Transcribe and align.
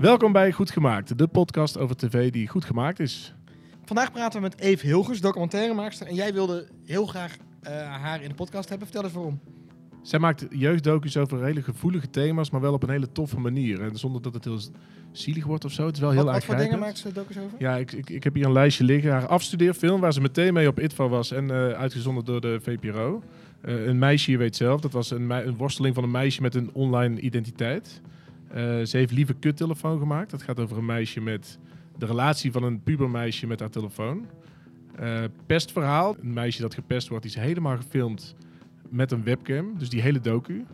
Welkom 0.00 0.32
bij 0.32 0.52
Goed 0.52 0.70
Gemaakt, 0.70 1.18
de 1.18 1.26
podcast 1.26 1.78
over 1.78 1.96
tv 1.96 2.30
die 2.30 2.48
goed 2.48 2.64
gemaakt 2.64 3.00
is. 3.00 3.34
Vandaag 3.84 4.12
praten 4.12 4.40
we 4.40 4.48
met 4.48 4.60
Eve 4.60 4.86
Hilgers, 4.86 5.20
documentairemaakster. 5.20 6.06
En 6.06 6.14
jij 6.14 6.32
wilde 6.32 6.66
heel 6.84 7.06
graag 7.06 7.36
eh, 7.62 7.72
haar 8.02 8.22
in 8.22 8.28
de 8.28 8.34
podcast 8.34 8.68
hebben. 8.68 8.86
Vertel 8.86 9.04
eens 9.04 9.14
waarom. 9.14 9.40
Zij 10.02 10.18
maakt 10.18 10.46
jeugddocu's 10.50 11.16
over 11.16 11.44
hele 11.44 11.62
gevoelige 11.62 12.10
thema's, 12.10 12.50
maar 12.50 12.60
wel 12.60 12.72
op 12.72 12.82
een 12.82 12.90
hele 12.90 13.12
toffe 13.12 13.40
manier. 13.40 13.82
En 13.82 13.96
zonder 13.96 14.22
dat 14.22 14.34
het 14.34 14.44
heel 14.44 14.60
zielig 15.12 15.44
wordt 15.44 15.64
of 15.64 15.72
zo. 15.72 15.86
Het 15.86 15.94
is 15.94 16.00
wel 16.00 16.10
heel 16.10 16.24
wat, 16.24 16.34
wat 16.34 16.44
voor 16.44 16.56
dingen 16.56 16.78
maakt 16.78 16.98
ze 16.98 17.12
docus 17.12 17.38
over? 17.38 17.58
Ja, 17.58 17.76
ik, 17.76 17.92
ik, 17.92 18.10
ik 18.10 18.24
heb 18.24 18.34
hier 18.34 18.44
een 18.44 18.52
lijstje 18.52 18.84
liggen. 18.84 19.10
Haar 19.10 19.26
afstudeerfilm, 19.26 20.00
waar 20.00 20.12
ze 20.12 20.20
meteen 20.20 20.52
mee 20.52 20.68
op 20.68 20.80
ITVA 20.80 21.08
was 21.08 21.30
en 21.30 21.50
eh, 21.50 21.72
uitgezonden 21.72 22.24
door 22.24 22.40
de 22.40 22.58
VPRO. 22.62 23.22
Eh, 23.60 23.86
een 23.86 23.98
meisje, 23.98 24.30
je 24.30 24.38
weet 24.38 24.56
zelf, 24.56 24.80
dat 24.80 24.92
was 24.92 25.10
een, 25.10 25.30
een 25.30 25.56
worsteling 25.56 25.94
van 25.94 26.04
een 26.04 26.10
meisje 26.10 26.42
met 26.42 26.54
een 26.54 26.70
online 26.72 27.20
identiteit. 27.20 28.00
Eh, 28.48 28.82
ze 28.82 28.96
heeft 28.96 29.12
Lieve 29.12 29.34
Kuttelefoon 29.34 29.98
gemaakt. 29.98 30.30
Dat 30.30 30.42
gaat 30.42 30.60
over 30.60 30.78
een 30.78 30.84
meisje 30.84 31.20
met 31.20 31.58
de 31.98 32.06
relatie 32.06 32.52
van 32.52 32.62
een 32.62 32.82
pubermeisje 32.82 33.46
met 33.46 33.60
haar 33.60 33.70
telefoon. 33.70 34.26
Eh, 34.96 35.24
pestverhaal, 35.46 36.16
een 36.20 36.32
meisje 36.32 36.62
dat 36.62 36.74
gepest 36.74 37.08
wordt, 37.08 37.24
die 37.24 37.32
is 37.34 37.40
helemaal 37.40 37.76
gefilmd 37.76 38.34
met 38.88 39.12
een 39.12 39.24
webcam. 39.24 39.78
Dus 39.78 39.88
die 39.88 40.02
hele 40.02 40.20
docu. 40.20 40.64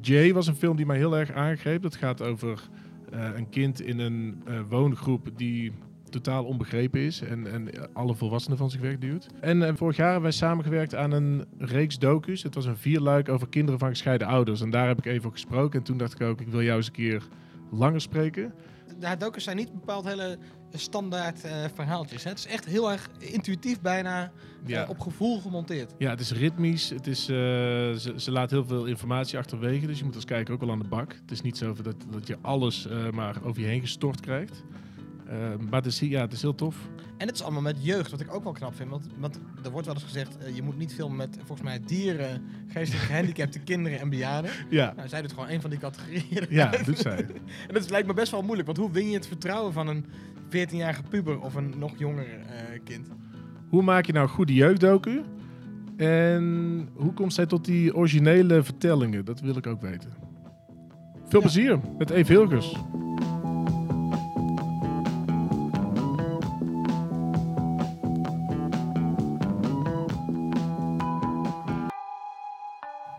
Jay 0.00 0.32
was 0.32 0.46
een 0.46 0.54
film 0.54 0.76
die 0.76 0.86
mij 0.86 0.96
heel 0.96 1.16
erg 1.16 1.32
aangreep. 1.32 1.82
Dat 1.82 1.96
gaat 1.96 2.22
over 2.22 2.68
eh, 3.10 3.28
een 3.34 3.48
kind 3.48 3.80
in 3.80 3.98
een 3.98 4.42
woongroep 4.68 5.28
die 5.36 5.72
totaal 6.10 6.44
onbegrepen 6.44 7.00
is 7.00 7.20
en, 7.20 7.52
en 7.52 7.70
alle 7.92 8.14
volwassenen 8.14 8.58
van 8.58 8.70
zich 8.70 8.80
wegduwt. 8.80 9.26
En 9.40 9.76
vorig 9.76 9.96
jaar 9.96 10.10
hebben 10.10 10.30
wij 10.30 10.38
samengewerkt 10.38 10.94
aan 10.94 11.12
een 11.12 11.44
reeks 11.58 11.98
docu's. 11.98 12.42
Het 12.42 12.54
was 12.54 12.64
een 12.64 12.76
vierluik 12.76 13.28
over 13.28 13.48
kinderen 13.48 13.80
van 13.80 13.88
gescheiden 13.88 14.26
ouders. 14.26 14.60
En 14.60 14.70
daar 14.70 14.86
heb 14.86 14.98
ik 14.98 15.04
even 15.04 15.18
over 15.18 15.30
gesproken. 15.30 15.78
En 15.78 15.84
toen 15.84 15.98
dacht 15.98 16.12
ik 16.12 16.20
ook, 16.20 16.40
ik 16.40 16.48
wil 16.48 16.62
jou 16.62 16.76
eens 16.76 16.86
een 16.86 16.92
keer 16.92 17.22
langer 17.70 18.00
spreken. 18.00 18.54
De 18.98 19.16
docus 19.18 19.44
zijn 19.44 19.56
niet 19.56 19.72
bepaald 19.72 20.04
hele 20.04 20.38
standaard 20.72 21.44
eh, 21.44 21.64
verhaaltjes. 21.74 22.24
Hè? 22.24 22.30
Het 22.30 22.38
is 22.38 22.46
echt 22.46 22.64
heel 22.64 22.90
erg 22.90 23.10
intuïtief 23.18 23.80
bijna 23.80 24.32
eh, 24.66 24.88
op 24.88 25.00
gevoel 25.00 25.40
gemonteerd. 25.40 25.94
Ja, 25.98 26.10
het 26.10 26.20
is 26.20 26.32
ritmisch. 26.32 26.90
Het 26.90 27.06
is, 27.06 27.20
eh, 27.20 27.36
ze, 27.36 28.12
ze 28.16 28.30
laat 28.30 28.50
heel 28.50 28.64
veel 28.64 28.84
informatie 28.84 29.38
achterwege. 29.38 29.86
Dus 29.86 29.98
je 29.98 30.04
moet 30.04 30.14
als 30.14 30.24
kijker 30.24 30.54
ook 30.54 30.60
wel 30.60 30.70
aan 30.70 30.78
de 30.78 30.88
bak. 30.88 31.12
Het 31.12 31.30
is 31.30 31.40
niet 31.40 31.56
zo 31.56 31.74
dat, 31.82 31.96
dat 32.10 32.26
je 32.26 32.36
alles 32.40 32.88
maar 33.12 33.36
over 33.44 33.60
je 33.60 33.66
heen 33.66 33.80
gestort 33.80 34.20
krijgt. 34.20 34.64
Eh, 35.28 35.36
maar 35.70 35.82
het 35.82 35.86
is, 35.86 35.98
ja, 36.00 36.20
het 36.20 36.32
is 36.32 36.42
heel 36.42 36.54
tof. 36.54 36.76
En 37.16 37.26
het 37.26 37.36
is 37.36 37.42
allemaal 37.42 37.62
met 37.62 37.76
jeugd, 37.80 38.10
wat 38.10 38.20
ik 38.20 38.34
ook 38.34 38.44
wel 38.44 38.52
knap 38.52 38.74
vind. 38.74 38.90
Want, 38.90 39.06
want 39.18 39.40
er 39.64 39.70
wordt 39.70 39.86
wel 39.86 39.94
eens 39.94 40.04
gezegd, 40.04 40.38
eh, 40.38 40.54
je 40.56 40.62
moet 40.62 40.78
niet 40.78 40.94
filmen 40.94 41.16
met 41.16 41.36
volgens 41.36 41.62
mij 41.68 41.80
dieren, 41.86 42.42
geestelijk 42.68 43.04
gehandicapte 43.10 43.58
kinderen 43.58 44.00
en 44.00 44.08
bejaarden. 44.08 44.50
Ja, 44.70 44.92
Nou, 44.96 45.08
zij 45.08 45.22
doet 45.22 45.32
gewoon 45.32 45.48
een 45.48 45.60
van 45.60 45.70
die 45.70 45.78
categorieën. 45.78 46.46
ja 46.48 46.70
doet 46.84 46.98
zij. 46.98 47.26
En 47.68 47.74
dat 47.74 47.90
lijkt 47.90 48.06
me 48.06 48.14
best 48.14 48.30
wel 48.30 48.42
moeilijk, 48.42 48.66
want 48.66 48.78
hoe 48.78 48.90
win 48.90 49.08
je 49.08 49.14
het 49.16 49.26
vertrouwen 49.26 49.72
van 49.72 49.88
een 49.88 50.04
14-jarige 50.50 51.02
puber 51.08 51.40
of 51.40 51.54
een 51.54 51.74
nog 51.78 51.98
jonger 51.98 52.26
eh, 52.26 52.80
kind? 52.84 53.08
Hoe 53.68 53.82
maak 53.82 54.04
je 54.06 54.12
nou 54.12 54.28
goede 54.28 54.54
jeugddocu? 54.54 55.22
En 55.96 56.88
hoe 56.94 57.12
komt 57.12 57.34
zij 57.34 57.46
tot 57.46 57.64
die 57.64 57.94
originele 57.96 58.62
vertellingen? 58.62 59.24
Dat 59.24 59.40
wil 59.40 59.56
ik 59.56 59.66
ook 59.66 59.80
weten. 59.80 60.10
Veel 61.28 61.40
Ja. 61.40 61.46
plezier 61.46 61.80
met 61.98 62.10
Eve 62.10 62.32
Hilgers. 62.32 62.76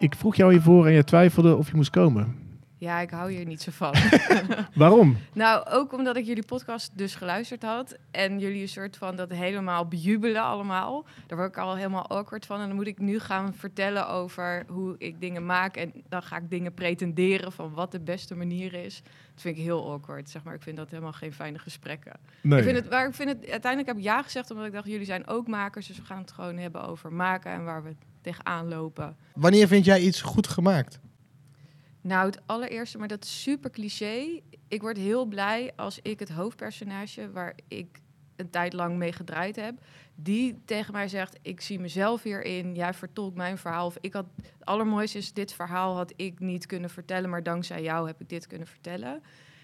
Ik 0.07 0.15
vroeg 0.15 0.35
jou 0.35 0.51
hiervoor 0.51 0.85
en 0.85 0.93
je 0.93 1.03
twijfelde 1.03 1.55
of 1.55 1.69
je 1.69 1.75
moest 1.75 1.89
komen. 1.89 2.35
Ja, 2.79 2.99
ik 2.99 3.09
hou 3.09 3.31
hier 3.31 3.45
niet 3.45 3.61
zo 3.61 3.71
van. 3.71 3.93
Waarom? 4.73 5.17
nou, 5.33 5.65
ook 5.69 5.93
omdat 5.93 6.17
ik 6.17 6.25
jullie 6.25 6.45
podcast 6.45 6.91
dus 6.95 7.15
geluisterd 7.15 7.63
had. 7.63 7.97
En 8.11 8.39
jullie 8.39 8.61
een 8.61 8.67
soort 8.67 8.97
van 8.97 9.15
dat 9.15 9.29
helemaal 9.29 9.87
bejubelen 9.87 10.43
allemaal. 10.43 11.05
Daar 11.27 11.37
word 11.37 11.49
ik 11.49 11.57
al 11.57 11.75
helemaal 11.75 12.07
awkward 12.07 12.45
van. 12.45 12.59
En 12.61 12.67
dan 12.67 12.75
moet 12.75 12.87
ik 12.87 12.99
nu 12.99 13.19
gaan 13.19 13.53
vertellen 13.53 14.09
over 14.09 14.63
hoe 14.67 14.95
ik 14.97 15.21
dingen 15.21 15.45
maak. 15.45 15.75
En 15.75 15.93
dan 16.09 16.23
ga 16.23 16.37
ik 16.37 16.49
dingen 16.49 16.73
pretenderen 16.73 17.51
van 17.51 17.73
wat 17.73 17.91
de 17.91 17.99
beste 17.99 18.35
manier 18.35 18.73
is. 18.73 19.01
Dat 19.03 19.41
vind 19.41 19.57
ik 19.57 19.63
heel 19.63 19.91
awkward, 19.91 20.29
zeg 20.29 20.43
maar. 20.43 20.53
Ik 20.53 20.61
vind 20.61 20.77
dat 20.77 20.89
helemaal 20.89 21.13
geen 21.13 21.33
fijne 21.33 21.59
gesprekken. 21.59 22.19
Nee. 22.41 22.59
Ik 22.59 22.65
vind 22.65 22.77
het, 22.77 22.89
maar 22.89 23.07
ik 23.07 23.15
vind 23.15 23.29
het, 23.29 23.49
uiteindelijk 23.49 23.87
heb 23.87 23.97
ik 23.97 24.03
ja 24.03 24.21
gezegd, 24.21 24.51
omdat 24.51 24.65
ik 24.65 24.73
dacht, 24.73 24.87
jullie 24.87 25.05
zijn 25.05 25.27
ook 25.27 25.47
makers. 25.47 25.87
Dus 25.87 25.97
we 25.97 26.05
gaan 26.05 26.21
het 26.21 26.31
gewoon 26.31 26.57
hebben 26.57 26.87
over 26.87 27.13
maken 27.13 27.51
en 27.51 27.63
waar 27.63 27.83
we 27.83 27.95
tegenaan 28.21 28.67
lopen. 28.67 29.15
Wanneer 29.33 29.67
vind 29.67 29.85
jij 29.85 30.01
iets 30.01 30.21
goed 30.21 30.47
gemaakt? 30.47 30.99
Nou, 32.07 32.25
het 32.25 32.41
allereerste, 32.45 32.97
maar 32.97 33.07
dat 33.07 33.23
is 33.23 33.41
super 33.41 33.69
cliché. 33.69 34.41
Ik 34.67 34.81
word 34.81 34.97
heel 34.97 35.25
blij 35.25 35.71
als 35.75 35.99
ik 36.01 36.19
het 36.19 36.29
hoofdpersonage, 36.29 37.31
waar 37.31 37.55
ik 37.67 37.99
een 38.35 38.49
tijd 38.49 38.73
lang 38.73 38.97
mee 38.97 39.11
gedraaid 39.11 39.55
heb, 39.55 39.79
die 40.15 40.61
tegen 40.65 40.93
mij 40.93 41.07
zegt: 41.07 41.39
Ik 41.41 41.61
zie 41.61 41.79
mezelf 41.79 42.23
hierin, 42.23 42.75
jij 42.75 42.93
vertolkt 42.93 43.35
mijn 43.35 43.57
verhaal. 43.57 43.85
Of 43.85 43.97
ik 44.01 44.13
had, 44.13 44.25
het 44.35 44.65
allermooiste 44.65 45.17
is, 45.17 45.33
dit 45.33 45.53
verhaal 45.53 45.95
had 45.95 46.13
ik 46.15 46.39
niet 46.39 46.65
kunnen 46.65 46.89
vertellen, 46.89 47.29
maar 47.29 47.43
dankzij 47.43 47.83
jou 47.83 48.07
heb 48.07 48.21
ik 48.21 48.29
dit 48.29 48.47
kunnen 48.47 48.67
vertellen. 48.67 49.23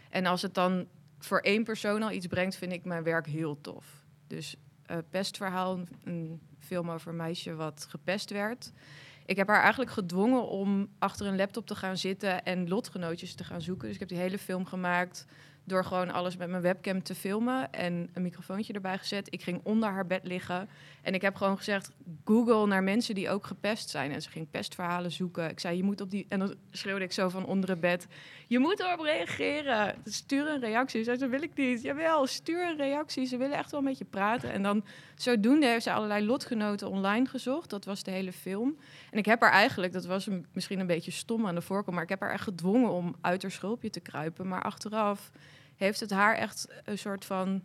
En 0.10 0.26
als 0.26 0.42
het 0.42 0.54
dan 0.54 0.88
voor 1.20 1.40
één 1.40 1.64
persoon 1.64 2.04
al 2.04 2.12
iets 2.12 2.28
brengt, 2.28 2.56
vind 2.56 2.72
ik 2.72 2.86
mijn 2.86 3.04
werk 3.04 3.28
heel 3.28 3.62
tof. 3.62 4.06
Dus 4.28 4.56
eh, 4.86 4.98
Pestverhaal, 5.10 5.80
een 6.04 6.42
film 6.60 6.92
over 6.92 7.10
een 7.10 7.16
meisje 7.16 7.56
wat 7.56 7.86
gepest 7.90 8.30
werd. 8.30 8.72
Ik 9.26 9.36
heb 9.36 9.48
haar 9.48 9.62
eigenlijk 9.62 9.92
gedwongen 9.92 10.48
om 10.48 10.90
achter 11.00 11.26
een 11.26 11.36
laptop 11.36 11.68
te 11.68 11.76
gaan 11.76 11.98
zitten 11.98 12.44
en 12.44 12.68
lotgenootjes 12.68 13.36
te 13.36 13.44
gaan 13.44 13.62
zoeken. 13.62 13.86
Dus 13.86 13.94
ik 13.94 14.00
heb 14.00 14.10
die 14.10 14.18
hele 14.18 14.38
film 14.38 14.66
gemaakt 14.66 15.26
door 15.64 15.86
gewoon 15.86 16.12
alles 16.12 16.38
met 16.38 16.50
mijn 16.50 16.62
webcam 16.62 17.04
te 17.04 17.16
filmen 17.16 17.72
en 17.72 18.10
een 18.14 18.22
microfoontje 18.22 18.74
erbij 18.74 18.98
gezet. 18.98 19.28
Ik 19.34 19.44
ging 19.44 19.60
onder 19.64 19.90
haar 19.90 20.06
bed 20.06 20.24
liggen 20.24 20.70
en 21.02 21.14
ik 21.14 21.22
heb 21.22 21.36
gewoon 21.36 21.58
gezegd: 21.58 21.92
Google 22.26 22.68
naar 22.68 22.84
mensen 22.84 23.16
die 23.16 23.30
ook 23.30 23.46
gepest 23.46 23.90
zijn. 23.90 24.12
En 24.12 24.22
ze 24.22 24.30
ging 24.30 24.50
pestverhalen 24.50 25.12
zoeken. 25.12 25.50
Ik 25.50 25.60
zei: 25.60 25.78
Je 25.78 25.84
moet 25.84 26.02
op 26.02 26.12
die. 26.12 26.26
En 26.30 26.40
dan 26.40 26.56
schreeuwde 26.72 27.04
ik 27.04 27.12
zo 27.12 27.30
van 27.30 27.46
onder 27.46 27.70
het 27.70 27.80
bed: 27.80 28.08
Je 28.48 28.60
moet 28.60 28.80
erop 28.80 29.00
reageren. 29.00 29.96
Stuur 30.04 30.48
een 30.48 30.60
reactie. 30.60 31.00
Ze 31.00 31.06
zei: 31.06 31.18
Dat 31.18 31.30
wil 31.30 31.42
ik 31.42 31.56
niet. 31.56 31.82
Jawel, 31.82 32.28
stuur 32.28 32.70
een 32.70 32.78
reactie. 32.78 33.26
Ze 33.26 33.38
willen 33.38 33.58
echt 33.58 33.72
wel 33.72 33.82
met 33.82 33.98
je 33.98 34.06
praten. 34.06 34.52
En 34.52 34.64
dan 34.64 34.84
zodoende 35.24 35.66
heeft 35.68 35.84
ze 35.84 35.92
allerlei 35.92 36.26
lotgenoten 36.26 36.90
online 36.90 37.26
gezocht. 37.26 37.70
Dat 37.70 37.86
was 37.86 38.04
de 38.04 38.12
hele 38.12 38.32
film. 38.32 38.78
En 39.12 39.18
ik 39.18 39.26
heb 39.26 39.42
haar 39.42 39.52
eigenlijk, 39.52 39.94
dat 39.94 40.06
was 40.06 40.30
misschien 40.54 40.80
een 40.80 40.88
beetje 40.88 41.12
stom 41.12 41.48
aan 41.48 41.56
de 41.56 41.62
voorkant, 41.62 41.96
maar 41.96 42.04
ik 42.04 42.10
heb 42.10 42.20
haar 42.20 42.32
echt 42.32 42.44
gedwongen 42.44 42.92
om 42.92 43.16
uit 43.22 43.42
haar 43.42 43.52
schulpje 43.52 43.90
te 43.90 44.00
kruipen. 44.00 44.48
Maar 44.48 44.62
achteraf 44.62 45.32
heeft 45.76 46.00
het 46.00 46.12
haar 46.12 46.36
echt 46.36 46.68
een 46.84 46.98
soort 46.98 47.26
van 47.26 47.62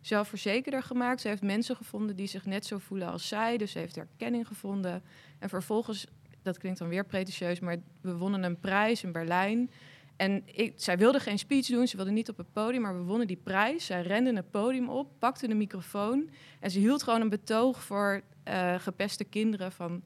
zelfverzekerder 0.00 0.82
gemaakt. 0.82 1.20
Ze 1.20 1.28
heeft 1.28 1.42
mensen 1.42 1.76
gevonden 1.76 2.16
die 2.16 2.26
zich 2.26 2.46
net 2.46 2.66
zo 2.66 2.78
voelen 2.78 3.08
als 3.08 3.28
zij. 3.28 3.56
Dus 3.56 3.72
ze 3.72 3.78
heeft 3.78 3.94
herkenning 3.94 4.46
gevonden. 4.46 5.02
En 5.38 5.48
vervolgens, 5.48 6.06
dat 6.42 6.58
klinkt 6.58 6.78
dan 6.78 6.88
weer 6.88 7.04
pretentieus, 7.04 7.60
maar 7.60 7.76
we 8.00 8.16
wonnen 8.16 8.42
een 8.42 8.60
prijs 8.60 9.02
in 9.02 9.12
Berlijn. 9.12 9.70
En 10.18 10.44
zij 10.76 10.98
wilde 10.98 11.20
geen 11.20 11.38
speech 11.38 11.66
doen, 11.66 11.86
ze 11.86 11.96
wilde 11.96 12.10
niet 12.10 12.28
op 12.28 12.36
het 12.36 12.52
podium, 12.52 12.82
maar 12.82 12.96
we 12.96 13.02
wonnen 13.02 13.26
die 13.26 13.40
prijs. 13.42 13.86
Zij 13.86 14.02
rende 14.02 14.34
het 14.34 14.50
podium 14.50 14.88
op, 14.88 15.10
pakte 15.18 15.48
de 15.48 15.54
microfoon 15.54 16.30
en 16.60 16.70
ze 16.70 16.78
hield 16.78 17.02
gewoon 17.02 17.20
een 17.20 17.28
betoog 17.28 17.82
voor 17.82 18.22
eh, 18.44 18.74
gepeste 18.78 19.24
kinderen 19.24 19.72
van... 19.72 20.02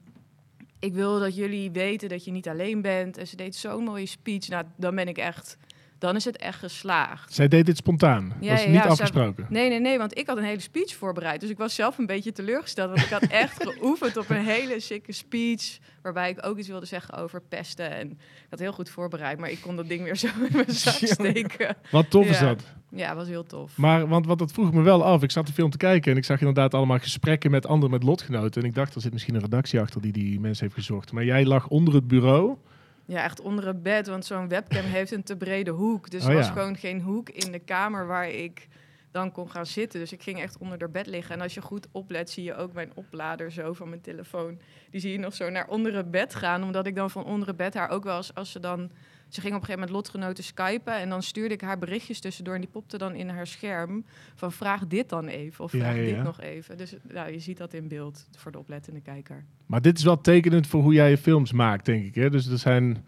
Ik 0.79 0.93
wil 0.93 1.19
dat 1.19 1.35
jullie 1.35 1.71
weten 1.71 2.09
dat 2.09 2.25
je 2.25 2.31
niet 2.31 2.49
alleen 2.49 2.81
bent. 2.81 3.17
En 3.17 3.27
ze 3.27 3.35
deed 3.35 3.55
zo'n 3.55 3.83
mooie 3.83 4.05
speech. 4.05 4.47
Nou, 4.47 4.65
dan 4.77 4.95
ben 4.95 5.07
ik 5.07 5.17
echt... 5.17 5.57
Dan 6.03 6.15
is 6.15 6.25
het 6.25 6.37
echt 6.37 6.59
geslaagd. 6.59 7.33
Zij 7.33 7.47
deed 7.47 7.65
dit 7.65 7.77
spontaan. 7.77 8.33
Ja, 8.39 8.51
was 8.51 8.63
ja, 8.63 8.69
niet 8.69 8.83
ja, 8.83 8.85
afgesproken. 8.85 9.45
Nee, 9.49 9.69
nee, 9.69 9.79
nee, 9.79 9.97
want 9.97 10.17
ik 10.17 10.27
had 10.27 10.37
een 10.37 10.43
hele 10.43 10.59
speech 10.59 10.95
voorbereid. 10.95 11.41
Dus 11.41 11.49
ik 11.49 11.57
was 11.57 11.75
zelf 11.75 11.97
een 11.97 12.05
beetje 12.05 12.31
teleurgesteld. 12.31 12.89
Want 12.89 13.01
ik 13.01 13.09
had 13.09 13.21
echt 13.43 13.63
geoefend 13.63 14.17
op 14.17 14.29
een 14.29 14.45
hele 14.45 14.79
sikke 14.79 15.11
speech. 15.11 15.77
Waarbij 16.01 16.29
ik 16.29 16.45
ook 16.45 16.57
iets 16.57 16.67
wilde 16.67 16.85
zeggen 16.85 17.13
over 17.13 17.41
pesten. 17.41 17.91
En 17.91 18.09
ik 18.09 18.47
had 18.49 18.59
heel 18.59 18.71
goed 18.73 18.89
voorbereid. 18.89 19.39
Maar 19.39 19.49
ik 19.49 19.61
kon 19.61 19.75
dat 19.75 19.87
ding 19.87 20.03
weer 20.03 20.15
zo 20.15 20.27
in 20.27 20.49
mijn 20.51 20.71
zak 20.71 21.07
steken. 21.17 21.75
Wat 21.91 22.09
tof 22.09 22.25
is 22.25 22.39
dat. 22.39 22.63
Ja, 22.89 23.15
was 23.15 23.27
heel 23.27 23.43
tof. 23.43 23.77
Maar, 23.77 24.07
want, 24.07 24.25
want 24.25 24.39
dat 24.39 24.51
vroeg 24.51 24.73
me 24.73 24.81
wel 24.81 25.03
af. 25.03 25.23
Ik 25.23 25.31
zat 25.31 25.47
de 25.47 25.53
film 25.53 25.69
te 25.69 25.77
kijken 25.77 26.11
en 26.11 26.17
ik 26.17 26.25
zag 26.25 26.39
inderdaad 26.39 26.73
allemaal 26.73 26.99
gesprekken 26.99 27.51
met 27.51 27.67
anderen, 27.67 27.91
met 27.91 28.03
lotgenoten. 28.03 28.61
En 28.61 28.67
ik 28.67 28.75
dacht, 28.75 28.95
er 28.95 29.01
zit 29.01 29.13
misschien 29.13 29.35
een 29.35 29.41
redactie 29.41 29.79
achter 29.79 30.01
die 30.01 30.11
die 30.11 30.39
mensen 30.39 30.63
heeft 30.63 30.77
gezocht. 30.77 31.11
Maar 31.11 31.25
jij 31.25 31.45
lag 31.45 31.67
onder 31.67 31.93
het 31.93 32.07
bureau. 32.07 32.57
Ja, 33.05 33.23
echt 33.23 33.41
onder 33.41 33.67
het 33.67 33.83
bed. 33.83 34.07
Want 34.07 34.25
zo'n 34.25 34.47
webcam 34.47 34.85
heeft 34.85 35.11
een 35.11 35.23
te 35.23 35.35
brede 35.35 35.71
hoek. 35.71 36.09
Dus 36.09 36.23
Oh, 36.23 36.29
er 36.29 36.35
was 36.35 36.47
ja. 36.47 36.53
gewoon 36.53 36.77
geen 36.77 37.01
hoek 37.01 37.29
in 37.29 37.51
de 37.51 37.59
kamer 37.59 38.07
waar 38.07 38.29
ik 38.29 38.67
dan 39.11 39.31
kon 39.31 39.49
gaan 39.51 39.65
zitten. 39.65 39.99
Dus 39.99 40.11
ik 40.11 40.23
ging 40.23 40.41
echt 40.41 40.57
onder 40.57 40.79
haar 40.79 40.91
bed 40.91 41.07
liggen. 41.07 41.35
En 41.35 41.41
als 41.41 41.53
je 41.53 41.61
goed 41.61 41.87
oplet, 41.91 42.29
zie 42.29 42.43
je 42.43 42.55
ook 42.55 42.73
mijn 42.73 42.91
oplader 42.95 43.51
zo 43.51 43.73
van 43.73 43.89
mijn 43.89 44.01
telefoon. 44.01 44.59
Die 44.89 44.99
zie 44.99 45.11
je 45.11 45.19
nog 45.19 45.33
zo 45.33 45.49
naar 45.49 45.67
onder 45.67 45.95
het 45.95 46.11
bed 46.11 46.35
gaan. 46.35 46.63
Omdat 46.63 46.85
ik 46.87 46.95
dan 46.95 47.09
van 47.09 47.25
onder 47.25 47.47
het 47.47 47.57
bed 47.57 47.73
haar 47.73 47.89
ook 47.89 48.03
wel 48.03 48.17
eens, 48.17 48.35
als 48.35 48.51
ze 48.51 48.59
dan... 48.59 48.91
Ze 49.33 49.41
ging 49.41 49.53
op 49.53 49.59
een 49.59 49.65
gegeven 49.65 49.87
moment 49.87 49.91
lotgenoten 49.91 50.43
skypen. 50.43 50.95
En 50.95 51.09
dan 51.09 51.23
stuurde 51.23 51.53
ik 51.53 51.61
haar 51.61 51.77
berichtjes 51.77 52.19
tussendoor. 52.19 52.53
En 52.53 52.61
die 52.61 52.69
popte 52.69 52.97
dan 52.97 53.15
in 53.15 53.29
haar 53.29 53.47
scherm. 53.47 54.05
Van 54.35 54.51
vraag 54.51 54.87
dit 54.87 55.09
dan 55.09 55.27
even. 55.27 55.63
Of 55.63 55.71
Ja, 55.71 55.79
vraag 55.79 55.95
ja, 55.95 56.01
dit 56.01 56.23
nog 56.23 56.41
even. 56.41 56.77
Dus 56.77 56.95
ja, 57.13 57.25
je 57.25 57.39
ziet 57.39 57.57
dat 57.57 57.73
in 57.73 57.87
beeld 57.87 58.27
voor 58.37 58.51
de 58.51 58.59
oplettende 58.59 59.01
kijker. 59.01 59.45
Maar 59.65 59.81
dit 59.81 59.97
is 59.97 60.03
wel 60.03 60.21
tekenend 60.21 60.67
voor 60.67 60.81
hoe 60.81 60.93
jij 60.93 61.09
je 61.09 61.17
films 61.17 61.51
maakt, 61.51 61.85
denk 61.85 62.05
ik. 62.05 62.15
Hè? 62.15 62.29
Dus 62.29 62.47
er 62.47 62.57
zijn 62.57 63.05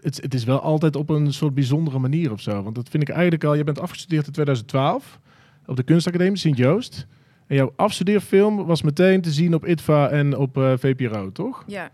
het, 0.00 0.22
het 0.22 0.34
is 0.34 0.44
wel 0.44 0.60
altijd 0.60 0.96
op 0.96 1.10
een 1.10 1.32
soort 1.32 1.54
bijzondere 1.54 1.98
manier 1.98 2.32
of 2.32 2.40
zo. 2.40 2.62
Want 2.62 2.74
dat 2.74 2.88
vind 2.88 3.02
ik 3.02 3.08
eigenlijk 3.08 3.44
al... 3.44 3.54
Je 3.54 3.64
bent 3.64 3.80
afgestudeerd 3.80 4.26
in 4.26 4.32
2012 4.32 5.20
op 5.66 5.76
de 5.76 5.82
kunstacademie 5.82 6.38
Sint-Joost. 6.38 7.06
En 7.46 7.56
jouw 7.56 7.72
afstudeerfilm 7.76 8.66
was 8.66 8.82
meteen 8.82 9.20
te 9.20 9.30
zien 9.30 9.54
op 9.54 9.66
ITVA 9.66 10.08
en 10.08 10.36
op 10.36 10.56
eh, 10.56 10.72
VPRO, 10.76 11.32
toch? 11.32 11.64
Ja, 11.66 11.90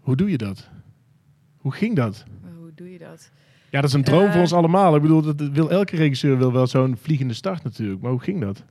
Hoe 0.00 0.16
doe 0.16 0.30
je 0.30 0.38
dat? 0.38 0.68
Hoe 1.56 1.72
ging 1.72 1.96
dat? 1.96 2.24
Doe 2.80 2.92
je 2.92 2.98
dat? 2.98 3.30
Ja, 3.70 3.80
dat 3.80 3.90
is 3.90 3.96
een 3.96 4.04
droom 4.04 4.24
Eh. 4.26 4.32
voor 4.32 4.40
ons 4.40 4.52
allemaal. 4.52 4.96
Ik 4.96 5.02
bedoel, 5.02 5.22
dat 5.22 5.40
wil, 5.40 5.70
elke 5.70 5.96
regisseur 5.96 6.38
wil 6.38 6.52
wel 6.52 6.66
zo'n 6.66 6.96
vliegende 6.96 7.34
start 7.34 7.62
natuurlijk. 7.62 8.00
Maar 8.00 8.10
hoe 8.10 8.20
ging 8.20 8.40
dat? 8.40 8.62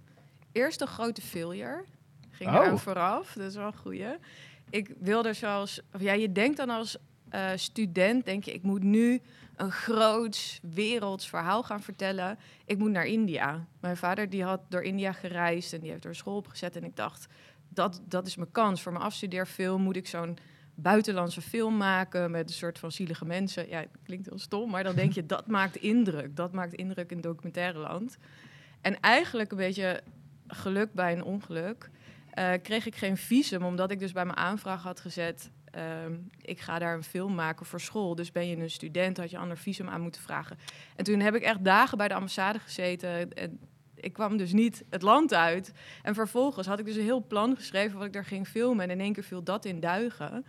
Eerst 0.51 0.81
een 0.81 0.87
grote 0.87 1.21
failure. 1.21 1.83
Ging 2.29 2.49
Oh. 2.49 2.55
daar 2.55 2.71
ook 2.71 2.79
vooraf. 2.79 3.33
Dat 3.33 3.45
is 3.49 3.55
wel 3.55 3.65
een 3.65 3.75
goeie. 3.77 4.05
Ik 4.69 4.93
wilde 4.99 5.33
zoals... 5.33 5.81
Of 5.93 6.01
ja, 6.01 6.13
je 6.13 6.31
denkt 6.31 6.57
dan 6.57 6.69
als 6.69 6.97
eh, 7.29 7.49
student, 7.55 8.25
denk 8.25 8.43
je... 8.43 8.53
Ik 8.53 8.63
moet 8.63 8.83
nu 8.83 9.21
een 9.55 9.71
groots 9.71 10.59
werelds 10.73 11.29
verhaal 11.29 11.63
gaan 11.63 11.81
vertellen. 11.81 12.37
Ik 12.65 12.77
moet 12.77 12.91
naar 12.91 13.05
India. 13.05 13.65
Mijn 13.79 13.97
vader 13.97 14.29
die 14.29 14.43
had 14.43 14.61
door 14.69 14.81
India 14.81 15.11
gereisd 15.11 15.73
en 15.73 15.79
die 15.79 15.91
heeft 15.91 16.05
er 16.05 16.15
school 16.15 16.35
opgezet. 16.35 16.75
En 16.75 16.83
ik 16.83 16.95
dacht, 16.95 17.27
dat, 17.69 18.01
dat 18.07 18.27
is 18.27 18.35
mijn 18.35 18.51
kans. 18.51 18.81
Voor 18.81 18.91
mijn 18.91 19.03
afstudeerfilm 19.03 19.81
moet 19.81 19.95
ik 19.95 20.07
zo'n 20.07 20.37
buitenlandse 20.81 21.41
film 21.41 21.77
maken 21.77 22.31
met 22.31 22.49
een 22.49 22.55
soort 22.55 22.79
van 22.79 22.91
zielige 22.91 23.25
mensen. 23.25 23.69
Ja, 23.69 23.79
het 23.79 23.89
klinkt 24.03 24.29
heel 24.29 24.39
stom, 24.39 24.69
maar 24.69 24.83
dan 24.83 24.95
denk 24.95 25.13
je, 25.13 25.25
dat 25.25 25.47
maakt 25.57 25.75
indruk. 25.75 26.35
Dat 26.35 26.51
maakt 26.51 26.73
indruk 26.73 27.11
in 27.11 27.21
documentaire 27.21 27.79
land. 27.79 28.17
En 28.81 28.99
eigenlijk 28.99 29.51
een 29.51 29.57
beetje 29.57 30.01
geluk 30.47 30.93
bij 30.93 31.13
een 31.13 31.23
ongeluk, 31.23 31.89
eh, 32.29 32.51
kreeg 32.63 32.85
ik 32.85 32.95
geen 32.95 33.17
visum, 33.17 33.63
omdat 33.63 33.91
ik 33.91 33.99
dus 33.99 34.11
bij 34.11 34.25
mijn 34.25 34.37
aanvraag 34.37 34.83
had 34.83 34.99
gezet. 34.99 35.51
ehm, 35.69 36.13
ik 36.41 36.59
ga 36.59 36.79
daar 36.79 36.95
een 36.95 37.03
film 37.03 37.35
maken 37.35 37.65
voor 37.65 37.81
school. 37.81 38.15
Dus 38.15 38.31
ben 38.31 38.47
je 38.47 38.57
een 38.57 38.69
student, 38.69 39.17
had 39.17 39.29
je 39.29 39.35
een 39.35 39.41
ander 39.41 39.57
visum 39.57 39.89
aan 39.89 40.01
moeten 40.01 40.21
vragen. 40.21 40.57
En 40.95 41.03
toen 41.03 41.19
heb 41.19 41.35
ik 41.35 41.41
echt 41.41 41.63
dagen 41.63 41.97
bij 41.97 42.07
de 42.07 42.13
ambassade 42.13 42.59
gezeten. 42.59 43.33
En 43.33 43.59
ik 43.95 44.13
kwam 44.13 44.37
dus 44.37 44.51
niet 44.51 44.83
het 44.89 45.01
land 45.01 45.33
uit. 45.33 45.71
En 46.01 46.13
vervolgens 46.13 46.67
had 46.67 46.79
ik 46.79 46.85
dus 46.85 46.95
een 46.95 47.03
heel 47.03 47.25
plan 47.27 47.55
geschreven 47.55 47.97
wat 47.97 48.07
ik 48.07 48.13
daar 48.13 48.25
ging 48.25 48.47
filmen. 48.47 48.83
En 48.83 48.91
in 48.91 48.99
één 48.99 49.13
keer 49.13 49.23
viel 49.23 49.43
dat 49.43 49.65
in 49.65 49.79
duigen. 49.79 50.45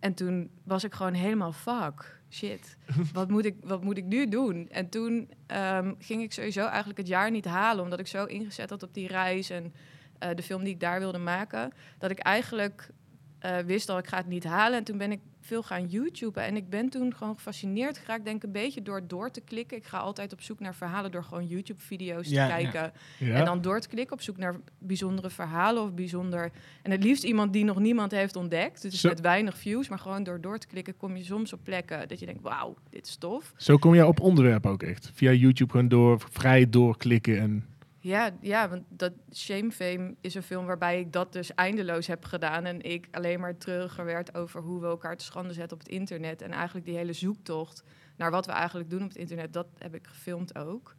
En 0.00 0.14
toen 0.14 0.50
was 0.64 0.84
ik 0.84 0.94
gewoon 0.94 1.12
helemaal 1.14 1.52
fuck. 1.52 2.20
Shit, 2.30 2.76
wat 3.12 3.30
moet 3.30 3.44
ik, 3.44 3.56
wat 3.62 3.82
moet 3.82 3.96
ik 3.96 4.04
nu 4.04 4.28
doen? 4.28 4.68
En 4.68 4.88
toen 4.88 5.30
ehm, 5.46 5.94
ging 5.98 6.22
ik 6.22 6.32
sowieso 6.32 6.66
eigenlijk 6.66 6.98
het 6.98 7.08
jaar 7.08 7.30
niet 7.30 7.44
halen, 7.44 7.84
omdat 7.84 7.98
ik 7.98 8.06
zo 8.06 8.24
ingezet 8.24 8.70
had 8.70 8.82
op 8.82 8.94
die 8.94 9.08
reis 9.08 9.50
en 9.50 9.74
eh, 10.18 10.30
de 10.34 10.42
film 10.42 10.64
die 10.64 10.72
ik 10.72 10.80
daar 10.80 10.98
wilde 10.98 11.18
maken, 11.18 11.72
dat 11.98 12.10
ik 12.10 12.18
eigenlijk 12.18 12.90
eh, 13.38 13.58
wist 13.58 13.88
al, 13.88 13.98
ik 13.98 14.06
ga 14.06 14.16
het 14.16 14.26
niet 14.26 14.44
halen. 14.44 14.78
En 14.78 14.84
toen 14.84 14.98
ben 14.98 15.12
ik 15.12 15.20
veel 15.46 15.62
gaan 15.62 15.86
YouTuben 15.86 16.44
en 16.44 16.56
ik 16.56 16.68
ben 16.68 16.88
toen 16.88 17.14
gewoon 17.14 17.34
gefascineerd 17.34 17.98
geraakt, 17.98 18.24
denk 18.24 18.36
ik, 18.36 18.42
een 18.42 18.52
beetje 18.52 18.82
door 18.82 19.06
door 19.06 19.30
te 19.30 19.40
klikken. 19.40 19.76
Ik 19.76 19.84
ga 19.84 19.98
altijd 19.98 20.32
op 20.32 20.40
zoek 20.40 20.60
naar 20.60 20.74
verhalen 20.74 21.10
door 21.10 21.24
gewoon 21.24 21.46
YouTube-video's 21.46 22.28
Ja, 22.28 22.46
te 22.46 22.52
kijken. 22.52 22.92
Ja. 23.18 23.34
En 23.34 23.44
dan 23.44 23.60
door 23.60 23.80
te 23.80 23.88
klikken 23.88 24.16
op 24.16 24.22
zoek 24.22 24.36
naar 24.36 24.56
bijzondere 24.78 25.30
verhalen 25.30 25.82
of 25.82 25.94
bijzonder... 25.94 26.52
En 26.82 26.90
het 26.90 27.04
liefst 27.04 27.24
iemand 27.24 27.52
die 27.52 27.64
nog 27.64 27.78
niemand 27.78 28.10
heeft 28.10 28.36
ontdekt. 28.36 28.82
Dus 28.82 29.00
Zo. 29.00 29.08
met 29.08 29.20
weinig 29.20 29.58
views, 29.58 29.88
maar 29.88 29.98
gewoon 29.98 30.22
door 30.22 30.40
door 30.40 30.58
te 30.58 30.66
klikken 30.66 30.96
kom 30.96 31.16
je 31.16 31.24
soms 31.24 31.52
op 31.52 31.60
plekken 31.62 32.08
dat 32.08 32.18
je 32.20 32.26
denkt, 32.26 32.42
wauw, 32.42 32.76
dit 32.90 33.06
is 33.06 33.16
tof. 33.16 33.52
Zo 33.56 33.76
kom 33.76 33.94
je 33.94 34.06
op 34.06 34.20
onderwerp 34.20 34.66
ook 34.66 34.82
echt. 34.82 35.10
Via 35.14 35.32
YouTube 35.32 35.70
gewoon 35.70 35.88
door, 35.88 36.20
vrij 36.30 36.70
doorklikken 36.70 37.38
en... 37.38 37.64
Ja, 38.06 38.30
ja, 38.40 38.68
want 38.68 38.82
dat 38.88 39.12
Shame 39.34 39.70
Fame 39.70 40.14
is 40.20 40.34
een 40.34 40.42
film 40.42 40.66
waarbij 40.66 41.00
ik 41.00 41.12
dat 41.12 41.32
dus 41.32 41.54
eindeloos 41.54 42.06
heb 42.06 42.24
gedaan. 42.24 42.64
En 42.64 42.82
ik 42.82 43.08
alleen 43.10 43.40
maar 43.40 43.56
treuriger 43.58 44.04
werd 44.04 44.34
over 44.34 44.60
hoe 44.60 44.80
we 44.80 44.86
elkaar 44.86 45.16
te 45.16 45.24
schande 45.24 45.52
zetten 45.52 45.72
op 45.78 45.82
het 45.82 45.92
internet. 45.92 46.42
En 46.42 46.50
eigenlijk 46.50 46.86
die 46.86 46.96
hele 46.96 47.12
zoektocht 47.12 47.82
naar 48.16 48.30
wat 48.30 48.46
we 48.46 48.52
eigenlijk 48.52 48.90
doen 48.90 49.02
op 49.02 49.08
het 49.08 49.16
internet, 49.18 49.52
dat 49.52 49.66
heb 49.78 49.94
ik 49.94 50.06
gefilmd 50.06 50.58
ook. 50.58 50.94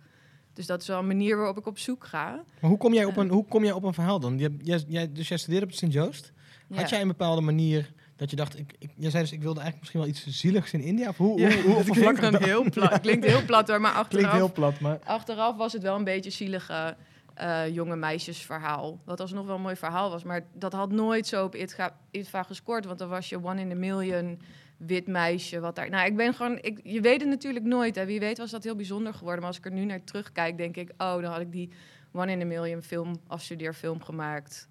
Dus 0.54 0.66
dat 0.66 0.82
is 0.82 0.88
wel 0.88 1.00
een 1.00 1.08
manier 1.08 1.38
waarop 1.38 1.58
ik 1.58 1.66
op 1.66 1.78
zoek 1.78 2.06
ga. 2.06 2.44
Maar 2.62 2.70
hoe 2.70 2.78
kom 2.80 2.94
jij 2.94 3.06
op 3.06 3.18
een, 3.18 3.30
hoe 3.30 3.46
kom 3.46 3.64
jij 3.64 3.72
op 3.74 3.84
een 3.84 3.94
verhaal 3.94 4.20
dan? 4.20 4.38
Je, 4.38 4.56
jij, 4.88 5.12
dus 5.12 5.28
jij 5.28 5.38
studeerde 5.38 5.66
op 5.66 5.72
Sint-Joost. 5.72 6.32
Had 6.70 6.80
Ja. 6.80 6.88
jij 6.88 7.02
een 7.02 7.08
bepaalde 7.08 7.42
manier 7.42 7.94
dat 8.18 8.30
je 8.30 8.36
dacht... 8.36 8.60
Ik, 8.60 8.74
ik, 8.80 8.90
jij 8.96 9.10
zei 9.10 9.24
dus, 9.24 9.32
ik 9.32 9.42
wilde 9.42 9.60
eigenlijk 9.60 9.80
misschien 9.80 10.00
wel 10.00 10.10
iets 10.10 10.40
zieligs 10.40 10.74
in 10.74 10.82
India. 10.82 11.10
Of 11.10 11.18
hoe, 11.18 11.40
Ja, 11.40 11.52
hoe, 11.52 11.62
hoe 11.62 11.78
het 11.78 11.90
klinkt 12.00 12.22
dan 12.22 12.44
heel 12.44 12.70
plat. 12.70 12.90
Het 12.98 13.02
klinkt 13.02 13.26
heel 13.26 13.46
plat 13.46 13.68
hoor, 13.68 13.82
maar 13.82 13.92
Klinkt 13.92 14.14
achteraf, 14.14 14.34
heel 14.34 14.52
plat, 14.52 14.80
maar... 14.80 15.00
achteraf 15.04 15.56
was 15.56 15.74
het 15.74 15.82
wel 15.82 15.96
een 15.96 16.04
beetje 16.04 16.30
zielige 16.30 16.96
eh, 17.34 17.74
jonge 17.74 17.96
meisjesverhaal. 17.96 19.00
Wat 19.06 19.20
alsnog 19.20 19.46
wel 19.46 19.56
een 19.56 19.62
mooi 19.62 19.76
verhaal 19.76 20.10
was, 20.10 20.24
maar 20.24 20.46
dat 20.54 20.74
had 20.74 20.92
nooit 20.92 21.28
zo 21.28 21.44
op 21.44 21.56
ITVA, 21.56 21.98
ITVA 22.12 22.44
gescoord, 22.44 22.86
want 22.86 23.00
dan 23.00 23.10
was 23.10 23.30
je 23.30 23.44
one 23.44 23.62
in 23.62 23.72
a 23.72 23.76
million 23.76 24.42
wit 24.78 25.08
meisje 25.08 25.60
wat 25.60 25.76
daar. 25.76 25.90
Nou, 25.90 26.08
ik 26.08 26.16
ben 26.16 26.34
gewoon, 26.34 26.58
ik, 26.62 26.80
je 26.84 27.02
weet 27.02 27.20
het 27.20 27.30
natuurlijk 27.30 27.66
nooit. 27.66 27.96
Hè. 27.96 28.06
Wie 28.06 28.20
weet 28.20 28.38
was 28.38 28.52
dat 28.52 28.64
heel 28.64 28.76
bijzonder 28.76 29.14
geworden, 29.14 29.40
maar 29.40 29.50
als 29.50 29.58
ik 29.58 29.66
er 29.66 29.72
nu 29.72 29.86
naar 29.86 30.04
terugkijk, 30.04 30.58
denk 30.58 30.78
ik, 30.78 30.92
oh, 30.98 31.22
dan 31.22 31.32
had 31.32 31.42
ik 31.42 31.52
die 31.52 31.70
one 32.12 32.32
in 32.32 32.42
a 32.42 32.46
million 32.46 32.82
film, 32.82 33.20
afstudeerfilm 33.28 34.04
gemaakt 34.04 34.68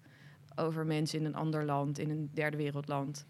over 0.57 0.85
mensen 0.85 1.19
in 1.19 1.25
een 1.25 1.35
ander 1.35 1.65
land, 1.65 1.99
in 1.99 2.09
een 2.09 2.29
derde 2.33 2.57
wereldland. 2.57 3.25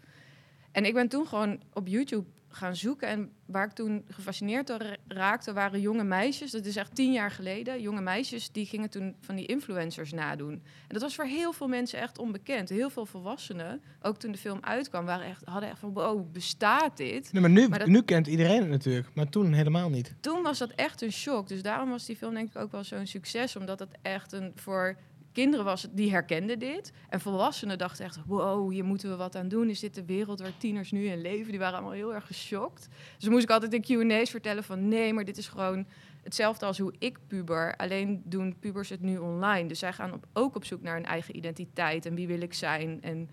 En 0.72 0.84
ik 0.84 0.94
ben 0.94 1.08
toen 1.08 1.26
gewoon 1.26 1.60
op 1.72 1.86
YouTube 1.88 2.26
gaan 2.50 2.76
zoeken. 2.76 3.08
En 3.08 3.30
waar 3.46 3.66
ik 3.66 3.72
toen 3.72 4.04
gefascineerd 4.08 4.66
door 4.66 4.78
ra- 4.78 4.96
raakte, 5.08 5.52
waren 5.52 5.80
jonge 5.80 6.04
meisjes. 6.04 6.50
Dat 6.50 6.64
is 6.64 6.76
echt 6.76 6.94
tien 6.94 7.12
jaar 7.12 7.30
geleden. 7.30 7.80
Jonge 7.80 8.00
meisjes 8.00 8.52
die 8.52 8.66
gingen 8.66 8.90
toen 8.90 9.16
van 9.20 9.36
die 9.36 9.46
influencers 9.46 10.12
nadoen. 10.12 10.52
En 10.52 10.62
dat 10.88 11.02
was 11.02 11.14
voor 11.14 11.24
heel 11.24 11.52
veel 11.52 11.68
mensen 11.68 11.98
echt 12.00 12.18
onbekend. 12.18 12.68
Heel 12.68 12.90
veel 12.90 13.06
volwassenen, 13.06 13.82
ook 14.02 14.16
toen 14.18 14.32
de 14.32 14.38
film 14.38 14.58
uitkwam, 14.60 15.04
waren 15.04 15.26
echt, 15.26 15.44
hadden 15.44 15.68
echt 15.70 15.78
van, 15.78 15.92
wow, 15.92 16.32
bestaat 16.32 16.96
dit? 16.96 17.32
Nee, 17.32 17.40
maar 17.42 17.50
nu, 17.50 17.68
Maar 17.68 17.78
dat- 17.78 17.88
nu 17.88 18.02
kent 18.02 18.26
iedereen 18.26 18.60
het 18.60 18.70
natuurlijk. 18.70 19.08
Maar 19.14 19.28
toen 19.28 19.52
helemaal 19.52 19.88
niet. 19.90 20.14
toen 20.20 20.42
was 20.42 20.58
dat 20.58 20.70
echt 20.70 21.02
een 21.02 21.12
shock. 21.12 21.48
Dus 21.48 21.62
daarom 21.62 21.90
was 21.90 22.04
die 22.06 22.16
film 22.16 22.34
denk 22.34 22.48
ik 22.48 22.56
ook 22.56 22.72
wel 22.72 22.84
zo'n 22.84 23.06
succes. 23.06 23.56
Omdat 23.56 23.78
het 23.78 23.90
echt 24.02 24.32
een 24.32 24.52
voor 24.54 24.96
kinderen 25.42 25.64
was, 25.64 25.82
het- 25.82 25.96
die 25.96 26.10
herkenden 26.10 26.58
dit. 26.58 26.92
En 27.08 27.20
volwassenen 27.20 27.78
dachten 27.78 28.04
echt, 28.04 28.18
wow, 28.26 28.70
hier 28.72 28.84
moeten 28.84 29.10
we 29.10 29.16
wat 29.16 29.36
aan 29.36 29.48
doen. 29.48 29.68
Is 29.70 29.80
dit 29.80 29.94
de 29.94 30.04
wereld 30.04 30.40
waar 30.40 30.56
tieners 30.58 30.90
nu 30.90 31.06
in 31.06 31.20
leven? 31.20 31.50
Die 31.50 31.58
waren 31.58 31.74
allemaal 31.74 31.92
heel 31.92 32.14
erg 32.14 32.26
geschokt. 32.26 32.88
Dus 33.14 33.24
dan 33.24 33.30
moest 33.32 33.42
ik 33.44 33.50
altijd 33.50 33.72
in 33.74 34.08
Q&A's 34.08 34.30
vertellen 34.30 34.64
van... 34.64 34.88
nee, 34.88 35.12
maar 35.12 35.24
dit 35.24 35.36
is 35.36 35.48
gewoon 35.48 35.86
hetzelfde 36.22 36.66
als 36.66 36.78
hoe 36.78 36.94
ik 36.98 37.18
puber. 37.26 37.76
Alleen 37.76 38.22
doen 38.24 38.58
pubers 38.58 38.88
het 38.88 39.00
nu 39.00 39.18
online. 39.18 39.68
Dus 39.68 39.78
zij 39.78 39.92
gaan 39.92 40.12
op, 40.12 40.26
ook 40.32 40.54
op 40.56 40.64
zoek 40.64 40.82
naar 40.82 40.96
een 40.96 41.04
eigen 41.04 41.36
identiteit. 41.36 42.06
En 42.06 42.14
wie 42.14 42.26
wil 42.26 42.40
ik 42.40 42.54
zijn? 42.54 43.02
En 43.02 43.30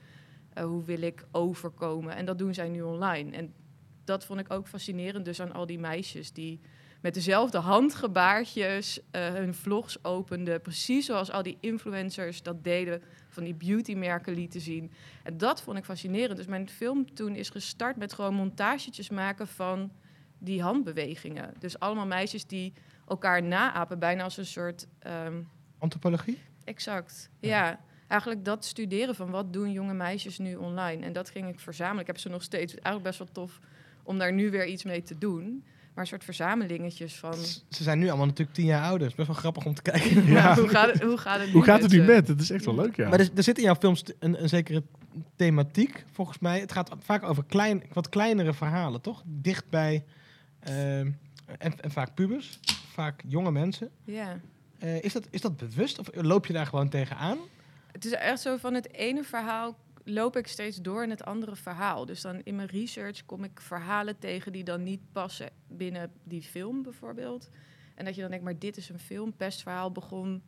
eh, 0.54 0.64
hoe 0.66 0.84
wil 0.84 1.02
ik 1.02 1.26
overkomen? 1.32 2.16
En 2.16 2.26
dat 2.26 2.38
doen 2.38 2.54
zij 2.54 2.70
nu 2.70 2.82
online. 2.82 3.32
En 3.36 3.54
dat 4.04 4.26
vond 4.26 4.40
ik 4.40 4.54
ook 4.54 4.68
fascinerend 4.68 5.26
dus 5.26 5.42
aan 5.42 5.54
al 5.54 5.66
die 5.66 5.80
meisjes 5.80 6.32
die 6.34 6.60
met 7.06 7.14
dezelfde 7.14 7.58
handgebaartjes 7.58 9.00
eh, 9.12 9.28
hun 9.34 9.54
vlogs 9.54 10.04
openden. 10.04 10.62
Precies 10.62 11.06
zoals 11.06 11.32
al 11.32 11.44
die 11.44 11.58
influencers 11.60 12.44
dat 12.44 12.64
deden, 12.64 13.02
van 13.28 13.44
die 13.44 13.54
beautymerken 13.54 14.34
lieten 14.34 14.62
zien. 14.62 14.92
En 15.24 15.38
dat 15.38 15.62
vond 15.62 15.78
ik 15.78 15.86
fascinerend. 15.86 16.38
Dus 16.38 16.46
mijn 16.46 16.70
film 16.70 17.14
toen 17.14 17.36
is 17.36 17.50
gestart 17.50 17.96
met 17.96 18.14
gewoon 18.14 18.34
montagetjes 18.34 19.10
maken 19.10 19.48
van 19.48 19.92
die 20.38 20.62
handbewegingen. 20.62 21.54
Dus 21.60 21.80
allemaal 21.80 22.06
meisjes 22.06 22.46
die 22.46 22.74
elkaar 23.08 23.44
naapen, 23.44 24.00
bijna 24.00 24.24
als 24.24 24.38
een 24.38 24.46
soort... 24.46 24.88
ehm, 25.00 25.42
Antropologie? 25.78 26.40
Exact. 26.64 27.30
Ja. 27.40 27.80
eigenlijk 28.08 28.46
dat 28.46 28.66
studeren 28.66 29.16
van 29.16 29.30
wat 29.30 29.54
doen 29.54 29.72
jonge 29.72 29.94
meisjes 29.94 30.38
nu 30.38 30.56
online. 30.56 31.06
En 31.06 31.14
dat 31.14 31.30
ging 31.30 31.50
ik 31.50 31.60
verzamelen. 31.60 32.02
Ik 32.02 32.08
heb 32.08 32.18
ze 32.18 32.30
nog 32.30 32.44
steeds 32.44 32.74
eigenlijk 32.74 33.04
best 33.04 33.18
wel 33.18 33.32
tof 33.32 33.60
om 34.04 34.18
daar 34.18 34.34
nu 34.34 34.52
weer 34.52 34.66
iets 34.66 34.84
mee 34.84 35.04
te 35.04 35.18
doen. 35.18 35.64
Maar 35.96 36.04
een 36.04 36.10
soort 36.10 36.24
verzamelingetjes 36.24 37.16
van. 37.16 37.34
Ze 37.70 37.84
zijn 37.84 38.00
nu 38.00 38.08
allemaal 38.08 38.26
natuurlijk 38.26 38.58
tien 38.58 38.66
jaar 38.66 38.84
ouder. 38.84 39.08
is 39.08 39.16
best 39.16 39.28
wel 39.28 39.38
grappig 39.38 39.66
om 39.66 39.74
te 39.74 39.82
kijken. 39.82 40.26
Ja. 40.26 40.56
hoe, 40.56 40.68
gaat 40.68 40.92
het, 40.92 41.02
hoe 41.02 41.18
gaat 41.18 41.40
het 41.40 41.48
nu 41.48 41.54
Hoe 41.54 41.64
gaat 41.64 41.82
het 41.82 41.92
nu 41.92 42.02
met? 42.02 42.28
Het 42.28 42.42
is 42.42 42.50
echt 42.50 42.66
wel 42.66 42.76
leuk, 42.76 42.96
ja. 42.96 43.10
Maar 43.10 43.20
er, 43.20 43.30
er 43.36 43.44
zit 43.44 43.58
in 43.58 43.64
jouw 43.64 43.76
films 43.76 44.04
een, 44.20 44.42
een 44.42 44.50
zekere 44.50 44.84
thematiek, 45.36 46.06
volgens 46.12 46.40
mij. 46.40 46.60
Het 46.60 46.72
gaat 46.72 46.96
vaak 47.00 47.24
over 47.24 47.44
klein, 47.46 47.84
wat 47.94 48.10
kleinere 48.10 48.54
verhalen, 48.54 49.02
toch? 49.02 49.24
Dicht 49.26 49.70
bij, 49.70 50.04
ehm, 50.60 51.12
en, 51.58 51.82
en 51.82 51.92
vaak 51.92 52.14
pubers, 52.14 52.60
vaak 52.92 53.22
jonge 53.28 53.52
mensen. 53.52 53.90
Ja. 54.04 54.40
Eh, 54.80 55.04
is, 55.04 55.14
dat, 55.14 55.28
is 55.30 55.42
dat 55.42 55.58
bewust 55.58 56.00
of 56.00 56.08
loop 56.12 56.46
je 56.46 56.54
daar 56.54 56.66
gewoon 56.66 56.90
tegenaan? 56.90 57.38
Het 57.92 58.06
is 58.06 58.12
echt 58.12 58.40
zo 58.40 58.58
van 58.58 58.74
het 58.74 58.94
ene 58.94 59.24
verhaal 59.24 59.76
loop 60.06 60.36
ik 60.36 60.48
steeds 60.48 60.82
door 60.82 61.04
in 61.04 61.10
het 61.10 61.26
andere 61.26 61.56
verhaal. 61.56 62.06
Dus 62.06 62.22
dan 62.22 62.42
in 62.44 62.56
mijn 62.56 62.68
research 62.68 63.26
kom 63.26 63.44
ik 63.44 63.62
verhalen 63.62 64.20
tegen 64.20 64.52
die 64.52 64.64
dan 64.64 64.84
niet 64.84 65.12
passen 65.12 65.50
binnen 65.68 66.12
die 66.24 66.42
film 66.42 66.84
bijvoorbeeld. 66.84 67.50
En 67.96 68.06
dat 68.06 68.16
je 68.16 68.22
dan 68.22 68.30
denkt, 68.30 68.46
maar 68.46 68.60
dit 68.60 68.78
is 68.78 68.90
een 68.90 69.00
film. 69.00 69.34
Pestverhaal 69.34 69.92
begon 69.92 70.44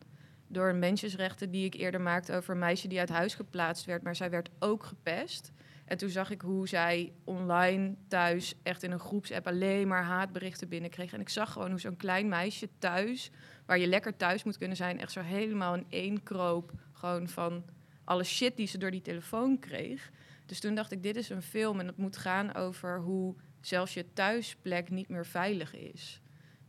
door 0.46 0.68
een 0.68 0.78
mensjesrechten 0.78 1.50
die 1.50 1.64
ik 1.64 1.74
eerder 1.74 2.00
maakte 2.00 2.34
over 2.34 2.52
een 2.52 2.58
meisje 2.58 2.88
die 2.88 2.98
uit 2.98 3.08
huis 3.08 3.34
geplaatst 3.34 3.84
werd, 3.84 4.02
maar 4.02 4.16
zij 4.16 4.30
werd 4.30 4.50
ook 4.58 4.84
gepest. 4.84 5.52
En 5.84 5.96
toen 5.96 6.08
zag 6.08 6.30
ik 6.30 6.40
hoe 6.40 6.68
zij 6.68 7.12
online 7.24 7.94
thuis 8.08 8.54
echt 8.62 8.82
in 8.82 8.90
een 8.90 8.98
groepsapp 8.98 9.46
alleen 9.46 9.88
maar 9.88 10.02
haatberichten 10.02 10.68
binnenkreeg. 10.68 11.12
En 11.12 11.20
ik 11.20 11.28
zag 11.28 11.52
gewoon 11.52 11.70
hoe 11.70 11.80
zo'n 11.80 11.96
klein 11.96 12.28
meisje 12.28 12.68
thuis, 12.78 13.30
waar 13.66 13.78
je 13.78 13.86
lekker 13.86 14.16
thuis 14.16 14.44
moet 14.44 14.58
kunnen 14.58 14.76
zijn, 14.76 15.00
echt 15.00 15.12
zo 15.12 15.20
helemaal 15.20 15.74
in 15.74 15.86
één 15.88 16.22
kroop. 16.22 16.72
Gewoon 16.92 17.28
van 17.28 17.64
alle 18.08 18.24
shit 18.24 18.56
die 18.56 18.66
ze 18.66 18.78
door 18.78 18.90
die 18.90 19.02
telefoon 19.02 19.58
kreeg. 19.58 20.10
Dus 20.46 20.60
toen 20.60 20.74
dacht 20.74 20.92
ik, 20.92 21.02
dit 21.02 21.16
is 21.16 21.28
een 21.28 21.42
film 21.42 21.80
en 21.80 21.86
het 21.86 21.96
moet 21.96 22.16
gaan 22.16 22.54
over 22.54 23.00
hoe 23.00 23.34
zelfs 23.60 23.94
je 23.94 24.12
thuisplek 24.12 24.90
niet 24.90 25.08
meer 25.08 25.26
veilig 25.26 25.74
is. 25.74 26.20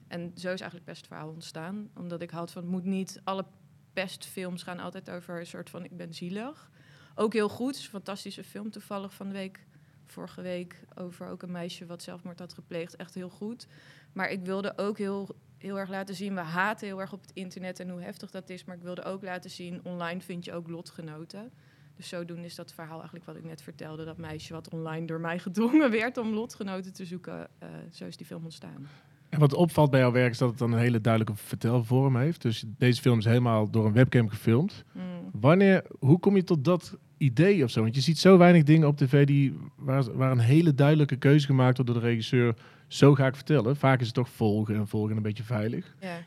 En 0.08 0.31
zo 0.36 0.53
is 0.53 0.62
eigenlijk 0.62 0.86
best 0.86 0.98
het 0.98 1.08
verhaal 1.08 1.29
ontstaan. 1.29 1.89
Omdat 1.96 2.22
ik 2.22 2.29
had 2.29 2.51
van, 2.51 2.62
het 2.62 2.72
moet 2.72 2.84
niet 2.84 3.22
alle 3.24 3.46
pestfilms 3.93 4.63
gaan 4.63 4.79
altijd 4.79 5.10
over 5.10 5.39
een 5.39 5.46
soort 5.46 5.69
van, 5.69 5.84
ik 5.84 5.98
ben 5.98 6.13
zielig. 6.13 6.69
Ook 7.15 7.34
heel 7.34 7.50
goed, 7.50 7.75
een 7.75 7.81
fantastische 7.81 8.43
film 8.43 8.72
toevallig 8.72 9.13
van 9.13 9.27
de 9.27 9.34
week, 9.34 9.65
vorige 10.05 10.41
week, 10.41 10.84
over 10.96 11.27
ook 11.27 11.41
een 11.41 11.51
meisje 11.51 11.86
wat 11.86 12.03
zelfmoord 12.03 12.39
had 12.39 12.53
gepleegd. 12.53 12.96
Echt 12.96 13.13
heel 13.13 13.29
goed. 13.29 13.67
Maar 14.13 14.29
ik 14.29 14.46
wilde 14.46 14.77
ook 14.77 14.98
heel, 14.98 15.36
heel 15.60 15.80
erg 15.80 15.89
laten 15.89 16.16
zien, 16.16 16.34
we 16.36 16.42
haten 16.42 16.88
heel 16.88 17.00
erg 17.00 17.13
op 17.13 17.22
het 17.22 17.32
internet 17.34 17.80
en 17.80 17.89
hoe 17.89 18.01
heftig 18.01 18.32
dat 18.32 18.50
is. 18.50 18.66
Maar 18.66 18.75
ik 18.75 18.82
wilde 18.82 19.04
ook 19.04 19.24
laten 19.24 19.50
zien, 19.50 19.80
online 19.84 20.22
vind 20.22 20.46
je 20.46 20.54
ook 20.54 20.68
lotgenoten. 20.68 21.51
Dus 21.96 22.10
zodoende 22.10 22.46
is 22.46 22.56
dat 22.56 22.74
verhaal 22.74 22.96
eigenlijk 22.96 23.25
wat 23.25 23.36
ik 23.36 23.44
net 23.44 23.62
vertelde. 23.62 24.06
Dat 24.06 24.18
meisje 24.18 24.54
wat 24.54 24.70
online 24.70 25.06
door 25.06 25.20
mij 25.20 25.39
gedwongen 25.50 25.92
werd 25.92 26.18
om 26.18 26.34
lotgenoten 26.34 26.94
te 26.94 27.06
zoeken. 27.06 27.48
eh, 27.60 27.70
zo 27.92 28.06
is 28.06 28.18
die 28.18 28.25
film 28.25 28.44
ontstaan. 28.44 28.88
En 29.30 29.39
wat 29.39 29.54
opvalt 29.54 29.92
bij 29.92 30.00
jouw 30.00 30.12
werk 30.12 30.32
is 30.32 30.38
dat 30.38 30.50
het 30.50 30.58
dan 30.58 30.72
een 30.72 30.80
hele 30.80 31.01
duidelijke 31.01 31.42
vertelvorm 31.42 32.16
heeft. 32.16 32.42
Dus 32.42 32.63
deze 32.78 33.01
film 33.01 33.18
is 33.18 33.25
helemaal 33.25 33.70
door 33.70 33.86
een 33.86 33.94
webcam 33.94 34.30
gefilmd. 34.30 34.84
Mm. 34.92 35.04
Wanneer, 35.32 35.84
hoe 36.00 36.20
kom 36.20 36.36
je 36.36 36.44
tot 36.44 36.63
dat 36.66 36.98
idee 37.18 37.63
of 37.63 37.70
zo? 37.70 37.82
Want 37.82 37.96
je 37.96 38.01
ziet 38.01 38.20
zo 38.20 38.38
weinig 38.38 38.63
dingen 38.63 38.88
op 38.88 38.98
tv 38.98 39.25
die, 39.25 39.58
waar, 39.75 40.18
waar 40.18 40.32
een 40.32 40.39
hele 40.39 40.75
duidelijke 40.75 41.16
keuze 41.16 41.46
gemaakt 41.46 41.78
wordt 41.78 41.92
door 41.92 42.01
de 42.01 42.08
regisseur. 42.08 42.56
Zo 42.89 43.15
ga 43.15 43.27
ik 43.27 43.36
vertellen. 43.36 43.75
Vaak 43.75 44.00
is 44.00 44.05
het 44.05 44.15
toch 44.15 44.29
volgen 44.29 44.75
en 44.75 44.88
volgen 44.88 45.15
een 45.17 45.22
beetje 45.22 45.43
veilig. 45.43 45.96
Ja. 46.01 46.17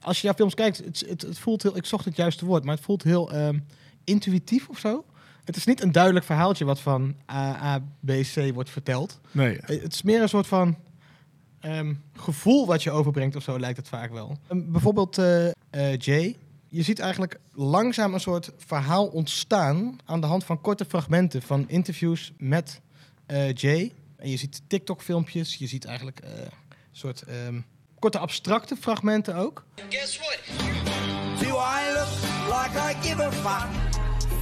Als 0.00 0.20
je 0.20 0.26
naar 0.26 0.36
films 0.36 0.54
kijkt, 0.54 0.78
het, 0.84 1.04
het, 1.08 1.22
het 1.22 1.38
voelt 1.38 1.62
heel... 1.62 1.76
Ik 1.76 1.84
zocht 1.84 2.04
het 2.04 2.16
juiste 2.16 2.44
woord, 2.44 2.64
maar 2.64 2.74
het 2.74 2.84
voelt 2.84 3.02
heel 3.02 3.32
ehm, 3.32 3.58
intuïtief 4.04 4.68
of 4.68 4.78
zo. 4.78 5.04
Het 5.44 5.56
is 5.56 5.64
niet 5.64 5.82
een 5.82 5.92
duidelijk 5.92 6.24
verhaaltje 6.24 6.64
wat 6.64 6.80
van 6.80 7.14
A, 7.30 7.62
A, 7.64 7.78
B, 7.78 8.10
C 8.34 8.52
wordt 8.54 8.70
verteld. 8.70 9.20
Nee. 9.30 9.58
Eh, 9.58 9.82
Het 9.82 9.92
is 9.92 10.02
meer 10.02 10.22
een 10.22 10.28
soort 10.28 10.46
van 10.46 10.76
ehm, 11.60 11.94
gevoel 12.12 12.66
wat 12.66 12.82
je 12.82 12.90
overbrengt 12.90 13.36
of 13.36 13.42
zo, 13.42 13.58
lijkt 13.58 13.76
het 13.76 13.88
vaak 13.88 14.12
wel. 14.12 14.36
Ehm, 14.48 14.60
bijvoorbeeld 14.70 15.18
eh, 15.18 15.48
eh, 15.48 15.96
Jay. 15.98 16.36
Je 16.68 16.82
ziet 16.82 16.98
eigenlijk 16.98 17.40
langzaam 17.52 18.14
een 18.14 18.20
soort 18.20 18.52
verhaal 18.56 19.06
ontstaan 19.06 19.98
aan 20.04 20.20
de 20.20 20.26
hand 20.26 20.44
van 20.44 20.60
korte 20.60 20.84
fragmenten 20.84 21.42
van 21.42 21.64
interviews 21.68 22.32
met 22.38 22.80
eh, 23.26 23.52
Jay. 23.54 23.92
En 24.22 24.30
je 24.30 24.36
ziet 24.36 24.62
TikTok-filmpjes, 24.68 25.54
je 25.54 25.66
ziet 25.66 25.84
eigenlijk 25.84 26.20
eh, 26.20 26.30
een 26.30 26.50
soort 26.92 27.22
ehm, 27.22 27.60
korte 27.98 28.18
abstracte 28.18 28.76
fragmenten 28.76 29.34
ook. 29.34 29.64
Guess 29.88 30.18
what? 30.18 30.38
Do 31.40 31.48
I 31.48 31.92
look 31.92 32.08
like 32.46 32.78
I 32.78 33.08
give 33.08 33.22
a 33.22 33.32
fuck? 33.32 33.68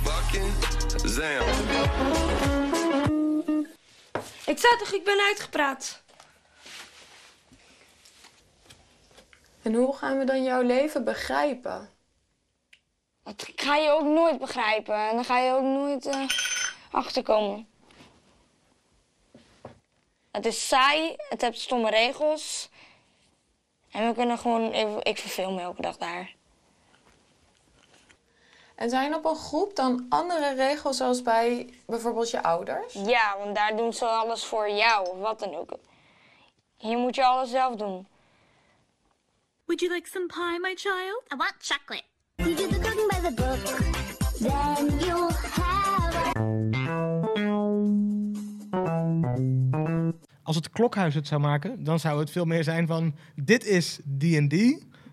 Fucking 0.04 0.52
Zam. 1.10 1.48
Ik 4.46 4.58
zei 4.58 4.76
toch, 4.78 4.92
ik 4.92 5.04
ben 5.04 5.20
uitgepraat. 5.20 6.02
En 9.62 9.74
hoe 9.74 9.96
gaan 9.96 10.18
we 10.18 10.24
dan 10.24 10.44
jouw 10.44 10.62
leven 10.62 11.04
begrijpen? 11.04 11.88
Dat 13.22 13.48
ga 13.56 13.76
je 13.76 13.90
ook 13.90 14.04
nooit 14.04 14.38
begrijpen. 14.38 15.08
En 15.08 15.14
dan 15.14 15.24
ga 15.24 15.38
je 15.38 15.52
ook 15.52 15.64
nooit 15.64 16.06
eh, 16.06 16.26
achterkomen. 16.90 17.68
Het 20.30 20.46
is 20.46 20.68
saai, 20.68 21.16
het 21.28 21.40
heeft 21.40 21.60
stomme 21.60 21.90
regels. 21.90 22.68
En 23.90 24.06
we 24.08 24.14
kunnen 24.14 24.38
gewoon 24.38 24.70
even... 24.70 25.04
Ik 25.04 25.18
verveel 25.18 25.52
me 25.52 25.60
elke 25.60 25.82
dag 25.82 25.96
daar. 25.96 26.34
En 28.74 28.90
zijn 28.90 29.14
op 29.14 29.24
een 29.24 29.36
groep 29.36 29.76
dan 29.76 30.06
andere 30.08 30.54
regels 30.54 31.00
als 31.00 31.22
bij 31.22 31.74
bijvoorbeeld 31.86 32.30
je 32.30 32.42
ouders? 32.42 32.92
Ja, 32.92 33.36
want 33.38 33.54
daar 33.54 33.76
doen 33.76 33.92
ze 33.92 34.06
alles 34.06 34.44
voor 34.44 34.70
jou, 34.70 35.08
of 35.08 35.18
wat 35.18 35.38
dan 35.38 35.54
ook. 35.54 35.70
Hier 36.76 36.98
moet 36.98 37.14
je 37.14 37.24
alles 37.24 37.50
zelf 37.50 37.76
doen. 37.76 38.08
Would 39.64 39.80
you 39.80 39.94
like 39.94 40.08
some 40.08 40.26
pie, 40.26 40.58
my 40.60 40.74
child? 40.74 41.22
I 41.32 41.36
want 41.36 41.54
chocolate. 41.58 42.04
You 42.36 42.54
do 42.54 42.66
the 42.66 42.78
cooking 42.78 43.08
by 43.08 43.20
the 43.20 43.32
book, 43.34 43.64
then 44.38 44.98
you'll 44.98 45.32
have 45.32 46.20
Als 50.42 50.56
het 50.56 50.70
klokhuis 50.70 51.14
het 51.14 51.26
zou 51.26 51.40
maken, 51.40 51.84
dan 51.84 51.98
zou 52.00 52.20
het 52.20 52.30
veel 52.30 52.44
meer 52.44 52.64
zijn 52.64 52.86
van... 52.86 53.14
Dit 53.34 53.64
is 53.64 54.00
D&D. 54.18 54.52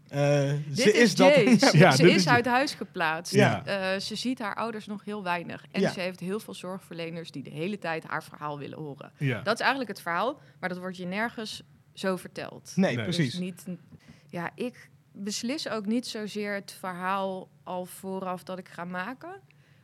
eh, 0.07 0.51
Dit 0.67 0.79
ze 0.79 0.91
is, 0.93 1.15
dat. 1.15 1.35
Jay. 1.35 1.57
Ze, 1.59 1.77
Ja, 1.77 1.91
ze 1.91 2.09
is 2.09 2.15
is- 2.15 2.27
uit 2.27 2.45
huis 2.45 2.73
geplaatst. 2.73 3.33
Ja. 3.33 3.65
Eh, 3.65 3.99
ze 3.99 4.15
ziet 4.15 4.39
haar 4.39 4.55
ouders 4.55 4.85
nog 4.87 5.03
heel 5.05 5.23
weinig. 5.23 5.65
En 5.71 5.81
Ja. 5.81 5.91
ze 5.91 5.99
heeft 5.99 6.19
heel 6.19 6.39
veel 6.39 6.53
zorgverleners 6.53 7.31
die 7.31 7.43
de 7.43 7.49
hele 7.49 7.77
tijd 7.79 8.03
haar 8.03 8.23
verhaal 8.23 8.57
willen 8.59 8.77
horen. 8.77 9.11
Ja. 9.17 9.41
Dat 9.41 9.53
is 9.53 9.59
eigenlijk 9.59 9.89
het 9.89 10.01
verhaal, 10.01 10.39
maar 10.59 10.69
dat 10.69 10.77
wordt 10.77 10.97
je 10.97 11.05
nergens 11.05 11.63
zo 11.93 12.15
verteld. 12.15 12.71
Nee, 12.75 12.95
Nee. 12.95 13.03
precies. 13.03 13.31
Dus 13.31 13.39
niet, 13.39 13.65
ja, 14.29 14.51
ik 14.55 14.89
beslis 15.11 15.69
ook 15.69 15.85
niet 15.85 16.07
zozeer 16.07 16.53
het 16.53 16.75
verhaal 16.79 17.49
al 17.63 17.85
vooraf 17.85 18.43
dat 18.43 18.57
ik 18.59 18.67
ga 18.69 18.85
maken. 18.85 19.39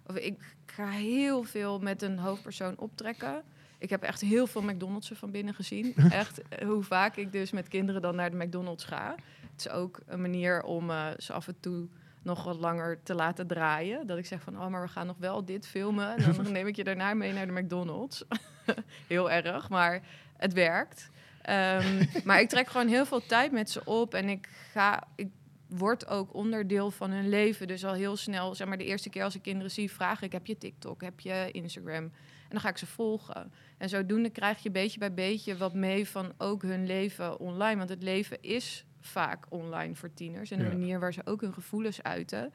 Of 0.08 0.15
ik 0.15 0.56
ga 0.65 0.89
heel 0.89 1.44
veel 1.44 1.80
met 1.80 2.01
een 2.01 2.18
hoofdpersoon 2.20 2.77
optrekken. 2.77 3.44
Ik 3.84 3.90
heb 3.90 4.04
echt 4.04 4.22
heel 4.22 4.48
veel 4.48 4.62
McDonald's 4.62 5.12
van 5.13 5.32
binnen 5.32 5.54
gezien. 5.54 5.96
Echt, 6.10 6.42
eh, 6.48 6.68
hoe 6.68 6.84
vaak 6.84 7.16
ik 7.16 7.32
dus 7.32 7.52
met 7.52 7.68
kinderen 7.68 8.02
dan 8.02 8.16
naar 8.16 8.32
de 8.32 8.38
McDonald's 8.38 8.84
ga. 8.84 9.16
Het 9.52 9.60
is 9.66 9.70
ook 9.70 10.00
een 10.06 10.22
manier 10.22 10.63
om 10.63 10.90
eh, 10.90 11.08
ze 11.18 11.34
af 11.34 11.48
en 11.48 11.60
toe 11.60 11.88
nog 12.22 12.44
wat 12.44 12.56
langer 12.56 13.04
te 13.04 13.16
laten 13.16 13.48
draaien. 13.48 14.08
Dat 14.08 14.18
ik 14.18 14.25
zeg 14.25 14.42
van, 14.42 14.62
oh, 14.62 14.68
maar 14.68 14.82
we 14.82 14.88
gaan 14.88 15.08
nog 15.08 15.18
wel 15.20 15.46
dit 15.46 15.68
filmen. 15.68 16.18
En 16.18 16.34
dan 16.34 16.52
neem 16.52 16.68
ik 16.68 16.75
je 16.75 16.84
daarna 16.84 17.13
mee 17.13 17.34
naar 17.34 17.46
de 17.46 17.62
McDonald's. 17.62 18.24
heel 19.08 19.32
erg, 19.32 19.70
maar 19.70 20.02
het 20.38 20.54
werkt. 20.54 21.10
Ehm, 21.42 22.06
maar 22.24 22.40
ik 22.40 22.50
trek 22.50 22.68
gewoon 22.68 22.88
heel 22.88 23.06
veel 23.06 23.25
tijd 23.25 23.52
met 23.52 23.70
ze 23.70 23.86
op. 23.86 24.13
En 24.13 24.30
ik 24.30 24.50
ga... 24.72 25.08
Ik, 25.16 25.28
word 25.68 26.08
ook 26.08 26.34
onderdeel 26.34 26.92
van 26.92 27.12
hun 27.12 27.30
leven. 27.30 27.68
Dus 27.68 27.86
al 27.86 27.94
heel 27.94 28.16
snel, 28.16 28.56
zeg 28.56 28.68
maar 28.68 28.78
de 28.78 28.86
eerste 28.86 29.10
keer 29.10 29.24
als 29.24 29.36
ik 29.36 29.42
kinderen 29.42 29.72
zie, 29.72 29.92
vraag 29.92 30.22
ik: 30.22 30.32
heb 30.32 30.46
je 30.46 30.58
TikTok, 30.58 31.02
heb 31.02 31.20
je 31.20 31.50
Instagram? 31.52 32.12
Dan 32.54 32.62
ga 32.62 32.70
ik 32.70 32.78
ze 32.78 32.86
volgen. 32.86 33.52
En 33.78 33.90
zodoende 33.90 34.30
krijg 34.30 34.64
je 34.64 34.72
beetje 34.72 35.00
bij 35.00 35.14
beetje 35.14 35.58
wat 35.58 35.74
mee 35.74 36.08
van 36.08 36.34
ook 36.38 36.62
hun 36.62 36.86
leven 36.86 37.40
online. 37.40 37.78
Want 37.78 37.90
het 37.90 38.04
leven 38.04 38.42
is 38.42 38.86
vaak 39.00 39.46
online 39.50 39.96
voor 39.96 40.14
tieners. 40.14 40.52
En 40.52 40.60
een 40.60 40.66
Ja. 40.66 40.72
manier 40.72 41.00
waar 41.00 41.14
ze 41.14 41.22
ook 41.26 41.42
hun 41.42 41.54
gevoelens 41.54 42.04
uiten. 42.04 42.54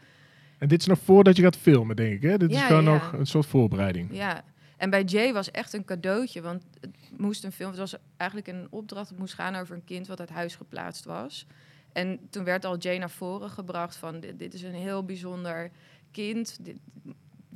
En 0.59 0.69
dit 0.69 0.81
is 0.81 0.87
nog 0.87 0.99
voordat 0.99 1.37
je 1.37 1.43
gaat 1.43 1.57
filmen, 1.57 1.97
denk 1.97 2.12
ik. 2.12 2.23
Hè? 2.23 2.37
Dit 2.37 2.50
is 2.50 2.62
gewoon 2.62 2.85
ja. 2.85 2.90
nog 2.93 3.12
een 3.12 3.26
soort 3.26 3.47
voorbereiding. 3.47 4.09
Ja. 4.12 4.45
En 4.76 4.90
bij 4.90 5.02
Jay 5.05 5.33
was 5.33 5.50
echt 5.50 5.73
een 5.73 5.85
cadeautje. 5.85 6.43
Want 6.43 6.64
het 6.81 6.97
moest 7.17 7.45
een 7.45 7.52
film. 7.52 7.71
Het 7.71 7.78
was 7.78 7.95
eigenlijk 8.17 8.50
een 8.50 8.67
opdracht. 8.71 9.09
Het 9.09 9.19
moest 9.19 9.35
gaan 9.35 9.55
over 9.55 9.75
een 9.75 9.85
kind 9.85 10.07
wat 10.07 10.21
uit 10.21 10.31
huis 10.31 10.57
geplaatst 10.57 11.05
was. 11.05 11.47
En 11.93 12.21
toen 12.31 12.45
werd 12.45 12.64
al 12.64 12.78
Jay 12.78 12.99
naar 12.99 13.11
voren 13.11 13.50
gebracht 13.50 13.97
van 13.97 14.21
dit, 14.21 14.38
dit 14.38 14.55
is 14.55 14.62
een 14.62 14.75
heel 14.75 15.05
bijzonder 15.05 15.71
kind. 16.11 16.64
Dit, 16.64 16.78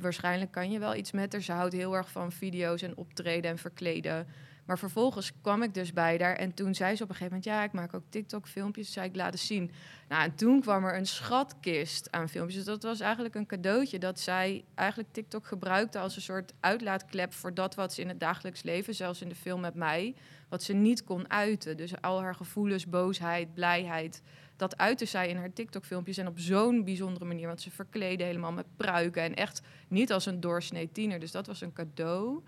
waarschijnlijk 0.03 0.51
kan 0.51 0.71
je 0.71 0.79
wel 0.79 0.95
iets 0.95 1.11
met 1.11 1.33
haar. 1.33 1.41
Ze 1.41 1.51
houdt 1.51 1.73
heel 1.73 1.95
erg 1.95 2.11
van 2.11 2.31
video's 2.31 2.81
en 2.81 2.97
optreden 2.97 3.51
en 3.51 3.57
verkleden. 3.57 4.27
Maar 4.65 4.79
vervolgens 4.79 5.31
kwam 5.41 5.63
ik 5.63 5.73
dus 5.73 5.93
bij 5.93 6.17
haar 6.21 6.35
en 6.35 6.53
toen 6.53 6.75
zei 6.75 6.95
ze 6.95 7.03
op 7.03 7.09
een 7.09 7.15
gegeven 7.15 7.37
moment... 7.37 7.55
ja, 7.55 7.63
ik 7.63 7.71
maak 7.71 7.93
ook 7.93 8.03
TikTok-filmpjes, 8.09 8.91
zei 8.91 9.07
ik 9.07 9.15
laten 9.15 9.39
zien. 9.39 9.71
Nou, 10.09 10.23
en 10.23 10.35
toen 10.35 10.61
kwam 10.61 10.85
er 10.85 10.97
een 10.97 11.05
schatkist 11.05 12.11
aan 12.11 12.29
filmpjes. 12.29 12.55
Dus 12.55 12.65
dat 12.65 12.83
was 12.83 12.99
eigenlijk 12.99 13.35
een 13.35 13.45
cadeautje 13.45 13.99
dat 13.99 14.19
zij 14.19 14.63
eigenlijk 14.75 15.09
TikTok 15.11 15.45
gebruikte... 15.47 15.99
als 15.99 16.15
een 16.15 16.21
soort 16.21 16.53
uitlaatklep 16.59 17.33
voor 17.33 17.53
dat 17.53 17.75
wat 17.75 17.93
ze 17.93 18.01
in 18.01 18.07
het 18.07 18.19
dagelijks 18.19 18.63
leven... 18.63 18.95
zelfs 18.95 19.21
in 19.21 19.29
de 19.29 19.35
film 19.35 19.61
met 19.61 19.75
mij, 19.75 20.15
wat 20.49 20.63
ze 20.63 20.73
niet 20.73 21.03
kon 21.03 21.29
uiten. 21.29 21.77
Dus 21.77 22.01
al 22.01 22.21
haar 22.21 22.35
gevoelens, 22.35 22.87
boosheid, 22.87 23.53
blijheid... 23.53 24.21
dat 24.55 24.77
uitte 24.77 25.05
zij 25.05 25.29
in 25.29 25.37
haar 25.37 25.53
TikTok-filmpjes 25.53 26.17
en 26.17 26.27
op 26.27 26.39
zo'n 26.39 26.83
bijzondere 26.83 27.25
manier. 27.25 27.47
Want 27.47 27.61
ze 27.61 27.71
verkleden 27.71 28.25
helemaal 28.25 28.51
met 28.51 28.75
pruiken 28.75 29.21
en 29.21 29.35
echt 29.35 29.61
niet 29.87 30.11
als 30.11 30.25
een 30.25 30.39
doorsnee 30.39 30.91
tiener. 30.91 31.19
Dus 31.19 31.31
dat 31.31 31.47
was 31.47 31.61
een 31.61 31.73
cadeau... 31.73 32.43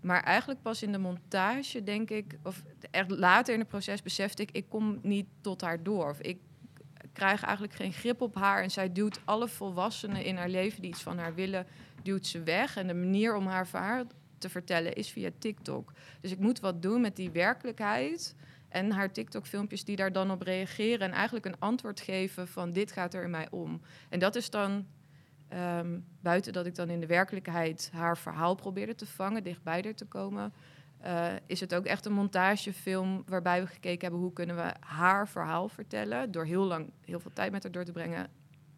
Maar 0.00 0.22
eigenlijk 0.22 0.62
pas 0.62 0.82
in 0.82 0.92
de 0.92 0.98
montage, 0.98 1.82
denk 1.82 2.10
ik, 2.10 2.38
of 2.42 2.62
echt 2.90 3.10
later 3.10 3.54
in 3.54 3.60
het 3.60 3.68
proces 3.68 4.02
besefte 4.02 4.42
ik, 4.42 4.50
ik 4.50 4.68
kom 4.68 4.98
niet 5.02 5.26
tot 5.40 5.60
haar 5.60 5.82
door. 5.82 6.10
Of 6.10 6.20
ik 6.20 6.38
krijg 7.12 7.42
eigenlijk 7.42 7.74
geen 7.74 7.92
grip 7.92 8.20
op 8.20 8.34
haar. 8.34 8.62
En 8.62 8.70
zij 8.70 8.92
duwt 8.92 9.20
alle 9.24 9.48
volwassenen 9.48 10.24
in 10.24 10.36
haar 10.36 10.48
leven 10.48 10.82
die 10.82 10.90
iets 10.90 11.02
van 11.02 11.18
haar 11.18 11.34
willen, 11.34 11.66
duwt 12.02 12.26
ze 12.26 12.42
weg. 12.42 12.76
En 12.76 12.86
de 12.86 12.94
manier 12.94 13.36
om 13.36 13.46
haar 13.46 13.66
verhaal 13.66 14.04
te 14.38 14.48
vertellen 14.48 14.94
is 14.94 15.10
via 15.10 15.30
TikTok. 15.38 15.92
Dus 16.20 16.30
ik 16.30 16.38
moet 16.38 16.60
wat 16.60 16.82
doen 16.82 17.00
met 17.00 17.16
die 17.16 17.30
werkelijkheid. 17.30 18.34
En 18.68 18.90
haar 18.90 19.12
TikTok-filmpjes 19.12 19.84
die 19.84 19.96
daar 19.96 20.12
dan 20.12 20.30
op 20.30 20.42
reageren. 20.42 21.08
En 21.08 21.12
eigenlijk 21.12 21.46
een 21.46 21.58
antwoord 21.58 22.00
geven 22.00 22.48
van 22.48 22.72
dit 22.72 22.92
gaat 22.92 23.14
er 23.14 23.22
in 23.22 23.30
mij 23.30 23.50
om. 23.50 23.80
En 24.08 24.18
dat 24.18 24.36
is 24.36 24.50
dan 24.50 24.86
Ehm, 25.48 25.98
buiten 26.20 26.52
dat 26.52 26.66
ik 26.66 26.74
dan 26.74 26.90
in 26.90 27.00
de 27.00 27.06
werkelijkheid 27.06 27.90
haar 27.92 28.18
verhaal 28.18 28.54
probeerde 28.54 28.94
te 28.94 29.06
vangen, 29.06 29.42
dichtbij 29.42 29.82
er 29.82 29.94
te 29.94 30.04
komen, 30.04 30.52
eh, 30.98 31.32
is 31.46 31.60
het 31.60 31.74
ook 31.74 31.84
echt 31.84 32.04
een 32.04 32.12
montagefilm 32.12 33.22
waarbij 33.26 33.60
we 33.60 33.66
gekeken 33.66 34.00
hebben 34.00 34.20
hoe 34.20 34.32
kunnen 34.32 34.56
we 34.56 34.74
haar 34.80 35.28
verhaal 35.28 35.68
vertellen 35.68 36.30
door 36.30 36.44
heel 36.44 36.64
lang 36.64 36.92
heel 37.04 37.20
veel 37.20 37.32
tijd 37.32 37.52
met 37.52 37.62
haar 37.62 37.72
door 37.72 37.84
te 37.84 37.92
brengen 37.92 38.28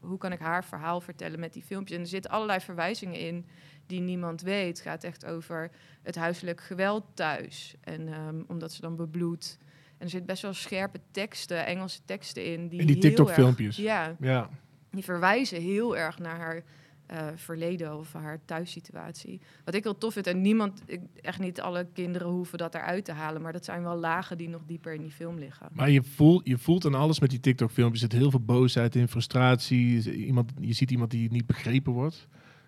hoe 0.00 0.18
kan 0.18 0.32
ik 0.32 0.38
haar 0.38 0.64
verhaal 0.64 1.00
vertellen 1.00 1.40
met 1.40 1.52
die 1.52 1.62
filmpjes? 1.62 1.96
En 1.96 2.02
er 2.02 2.08
zitten 2.08 2.30
allerlei 2.30 2.60
verwijzingen 2.60 3.20
in 3.20 3.46
die 3.86 4.00
niemand 4.00 4.40
weet. 4.40 4.68
Het 4.68 4.80
gaat 4.80 5.04
echt 5.04 5.24
over 5.24 5.70
het 6.02 6.16
huiselijk 6.16 6.60
geweld 6.60 7.04
thuis. 7.14 7.74
En 7.80 8.08
ehm, 8.08 8.42
omdat 8.46 8.72
ze 8.72 8.80
dan 8.80 8.96
bebloedt. 8.96 9.58
En 9.98 10.04
er 10.04 10.10
zit 10.10 10.26
best 10.26 10.42
wel 10.42 10.52
scherpe 10.52 11.00
teksten, 11.10 11.66
Engelse 11.66 12.00
teksten 12.04 12.44
in. 12.44 12.68
Die 12.68 12.80
In 12.80 12.86
die 12.86 12.98
TikTok-filmpjes. 12.98 13.76
Ja, 13.76 14.16
Ja. 14.20 14.48
die 14.90 15.04
verwijzen 15.04 15.60
heel 15.60 15.96
erg 15.96 16.18
naar 16.18 16.36
haar 16.38 16.62
eh, 17.06 17.26
verleden 17.34 17.98
of 17.98 18.12
haar 18.12 18.38
thuissituatie. 18.44 19.40
Wat 19.64 19.74
ik 19.74 19.82
heel 19.82 19.98
tof 19.98 20.12
vind, 20.12 20.26
en 20.26 20.40
niemand, 20.40 20.82
ik, 20.86 21.00
echt 21.22 21.38
niet 21.38 21.60
alle 21.60 21.86
kinderen 21.92 22.28
hoeven 22.28 22.58
dat 22.58 22.74
eruit 22.74 23.04
te 23.04 23.12
halen, 23.12 23.42
maar 23.42 23.52
dat 23.52 23.64
zijn 23.64 23.82
wel 23.82 23.96
lagen 23.96 24.38
die 24.38 24.48
nog 24.48 24.62
dieper 24.66 24.94
in 24.94 25.00
die 25.00 25.10
film 25.10 25.38
liggen. 25.38 25.68
Maar 25.72 25.90
je 25.90 26.02
voelt, 26.02 26.46
je 26.48 26.58
voelt 26.58 26.86
aan 26.86 26.94
alles 26.94 27.20
met 27.20 27.30
die 27.30 27.40
TikTok-filmpjes. 27.40 28.02
Er 28.02 28.10
zit 28.10 28.20
heel 28.20 28.30
veel 28.30 28.40
boosheid 28.40 28.96
in, 28.96 29.08
frustratie. 29.08 30.14
Iemand, 30.14 30.52
je 30.60 30.72
ziet 30.72 30.90
iemand 30.90 31.10
die 31.10 31.30
niet 31.30 31.46
begrepen 31.46 31.92
wordt. 31.92 32.26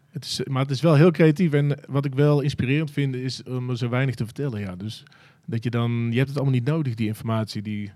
Het 0.08 0.24
is, 0.24 0.40
maar 0.44 0.62
het 0.62 0.70
is 0.70 0.80
wel 0.80 0.94
heel 0.94 1.10
creatief. 1.10 1.52
En 1.52 1.78
wat 1.88 2.04
ik 2.04 2.14
wel 2.14 2.40
inspirerend 2.40 2.90
vind, 2.90 3.14
is 3.14 3.42
om 3.42 3.70
er 3.70 3.76
zo 3.76 3.88
weinig 3.88 4.14
te 4.14 4.24
vertellen. 4.24 4.60
Ja. 4.60 4.76
Dus 4.76 5.02
dat 5.50 5.64
je 5.64 5.70
dan... 5.70 6.08
Je 6.10 6.16
hebt 6.16 6.28
het 6.28 6.36
allemaal 6.38 6.54
niet 6.58 6.64
nodig, 6.68 6.94
die 6.94 7.06
informatie. 7.06 7.62
Die, 7.62 7.92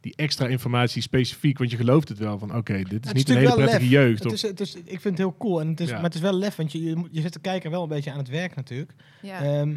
die 0.00 0.12
extra 0.16 0.46
informatie 0.46 1.02
specifiek. 1.02 1.58
Want 1.58 1.70
je 1.70 1.76
gelooft 1.76 2.08
het 2.08 2.18
wel 2.18 2.38
van... 2.38 2.56
Oké, 2.56 2.72
dit 2.82 2.92
is 3.02 3.08
Het 3.08 3.14
niet 3.14 3.28
een 3.28 3.36
hele 3.36 3.54
prettige 3.54 3.80
lef. 3.80 3.90
jeugd. 3.90 4.18
Het 4.18 4.26
Of, 4.26 4.32
is, 4.32 4.42
het 4.42 4.60
is, 4.60 4.74
ik 4.74 4.84
vind 5.00 5.04
het 5.04 5.18
heel 5.18 5.36
cool. 5.38 5.60
En 5.60 5.68
het 5.68 5.80
is, 5.80 5.88
Ja. 5.88 5.94
Maar 5.94 6.04
het 6.04 6.14
is 6.14 6.20
wel 6.20 6.32
lef, 6.34 6.56
want 6.56 6.72
je, 6.72 6.82
je, 6.84 6.96
moet- 6.96 7.08
je 7.12 7.20
zit 7.20 7.32
de 7.32 7.38
kijker 7.40 7.70
wel 7.70 7.82
een 7.82 7.88
beetje 7.88 8.10
aan 8.12 8.18
het 8.18 8.28
werk 8.28 8.54
natuurlijk. 8.54 8.92
Ja. 9.22 9.40
Ehm, 9.42 9.74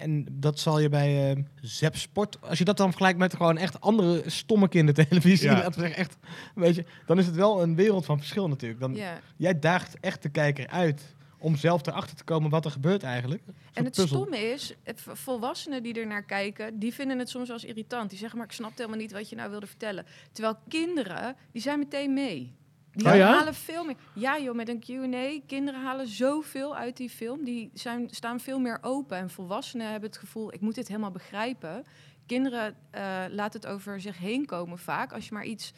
en 0.00 0.26
dat 0.32 0.58
zal 0.58 0.80
je 0.80 0.88
bij 0.88 1.30
ehm 1.30 1.42
Zep 1.60 1.96
Sport, 1.96 2.38
als 2.40 2.58
je 2.58 2.64
dat 2.64 2.76
dan 2.76 2.86
vergelijkt 2.88 3.18
met 3.18 3.34
gewoon 3.34 3.58
echt 3.58 3.80
andere 3.80 4.22
stomme 4.26 4.68
kindertelevisie, 4.68 5.48
Ja. 5.48 5.54
laten 5.54 5.72
we 5.72 5.80
zeggen, 5.86 5.96
echt, 5.98 6.16
weet 6.54 6.74
je, 6.74 6.84
dan 7.06 7.18
is 7.18 7.26
het 7.26 7.34
wel 7.34 7.62
een 7.62 7.74
wereld 7.74 8.04
van 8.04 8.18
verschil 8.18 8.48
natuurlijk. 8.48 8.80
Dan, 8.80 8.94
ja. 8.94 9.20
Jij 9.36 9.58
daagt 9.58 10.00
echt 10.00 10.22
de 10.22 10.28
kijker 10.28 10.66
uit 10.68 11.14
om 11.40 11.56
zelf 11.56 11.86
erachter 11.86 12.16
te 12.16 12.24
komen 12.24 12.50
wat 12.50 12.64
er 12.64 12.70
gebeurt 12.70 13.02
eigenlijk. 13.02 13.42
En 13.72 13.84
het 13.84 13.94
puzzel. 13.96 14.06
stomme 14.18 14.38
is, 14.38 14.74
v- 14.84 15.06
volwassenen 15.12 15.82
die 15.82 15.94
er 15.94 16.06
naar 16.06 16.24
kijken, 16.24 16.78
die 16.78 16.94
vinden 16.94 17.18
het 17.18 17.28
soms 17.28 17.46
wel 17.48 17.56
eens 17.56 17.66
irritant. 17.66 18.10
Die 18.10 18.18
zeggen, 18.18 18.38
maar 18.38 18.46
ik 18.46 18.52
snap 18.52 18.76
helemaal 18.76 18.98
niet 18.98 19.12
wat 19.12 19.28
je 19.28 19.36
nou 19.36 19.50
wilde 19.50 19.66
vertellen. 19.66 20.06
Terwijl 20.32 20.56
kinderen, 20.68 21.36
die 21.52 21.62
zijn 21.62 21.78
meteen 21.78 22.12
mee. 22.14 22.54
Die 22.92 23.06
Oh 23.08 23.14
ja? 23.16 23.32
halen 23.36 23.54
veel 23.54 23.84
meer. 23.84 23.96
Ja 24.14 24.38
joh, 24.40 24.54
met 24.54 24.68
een 24.68 24.80
Q&A, 24.80 25.40
kinderen 25.46 25.82
halen 25.82 26.06
zoveel 26.08 26.76
uit 26.76 26.96
die 26.96 27.10
film. 27.10 27.44
Die 27.44 27.70
zijn, 27.74 28.08
staan 28.10 28.40
veel 28.40 28.58
meer 28.58 28.78
open. 28.80 29.16
En 29.16 29.30
volwassenen 29.30 29.90
hebben 29.90 30.08
het 30.10 30.18
gevoel, 30.18 30.52
ik 30.52 30.60
moet 30.60 30.74
dit 30.74 30.88
helemaal 30.88 31.10
begrijpen. 31.10 31.84
Kinderen 32.26 32.76
eh, 32.90 33.02
laten 33.28 33.60
het 33.60 33.70
over 33.70 34.00
zich 34.00 34.18
heen 34.18 34.46
komen 34.46 34.78
vaak. 34.78 35.12
Als 35.12 35.28
je 35.28 35.34
maar 35.34 35.44
iets 35.44 35.72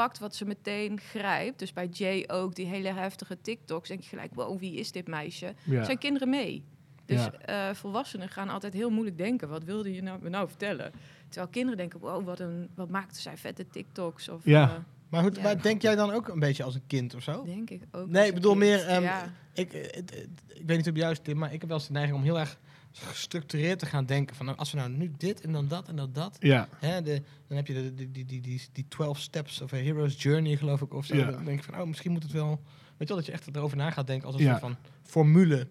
pakt 0.00 0.18
wat 0.18 0.34
ze 0.34 0.44
meteen 0.44 1.00
grijpt. 1.00 1.58
Dus 1.58 1.72
bij 1.72 1.86
Jay 1.86 2.24
ook, 2.26 2.54
die 2.54 2.66
hele 2.66 2.92
heftige 2.92 3.40
TikToks. 3.40 3.88
Denk 3.88 4.00
je 4.00 4.08
gelijk, 4.08 4.34
wow, 4.34 4.58
wie 4.58 4.74
is 4.74 4.92
dit 4.92 5.06
meisje? 5.08 5.54
ja. 5.64 5.84
zijn 5.84 5.98
kinderen 5.98 6.28
mee. 6.28 6.64
Dus 7.04 7.24
Ja. 7.24 7.32
eh, 7.32 7.74
volwassenen 7.74 8.28
gaan 8.28 8.48
altijd 8.48 8.72
heel 8.72 8.90
moeilijk 8.90 9.18
denken. 9.18 9.48
Wat 9.48 9.64
wilde 9.64 9.94
je 9.94 10.02
nou, 10.02 10.22
me 10.22 10.28
nou 10.28 10.48
vertellen? 10.48 10.92
Terwijl 11.28 11.50
kinderen 11.50 11.78
denken, 11.78 12.00
wow, 12.00 12.24
wat, 12.24 12.40
een, 12.40 12.68
wat 12.74 12.88
maakte 12.88 13.20
zij 13.20 13.36
vette 13.36 13.66
TikToks? 13.70 14.28
Of, 14.28 14.40
Ja. 14.44 14.68
eh, 14.68 14.74
Maar, 15.08 15.22
goed, 15.22 15.36
Ja. 15.36 15.42
maar 15.42 15.62
denk 15.62 15.82
jij 15.82 15.94
dan 15.96 16.10
ook 16.10 16.28
een 16.28 16.38
beetje 16.38 16.62
als 16.64 16.74
een 16.74 16.86
kind 16.86 17.14
of 17.14 17.22
zo? 17.22 17.44
denk 17.44 17.70
ik 17.70 17.82
ook. 17.92 18.08
Nee, 18.08 18.18
als 18.20 18.28
ik 18.28 18.34
bedoel 18.34 18.50
kind. 18.56 18.64
meer, 18.64 18.86
ehm, 18.86 19.02
ja. 19.02 19.32
Ik, 19.54 19.72
eh, 19.72 19.82
ik 20.48 20.66
weet 20.66 20.76
niet 20.76 20.78
of 20.78 20.84
het 20.84 20.96
juist 20.96 21.24
Tim, 21.24 21.38
maar 21.38 21.52
ik 21.52 21.60
heb 21.60 21.68
wel 21.68 21.78
eens 21.78 21.86
de 21.86 21.92
neiging 21.92 22.16
om 22.18 22.24
heel 22.24 22.38
erg 22.38 22.58
gestructureerd 22.92 23.78
te 23.78 23.86
gaan 23.86 24.06
denken. 24.06 24.36
Van 24.36 24.46
nou, 24.46 24.58
als 24.58 24.70
we 24.70 24.76
nou 24.78 24.90
nu 24.90 25.12
dit 25.16 25.40
en 25.40 25.52
dan 25.52 25.68
dat 25.68 25.88
en 25.88 25.96
dan 25.96 26.12
dat. 26.12 26.36
ja. 26.40 26.68
Hè, 26.78 27.02
de, 27.02 27.22
dan 27.46 27.56
heb 27.56 27.66
je 27.66 27.74
de, 27.74 27.94
die, 27.94 28.10
die, 28.10 28.24
die, 28.24 28.40
die, 28.40 28.62
die 28.72 28.84
12 28.88 29.18
steps 29.18 29.60
of 29.60 29.72
a 29.72 29.76
hero's 29.76 30.22
journey, 30.22 30.56
geloof 30.56 30.80
ik. 30.80 30.94
Of 30.94 31.06
zo. 31.06 31.16
Ja. 31.16 31.30
Dan 31.30 31.44
denk 31.44 31.58
ik 31.58 31.64
van, 31.64 31.80
oh, 31.80 31.86
misschien 31.86 32.12
moet 32.12 32.22
het 32.22 32.32
wel... 32.32 32.48
Weet 32.96 33.08
je 33.08 33.14
wel, 33.14 33.16
dat 33.16 33.26
je 33.26 33.32
echt 33.32 33.56
erover 33.56 33.76
na 33.76 33.90
gaat 33.90 34.06
denken 34.06 34.26
als 34.26 34.36
een 34.36 34.42
Ja. 34.42 34.48
soort 34.48 34.60
van 34.60 34.76
formule. 35.02 35.66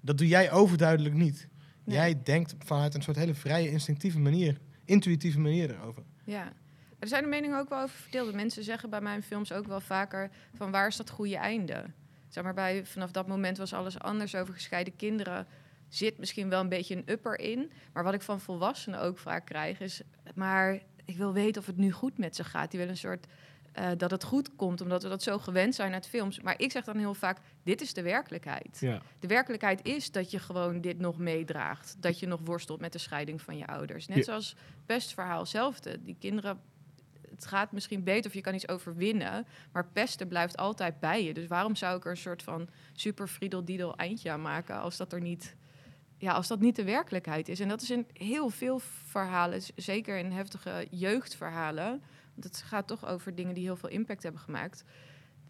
Dat 0.00 0.18
doe 0.18 0.26
jij 0.28 0.52
overduidelijk 0.52 1.14
niet. 1.14 1.48
Nee. 1.84 1.96
Jij 1.96 2.20
denkt 2.22 2.54
vanuit 2.58 2.94
een 2.94 3.02
soort 3.02 3.16
hele 3.16 3.34
vrije, 3.34 3.70
instinctieve 3.70 4.18
manier, 4.18 4.58
intuïtieve 4.84 5.38
manier 5.40 5.70
erover. 5.70 6.02
ja. 6.24 6.52
Er 6.98 7.08
zijn 7.08 7.22
de 7.22 7.28
meningen 7.28 7.58
ook 7.58 7.68
wel 7.68 7.82
over 7.82 7.96
verdeeld. 7.96 8.34
Mensen 8.34 8.64
zeggen 8.64 8.90
bij 8.90 9.00
mijn 9.00 9.22
films 9.22 9.52
ook 9.52 9.66
wel 9.66 9.80
vaker 9.80 10.30
van 10.54 10.70
waar 10.70 10.86
is 10.86 10.96
dat 10.96 11.10
goede 11.10 11.36
einde? 11.36 11.84
Zeg 12.28 12.44
maar 12.44 12.54
bij 12.54 12.84
vanaf 12.86 13.10
dat 13.10 13.26
moment 13.26 13.58
was 13.58 13.72
alles 13.72 13.98
anders 13.98 14.34
over 14.34 14.54
gescheiden 14.54 14.96
kinderen. 14.96 15.46
Zit 15.94 16.18
misschien 16.18 16.48
wel 16.48 16.60
een 16.60 16.68
beetje 16.68 16.96
een 16.96 17.10
upper 17.10 17.38
in. 17.38 17.72
Maar 17.92 18.04
wat 18.04 18.14
ik 18.14 18.22
van 18.22 18.40
volwassenen 18.40 19.00
ook 19.00 19.18
vaak 19.18 19.44
krijg 19.46 19.80
is... 19.80 20.00
maar 20.34 20.80
ik 21.04 21.16
wil 21.16 21.32
weten 21.32 21.60
of 21.60 21.66
het 21.66 21.76
nu 21.76 21.92
goed 21.92 22.18
met 22.18 22.36
ze 22.36 22.44
gaat. 22.44 22.70
Die 22.70 22.78
willen 22.80 22.94
een 22.94 23.00
soort... 23.00 23.26
eh, 23.72 23.90
dat 23.96 24.10
het 24.10 24.24
goed 24.24 24.56
komt, 24.56 24.80
omdat 24.80 25.02
we 25.02 25.08
dat 25.08 25.22
zo 25.22 25.38
gewend 25.38 25.74
zijn 25.74 25.92
uit 25.92 26.06
films. 26.06 26.40
Maar 26.40 26.54
ik 26.60 26.70
zeg 26.72 26.84
dan 26.84 26.96
heel 26.98 27.14
vaak, 27.14 27.38
dit 27.62 27.80
is 27.80 27.92
de 27.94 28.02
werkelijkheid. 28.02 28.76
ja. 28.80 29.00
De 29.20 29.26
werkelijkheid 29.26 29.84
is 29.86 30.10
dat 30.10 30.30
je 30.30 30.38
gewoon 30.38 30.80
dit 30.80 30.98
nog 30.98 31.18
meedraagt. 31.18 31.96
Dat 32.00 32.18
je 32.18 32.26
nog 32.26 32.40
worstelt 32.44 32.80
met 32.80 32.92
de 32.92 32.98
scheiding 32.98 33.42
van 33.42 33.56
je 33.56 33.66
ouders. 33.66 34.06
Net 34.08 34.16
Ja. 34.16 34.22
zoals 34.24 34.56
pestverhaal 34.86 35.38
hetzelfde. 35.40 36.02
Die 36.02 36.16
kinderen, 36.18 36.60
het 37.30 37.46
gaat 37.46 37.72
misschien 37.72 38.02
beter 38.04 38.30
of 38.30 38.34
je 38.36 38.40
kan 38.42 38.54
iets 38.54 38.68
overwinnen. 38.68 39.46
Maar 39.72 39.86
pesten 39.92 40.28
blijft 40.28 40.56
altijd 40.56 41.00
bij 41.00 41.24
je. 41.24 41.34
Dus 41.34 41.46
waarom 41.46 41.76
zou 41.76 41.96
ik 41.96 42.04
er 42.04 42.10
een 42.10 42.16
soort 42.16 42.42
van 42.42 42.68
super 42.92 43.28
friedel 43.28 43.96
eindje 43.96 44.30
aan 44.30 44.42
maken... 44.42 44.80
als 44.80 44.96
dat 44.96 45.12
er 45.12 45.20
niet... 45.20 45.54
Ja, 46.22 46.32
als 46.32 46.48
dat 46.48 46.60
niet 46.60 46.76
de 46.76 46.84
werkelijkheid 46.84 47.48
is. 47.48 47.60
En 47.60 47.68
dat 47.68 47.82
is 47.82 47.90
in 47.90 48.06
heel 48.12 48.48
veel 48.48 48.78
verhalen, 49.04 49.62
zeker 49.76 50.18
in 50.18 50.30
heftige 50.30 50.86
jeugdverhalen. 50.90 52.02
Want 52.34 52.44
het 52.44 52.62
gaat 52.66 52.86
toch 52.86 53.06
over 53.06 53.34
dingen 53.34 53.54
die 53.54 53.64
heel 53.64 53.76
veel 53.76 53.88
impact 53.88 54.22
hebben 54.22 54.40
gemaakt. 54.40 54.84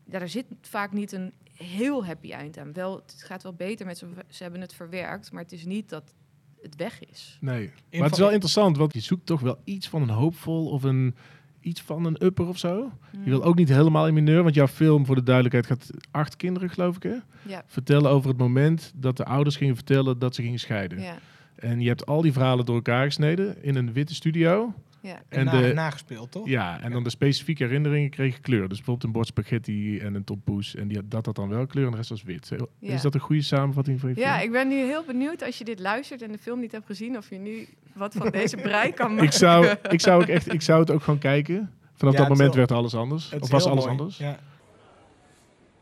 Ja, 0.04 0.18
daar 0.18 0.28
zit 0.28 0.46
vaak 0.60 0.92
niet 0.92 1.12
een 1.12 1.32
heel 1.52 2.04
happy 2.06 2.32
eind 2.32 2.58
aan. 2.58 2.72
Wel, 2.72 2.96
het 2.96 3.22
gaat 3.22 3.42
wel 3.42 3.54
beter 3.54 3.86
met 3.86 3.98
ze. 3.98 4.08
Ze 4.28 4.42
hebben 4.42 4.60
het 4.60 4.74
verwerkt, 4.74 5.32
maar 5.32 5.42
het 5.42 5.52
is 5.52 5.64
niet 5.64 5.88
dat 5.88 6.14
het 6.62 6.76
weg 6.76 7.04
is. 7.04 7.38
Nee. 7.40 7.72
Maar 7.90 8.02
het 8.02 8.12
is 8.12 8.18
wel 8.18 8.30
interessant, 8.30 8.76
want 8.76 8.92
je 8.92 9.00
zoekt 9.00 9.26
toch 9.26 9.40
wel 9.40 9.60
iets 9.64 9.88
van 9.88 10.02
een 10.02 10.08
hoopvol 10.08 10.70
of 10.70 10.82
een 10.82 11.14
iets 11.62 11.82
van 11.82 12.04
een 12.04 12.24
upper 12.24 12.46
of 12.46 12.58
zo. 12.58 12.90
Je 13.24 13.30
wil 13.30 13.42
ook 13.44 13.56
niet 13.56 13.68
helemaal 13.68 14.06
in 14.06 14.14
mineur, 14.14 14.42
want 14.42 14.54
jouw 14.54 14.66
film, 14.68 15.06
voor 15.06 15.14
de 15.14 15.22
duidelijkheid, 15.22 15.66
gaat 15.66 15.90
acht 16.10 16.36
kinderen, 16.36 16.70
geloof 16.70 16.96
ik, 16.96 17.02
hè? 17.02 17.16
Ja, 17.42 17.64
Vertellen 17.66 18.10
over 18.10 18.28
het 18.28 18.38
moment 18.38 18.92
dat 18.96 19.16
de 19.16 19.24
ouders 19.24 19.56
gingen 19.56 19.74
vertellen 19.74 20.18
dat 20.18 20.34
ze 20.34 20.42
gingen 20.42 20.58
scheiden. 20.58 21.00
ja, 21.00 21.18
En 21.54 21.80
je 21.80 21.88
hebt 21.88 22.06
al 22.06 22.22
die 22.22 22.32
verhalen 22.32 22.64
door 22.64 22.74
elkaar 22.74 23.04
gesneden 23.04 23.62
in 23.62 23.74
een 23.76 23.92
witte 23.92 24.14
studio. 24.14 24.74
Ja. 25.02 25.14
En, 25.28 25.38
En 25.38 25.44
na- 25.44 25.60
de- 25.60 25.72
nagespeeld, 25.74 26.30
toch? 26.30 26.48
Ja, 26.48 26.80
en 26.80 26.90
dan 26.92 27.02
de 27.02 27.10
specifieke 27.10 27.64
herinneringen 27.64 28.10
kregen 28.10 28.40
kleur. 28.40 28.68
Dus 28.68 28.76
bijvoorbeeld 28.76 29.04
een 29.04 29.12
bord 29.12 29.26
spaghetti 29.26 29.98
en 29.98 30.14
een 30.14 30.24
tompoes. 30.24 30.74
En 30.74 30.88
die, 30.88 31.08
dat 31.08 31.26
had 31.26 31.34
dan 31.34 31.48
wel 31.48 31.66
kleur 31.66 31.84
en 31.84 31.90
de 31.90 31.96
rest 31.96 32.10
was 32.10 32.22
wit. 32.22 32.50
Ja. 32.78 32.92
Is 32.94 33.02
dat 33.02 33.14
een 33.14 33.20
goede 33.20 33.42
samenvatting 33.42 34.00
van 34.00 34.08
je 34.08 34.14
film? 34.14 34.26
ja, 34.26 34.40
ik 34.40 34.50
ben 34.52 34.68
nu 34.68 34.74
heel 34.74 35.04
benieuwd 35.04 35.42
als 35.42 35.58
je 35.58 35.64
dit 35.64 35.80
luistert 35.80 36.22
en 36.22 36.32
de 36.32 36.38
film 36.38 36.60
niet 36.60 36.72
hebt 36.72 36.86
gezien... 36.86 37.16
of 37.16 37.30
je 37.30 37.38
nu 37.38 37.68
wat 37.94 38.14
van 38.14 38.30
deze 38.30 38.56
brei 38.66 38.92
kan 38.92 39.10
maken. 39.10 39.24
ik, 39.24 39.32
zou, 39.32 39.66
ik, 39.90 40.00
zou 40.00 40.22
ook 40.22 40.28
echt, 40.28 40.52
ik 40.52 40.62
zou 40.62 40.80
het 40.80 40.90
ook 40.90 41.02
gewoon 41.02 41.18
kijken. 41.18 41.72
Vanaf 41.94 42.14
Ja, 42.14 42.20
dat 42.20 42.28
moment 42.28 42.54
werd 42.54 42.72
alles 42.72 42.94
anders. 42.94 43.32
Of 43.40 43.50
was 43.50 43.64
alles 43.66 43.84
mooi. 43.84 43.96
anders? 43.98 44.16
Ja. 44.18 44.38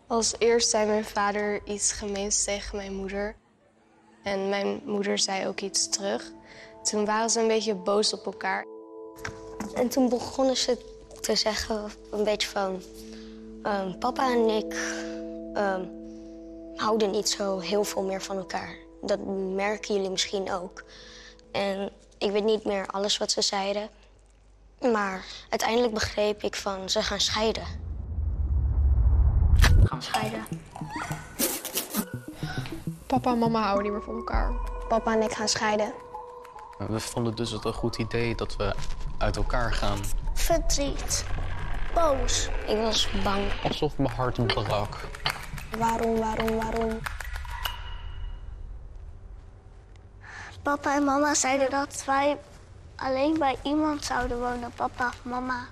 Als 0.06 0.34
eerst 0.38 0.70
zei 0.70 0.86
mijn 0.86 1.04
vader 1.04 1.60
iets 1.66 1.92
gemeens 1.92 2.44
tegen 2.44 2.76
mijn 2.76 2.94
moeder. 2.94 3.34
En 4.22 4.48
mijn 4.48 4.80
moeder 4.86 5.18
zei 5.18 5.46
ook 5.46 5.60
iets 5.60 5.88
terug. 5.88 6.32
Toen 6.82 7.04
waren 7.04 7.30
ze 7.30 7.40
een 7.40 7.48
beetje 7.48 7.74
boos 7.74 8.14
op 8.14 8.24
elkaar. 8.26 8.64
En 9.74 9.88
toen 9.88 10.08
begonnen 10.08 10.56
ze 10.56 10.78
te 11.20 11.34
zeggen 11.34 11.90
een 12.10 12.24
beetje 12.24 12.48
van... 12.48 12.82
ehm, 13.62 13.98
papa 13.98 14.32
en 14.32 14.48
ik 14.48 14.74
ehm, 15.54 15.84
houden 16.74 17.10
niet 17.10 17.28
zo 17.28 17.58
heel 17.58 17.84
veel 17.84 18.02
meer 18.02 18.22
van 18.22 18.36
elkaar. 18.36 18.76
Dat 19.02 19.18
merken 19.54 19.94
jullie 19.94 20.10
misschien 20.10 20.52
ook. 20.52 20.84
En 21.52 21.90
ik 22.18 22.30
weet 22.30 22.44
niet 22.44 22.64
meer 22.64 22.86
alles 22.86 23.18
wat 23.18 23.30
ze 23.30 23.42
zeiden. 23.42 23.88
Maar 24.92 25.24
uiteindelijk 25.48 25.94
begreep 25.94 26.42
ik 26.42 26.54
van 26.54 26.90
ze 26.90 27.02
gaan 27.02 27.20
scheiden. 27.20 27.64
Gaan 29.84 30.02
scheiden. 30.02 30.44
Papa 33.06 33.32
en 33.32 33.38
mama 33.38 33.62
houden 33.62 33.82
niet 33.82 33.92
meer 33.92 34.02
van 34.02 34.16
elkaar. 34.16 34.52
Papa 34.88 35.14
en 35.14 35.22
ik 35.22 35.32
gaan 35.32 35.48
scheiden. 35.48 35.92
We 36.88 37.00
vonden 37.00 37.34
dus 37.36 37.50
het 37.50 37.64
een 37.64 37.72
goed 37.72 37.98
idee 37.98 38.34
dat 38.34 38.56
we 38.56 38.74
uit 39.20 39.36
elkaar 39.36 39.72
gaan. 39.72 39.98
Verdriet. 40.34 41.26
Boos. 41.94 42.48
Ik 42.66 42.76
was 42.76 43.08
bang. 43.24 43.42
Alsof 43.62 43.98
mijn 43.98 44.10
hart 44.10 44.46
brak. 44.46 45.08
Waarom, 45.78 46.18
waarom, 46.18 46.56
waarom? 46.56 46.98
Papa 50.62 50.96
en 50.96 51.04
mama 51.04 51.34
zeiden 51.34 51.70
dat 51.70 52.02
wij 52.06 52.36
alleen 52.96 53.38
bij 53.38 53.56
iemand 53.62 54.04
zouden 54.04 54.38
wonen, 54.38 54.70
papa 54.76 55.06
of 55.06 55.24
mama. 55.24 55.66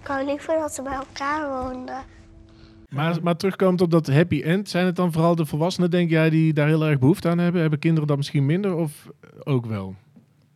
Ik 0.00 0.06
wou 0.06 0.24
liever 0.24 0.58
dat 0.58 0.74
ze 0.74 0.82
bij 0.82 0.92
elkaar 0.92 1.48
woonden. 1.48 2.04
Maar, 2.88 3.22
maar 3.22 3.36
terugkomend 3.36 3.80
op 3.80 3.90
dat 3.90 4.06
happy 4.06 4.42
end, 4.42 4.68
zijn 4.68 4.86
het 4.86 4.96
dan 4.96 5.12
vooral 5.12 5.34
de 5.34 5.46
volwassenen, 5.46 5.90
denk 5.90 6.10
jij, 6.10 6.30
die 6.30 6.52
daar 6.52 6.66
heel 6.66 6.84
erg 6.84 6.98
behoefte 6.98 7.28
aan 7.28 7.38
hebben? 7.38 7.60
Hebben 7.60 7.78
kinderen 7.78 8.08
dat 8.08 8.16
misschien 8.16 8.46
minder 8.46 8.74
of 8.74 9.08
ook 9.44 9.66
wel? 9.66 9.94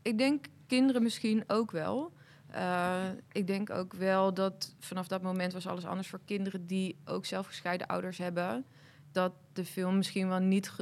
Ik 0.02 0.18
denk 0.18 0.46
kinderen 0.70 1.02
misschien 1.02 1.44
ook 1.46 1.70
wel. 1.70 2.12
Eh, 2.46 3.08
ik 3.32 3.46
denk 3.46 3.70
ook 3.70 3.92
wel 3.92 4.34
dat 4.34 4.74
vanaf 4.78 5.08
dat 5.08 5.22
moment 5.22 5.52
was 5.52 5.66
alles 5.66 5.84
anders 5.84 6.08
voor 6.08 6.20
kinderen 6.24 6.66
die 6.66 6.96
ook 7.04 7.26
zelf 7.26 7.46
gescheiden 7.46 7.86
ouders 7.86 8.18
hebben. 8.18 8.64
Dat 9.12 9.32
de 9.52 9.64
film 9.64 9.96
misschien 9.96 10.28
wel 10.28 10.38
niet. 10.38 10.72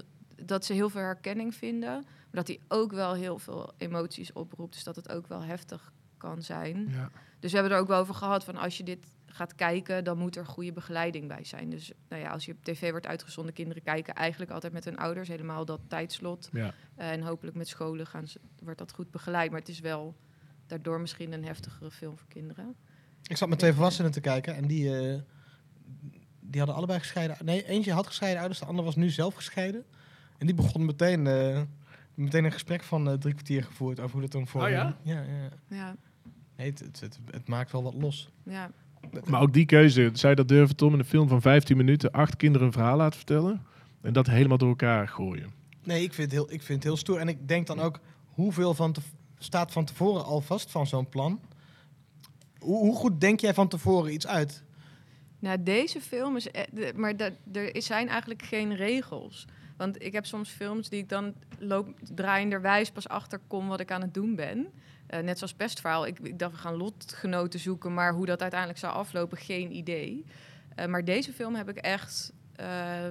dat 0.44 0.64
ze 0.64 0.72
heel 0.72 0.90
veel 0.90 1.00
herkenning 1.00 1.54
vinden. 1.54 1.92
Maar 2.02 2.44
dat 2.44 2.46
hij 2.46 2.60
ook 2.68 2.92
wel 2.92 3.14
heel 3.14 3.38
veel 3.38 3.72
emoties 3.76 4.32
oproept. 4.32 4.72
Dus 4.72 4.84
dat 4.84 4.96
het 4.96 5.12
ook 5.12 5.26
wel 5.26 5.42
heftig 5.42 5.92
kan 6.16 6.42
zijn. 6.42 6.88
Ja. 6.90 7.10
Dus 7.40 7.50
we 7.50 7.56
hebben 7.58 7.76
er 7.76 7.82
ook 7.82 7.88
wel 7.88 8.00
over 8.00 8.14
gehad 8.14 8.44
van 8.44 8.56
als 8.56 8.76
je 8.76 8.84
dit 8.84 9.06
gaat 9.30 9.54
kijken, 9.54 10.04
dan 10.04 10.18
moet 10.18 10.36
er 10.36 10.46
goede 10.46 10.72
begeleiding 10.72 11.28
bij 11.28 11.44
zijn. 11.44 11.70
Dus 11.70 11.92
nou 12.08 12.22
ja, 12.22 12.30
als 12.30 12.44
je 12.44 12.52
op 12.52 12.64
tv 12.64 12.90
wordt 12.90 13.06
uitgezonden, 13.06 13.54
kinderen 13.54 13.82
kijken 13.82 14.14
eigenlijk 14.14 14.50
altijd 14.50 14.72
met 14.72 14.84
hun 14.84 14.98
ouders, 14.98 15.28
helemaal 15.28 15.64
dat 15.64 15.80
tijdslot. 15.88 16.48
Ja. 16.52 16.74
Eh, 16.94 17.10
en 17.10 17.22
hopelijk 17.22 17.56
met 17.56 17.68
scholen 17.68 18.06
gaan 18.06 18.28
ze, 18.28 18.40
wordt 18.62 18.78
dat 18.78 18.92
goed 18.92 19.10
begeleid. 19.10 19.50
Maar 19.50 19.60
het 19.60 19.68
is 19.68 19.80
wel 19.80 20.16
daardoor 20.66 21.00
misschien 21.00 21.32
een 21.32 21.44
heftigere 21.44 21.90
film 21.90 22.18
voor 22.18 22.28
kinderen. 22.28 22.76
Ik 23.22 23.36
zat 23.36 23.48
met 23.48 23.58
twee 23.58 23.72
volwassenen 23.72 24.10
te 24.10 24.20
kijken 24.20 24.54
en 24.54 24.66
die, 24.66 24.98
eh, 24.98 25.20
die 26.40 26.58
hadden 26.58 26.76
allebei 26.76 26.98
gescheiden. 26.98 27.36
Nee, 27.44 27.66
eentje 27.66 27.92
had 27.92 28.06
gescheiden 28.06 28.38
ouders, 28.38 28.60
de 28.60 28.66
ander 28.66 28.84
was 28.84 28.96
nu 28.96 29.10
zelf 29.10 29.34
gescheiden. 29.34 29.84
En 30.38 30.46
die 30.46 30.54
begon 30.54 30.84
meteen, 30.84 31.26
eh, 31.26 31.62
meteen 32.14 32.44
een 32.44 32.52
gesprek 32.52 32.82
van 32.82 33.08
eh, 33.08 33.14
drie 33.14 33.34
kwartier 33.34 33.64
gevoerd 33.64 34.00
over 34.00 34.12
hoe 34.12 34.20
dat 34.20 34.32
dan 34.32 34.46
voor. 34.46 34.62
Oh 34.62 34.68
ja? 34.68 34.96
ja, 35.02 35.22
ja. 35.22 35.48
Ja, 35.68 35.96
Nee, 36.56 36.70
het, 36.70 36.78
het, 36.78 37.00
het, 37.00 37.18
het 37.30 37.48
maakt 37.48 37.72
wel 37.72 37.82
wat 37.82 37.94
los. 37.94 38.30
ja. 38.42 38.70
Maar 39.24 39.40
ook 39.40 39.52
die 39.52 39.66
keuze, 39.66 40.10
zou 40.12 40.28
je 40.30 40.36
dat 40.36 40.48
durven, 40.48 40.76
Tom, 40.76 40.92
in 40.92 40.98
een 40.98 41.04
film 41.04 41.28
van 41.28 41.40
15 41.40 41.76
minuten 41.76 42.10
acht 42.10 42.36
kinderen 42.36 42.66
een 42.66 42.72
verhaal 42.72 42.96
laten 42.96 43.16
vertellen? 43.16 43.62
En 44.00 44.12
dat 44.12 44.26
helemaal 44.26 44.58
door 44.58 44.68
elkaar 44.68 45.08
gooien. 45.08 45.50
Nee, 45.84 46.02
ik 46.02 46.14
vind, 46.14 46.30
het 46.32 46.40
heel, 46.40 46.52
ik 46.52 46.62
vind 46.62 46.78
het 46.78 46.82
heel 46.84 46.96
stoer. 46.96 47.18
En 47.18 47.28
ik 47.28 47.48
denk 47.48 47.66
dan 47.66 47.80
ook, 47.80 48.00
hoeveel 48.24 48.74
van 48.74 48.92
te, 48.92 49.00
staat 49.38 49.72
van 49.72 49.84
tevoren 49.84 50.24
al 50.24 50.40
vast 50.40 50.70
van 50.70 50.86
zo'n 50.86 51.08
plan? 51.08 51.40
Hoe, 52.58 52.78
hoe 52.78 52.96
goed 52.96 53.20
denk 53.20 53.40
jij 53.40 53.54
van 53.54 53.68
tevoren 53.68 54.12
iets 54.12 54.26
uit? 54.26 54.62
Nou, 55.38 55.62
deze 55.62 56.00
film 56.00 56.36
is. 56.36 56.46
e- 56.46 56.50
de- 56.72 56.92
Maar 56.96 57.16
dat, 57.16 57.32
er 57.52 57.74
is- 57.74 57.86
zijn 57.86 58.08
eigenlijk 58.08 58.42
geen 58.42 58.74
regels. 58.76 59.46
Want 59.78 60.02
ik 60.02 60.12
heb 60.12 60.26
soms 60.26 60.50
films 60.50 60.88
die 60.88 61.00
ik 61.00 61.08
dan 61.08 61.34
loop 61.58 61.88
draaienderwijs 62.14 62.90
pas 62.90 63.08
achter 63.08 63.40
kom 63.46 63.68
wat 63.68 63.80
ik 63.80 63.90
aan 63.90 64.00
het 64.00 64.14
doen 64.14 64.34
ben. 64.34 64.72
Eh, 65.06 65.20
net 65.20 65.38
zoals 65.38 65.54
Pestverhaal. 65.54 66.06
Ik, 66.06 66.18
ik 66.18 66.38
dacht, 66.38 66.52
we 66.52 66.58
gaan 66.58 66.76
lotgenoten 66.76 67.60
zoeken, 67.60 67.94
maar 67.94 68.12
hoe 68.12 68.26
dat 68.26 68.40
uiteindelijk 68.40 68.80
zou 68.80 68.92
aflopen, 68.92 69.38
geen 69.38 69.76
idee. 69.76 70.24
Eh, 70.74 70.86
maar 70.86 71.04
deze 71.04 71.32
film 71.32 71.54
heb 71.54 71.68
ik 71.68 71.76
echt 71.76 72.32
eh, 72.54 73.08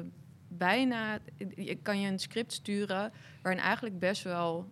bijna... 0.47 1.19
Ik 1.55 1.83
kan 1.83 1.99
je 1.99 2.09
een 2.09 2.19
script 2.19 2.53
sturen 2.53 3.11
waarin 3.41 3.61
eigenlijk 3.61 3.99
best 3.99 4.23
wel 4.23 4.69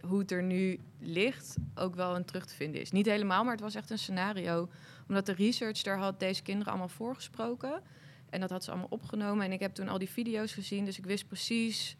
hoe 0.00 0.18
het 0.18 0.30
er 0.30 0.42
nu 0.42 0.80
ligt 0.98 1.56
ook 1.74 1.94
wel 1.94 2.16
een 2.16 2.24
terug 2.24 2.46
te 2.46 2.54
vinden 2.54 2.80
is. 2.80 2.90
Niet 2.90 3.06
helemaal, 3.06 3.42
maar 3.42 3.52
het 3.52 3.62
was 3.62 3.74
echt 3.74 3.90
een 3.90 3.98
scenario. 3.98 4.68
Omdat 5.08 5.26
de 5.26 5.32
researcher 5.32 5.98
had 5.98 6.20
deze 6.20 6.42
kinderen 6.42 6.68
allemaal 6.68 6.88
voorgesproken. 6.88 7.82
En 8.30 8.40
dat 8.40 8.50
had 8.50 8.64
ze 8.64 8.70
allemaal 8.70 8.90
opgenomen. 8.90 9.44
En 9.44 9.52
ik 9.52 9.60
heb 9.60 9.74
toen 9.74 9.88
al 9.88 9.98
die 9.98 10.10
video's 10.10 10.52
gezien. 10.52 10.84
Dus 10.84 10.98
ik 10.98 11.06
wist 11.06 11.26
precies 11.26 11.96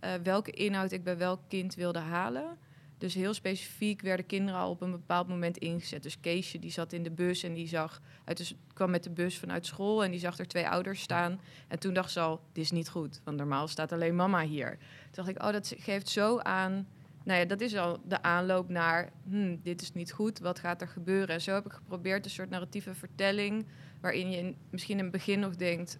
eh, 0.00 0.12
welke 0.22 0.50
inhoud 0.50 0.92
ik 0.92 1.04
bij 1.04 1.16
welk 1.16 1.40
kind 1.48 1.74
wilde 1.74 1.98
halen. 1.98 2.58
Dus 2.98 3.14
heel 3.14 3.34
specifiek 3.34 4.00
werden 4.00 4.26
kinderen 4.26 4.60
al 4.60 4.70
op 4.70 4.80
een 4.80 4.90
bepaald 4.90 5.28
moment 5.28 5.58
ingezet. 5.58 6.02
Dus 6.02 6.20
Keesje 6.20 6.58
die 6.58 6.70
zat 6.70 6.92
in 6.92 7.02
de 7.02 7.10
bus 7.10 7.42
en 7.42 7.54
die 7.54 7.68
zag 7.68 8.00
uit 8.24 8.36
de, 8.36 8.54
kwam 8.72 8.90
met 8.90 9.02
de 9.02 9.10
bus 9.10 9.38
vanuit 9.38 9.66
school 9.66 10.04
en 10.04 10.10
die 10.10 10.20
zag 10.20 10.38
er 10.38 10.46
twee 10.46 10.68
ouders 10.68 11.00
staan. 11.00 11.40
En 11.68 11.78
toen 11.78 11.94
dacht 11.94 12.10
ze 12.10 12.20
al, 12.20 12.40
dit 12.52 12.64
is 12.64 12.70
niet 12.70 12.88
goed, 12.88 13.20
want 13.24 13.36
normaal 13.36 13.68
staat 13.68 13.92
alleen 13.92 14.16
mama 14.16 14.42
hier. 14.42 14.70
Toen 15.10 15.24
dacht 15.24 15.28
ik, 15.28 15.42
oh, 15.42 15.52
dat 15.52 15.74
geeft 15.78 16.08
zo 16.08 16.38
aan. 16.38 16.86
Nou 17.24 17.38
ja, 17.38 17.44
dat 17.44 17.60
is 17.60 17.76
al 17.76 18.00
de 18.04 18.22
aanloop 18.22 18.68
naar, 18.68 19.10
hmm, 19.28 19.60
dit 19.62 19.82
is 19.82 19.92
niet 19.92 20.12
goed, 20.12 20.38
wat 20.38 20.58
gaat 20.58 20.80
er 20.80 20.88
gebeuren? 20.88 21.28
En 21.34 21.40
zo 21.40 21.54
heb 21.54 21.66
ik 21.66 21.72
geprobeerd 21.72 22.24
een 22.24 22.30
soort 22.30 22.50
narratieve 22.50 22.94
vertelling, 22.94 23.66
waarin 24.00 24.30
je 24.30 24.54
misschien 24.70 24.96
in 24.96 25.02
het 25.02 25.12
begin 25.12 25.40
nog 25.40 25.56
denkt, 25.56 25.98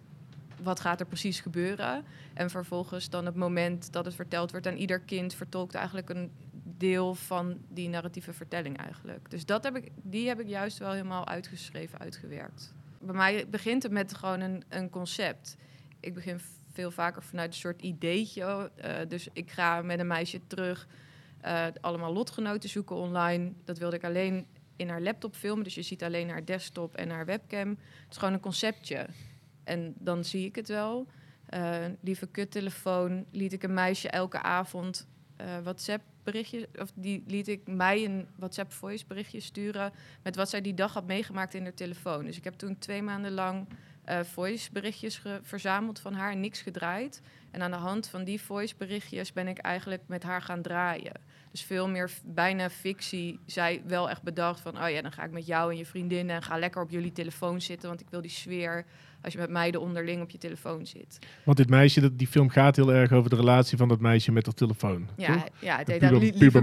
wat 0.63 0.79
gaat 0.79 0.99
er 0.99 1.05
precies 1.05 1.39
gebeuren? 1.39 2.03
En 2.33 2.49
vervolgens 2.49 3.09
dan 3.09 3.25
het 3.25 3.35
moment 3.35 3.93
dat 3.93 4.05
het 4.05 4.15
verteld 4.15 4.51
wordt 4.51 4.67
aan 4.67 4.75
ieder 4.75 4.99
kind 4.99 5.33
vertolkt 5.33 5.75
eigenlijk 5.75 6.09
een 6.09 6.31
deel 6.77 7.15
van 7.15 7.57
die 7.69 7.89
narratieve 7.89 8.33
vertelling 8.33 8.77
eigenlijk. 8.77 9.29
Dus 9.29 9.45
dat 9.45 9.63
heb 9.63 9.75
ik, 9.75 9.91
die 10.01 10.27
heb 10.27 10.39
ik 10.39 10.47
juist 10.47 10.77
wel 10.77 10.91
helemaal 10.91 11.27
uitgeschreven, 11.27 11.99
uitgewerkt. 11.99 12.73
Bij 12.99 13.15
mij 13.15 13.47
begint 13.49 13.83
het 13.83 13.91
met 13.91 14.13
gewoon 14.13 14.39
een, 14.39 14.63
een 14.69 14.89
concept. 14.89 15.55
Ik 15.99 16.13
begin 16.13 16.39
veel 16.71 16.91
vaker 16.91 17.23
vanuit 17.23 17.47
een 17.47 17.59
soort 17.59 17.81
ideetje. 17.81 18.71
eh, 18.75 18.95
dus 19.07 19.27
ik 19.33 19.51
ga 19.51 19.81
met 19.81 19.99
een 19.99 20.07
meisje 20.07 20.39
terug, 20.47 20.87
eh, 21.43 21.65
allemaal 21.81 22.13
lotgenoten 22.13 22.69
zoeken 22.69 22.95
online. 22.95 23.51
Dat 23.63 23.77
wilde 23.77 23.95
ik 23.95 24.03
alleen 24.03 24.45
in 24.75 24.89
haar 24.89 25.01
laptop 25.01 25.35
filmen. 25.35 25.63
Dus 25.63 25.75
je 25.75 25.81
ziet 25.81 26.03
alleen 26.03 26.29
haar 26.29 26.45
desktop 26.45 26.95
en 26.95 27.09
haar 27.09 27.25
webcam. 27.25 27.69
Het 27.69 28.11
is 28.11 28.17
gewoon 28.17 28.33
een 28.33 28.39
conceptje. 28.39 29.07
En 29.63 29.93
dan 29.97 30.23
zie 30.23 30.45
ik 30.45 30.55
het 30.55 30.67
wel. 30.67 31.07
Eh, 31.45 31.85
lieve 32.01 32.27
kuttelefoon 32.27 33.25
liet 33.31 33.53
ik 33.53 33.63
een 33.63 33.73
meisje 33.73 34.09
elke 34.09 34.41
avond 34.41 35.07
eh, 35.35 35.47
WhatsApp 35.63 36.03
berichtje, 36.23 36.69
of 36.79 36.91
die 36.95 37.23
liet 37.27 37.47
ik 37.47 37.67
mij 37.67 38.05
een 38.05 38.27
WhatsApp 38.35 38.71
voice 38.73 39.05
berichtje 39.07 39.39
sturen 39.39 39.93
met 40.21 40.35
wat 40.35 40.49
zij 40.49 40.61
die 40.61 40.73
dag 40.73 40.93
had 40.93 41.05
meegemaakt 41.05 41.53
in 41.53 41.63
haar 41.63 41.73
telefoon. 41.73 42.25
Dus 42.25 42.37
ik 42.37 42.43
heb 42.43 42.53
toen 42.53 42.77
twee 42.77 43.01
maanden 43.01 43.31
lang 43.31 43.67
voice 44.23 44.71
berichtjes 44.71 45.21
verzameld 45.41 45.99
van 45.99 46.13
haar, 46.13 46.35
niks 46.35 46.61
gedraaid. 46.61 47.21
En 47.51 47.61
aan 47.61 47.71
de 47.71 47.77
hand 47.77 48.07
van 48.07 48.23
die 48.23 48.41
voice 48.41 48.75
berichtjes 48.77 49.33
ben 49.33 49.47
ik 49.47 49.57
eigenlijk 49.57 50.01
met 50.07 50.23
haar 50.23 50.41
gaan 50.41 50.61
draaien. 50.61 51.21
Dus 51.53 51.63
veel 51.63 51.89
meer 51.89 52.11
bijna 52.25 52.69
fictie. 52.69 53.39
Zij 53.45 53.81
wel 53.87 54.09
echt 54.09 54.23
bedacht 54.23 54.59
van, 54.59 54.83
oh 54.83 54.89
ja, 54.89 55.01
dan 55.01 55.11
ga 55.11 55.23
ik 55.23 55.31
met 55.31 55.45
jou 55.45 55.71
en 55.71 55.77
je 55.77 55.85
vriendinnen 55.85 56.35
en 56.35 56.41
ga 56.41 56.57
lekker 56.57 56.81
op 56.81 56.89
jullie 56.89 57.11
telefoon 57.11 57.61
zitten, 57.61 57.89
want 57.89 58.01
ik 58.01 58.07
wil 58.09 58.21
die 58.21 58.29
sfeer 58.29 58.85
als 59.21 59.33
je 59.33 59.39
met 59.39 59.49
meiden 59.49 59.81
onderling 59.81 60.21
op 60.21 60.29
je 60.29 60.37
telefoon 60.37 60.85
zit. 60.85 61.19
Want 61.45 61.57
dit 61.57 61.69
meisje, 61.69 62.15
die 62.15 62.27
film 62.27 62.49
gaat 62.49 62.75
heel 62.75 62.93
erg 62.93 63.11
over 63.11 63.29
de 63.29 63.35
relatie 63.35 63.77
van 63.77 63.87
dat 63.87 63.99
meisje 63.99 64.31
met 64.31 64.45
haar 64.45 64.55
telefoon. 64.55 65.09
Ja, 65.17 65.33
toch? 65.33 65.47
ja 65.59 65.77
het 65.77 65.87
heet 65.87 65.99
puber- 65.99 66.19
li-. 66.19 66.31
Lieve 66.35 66.61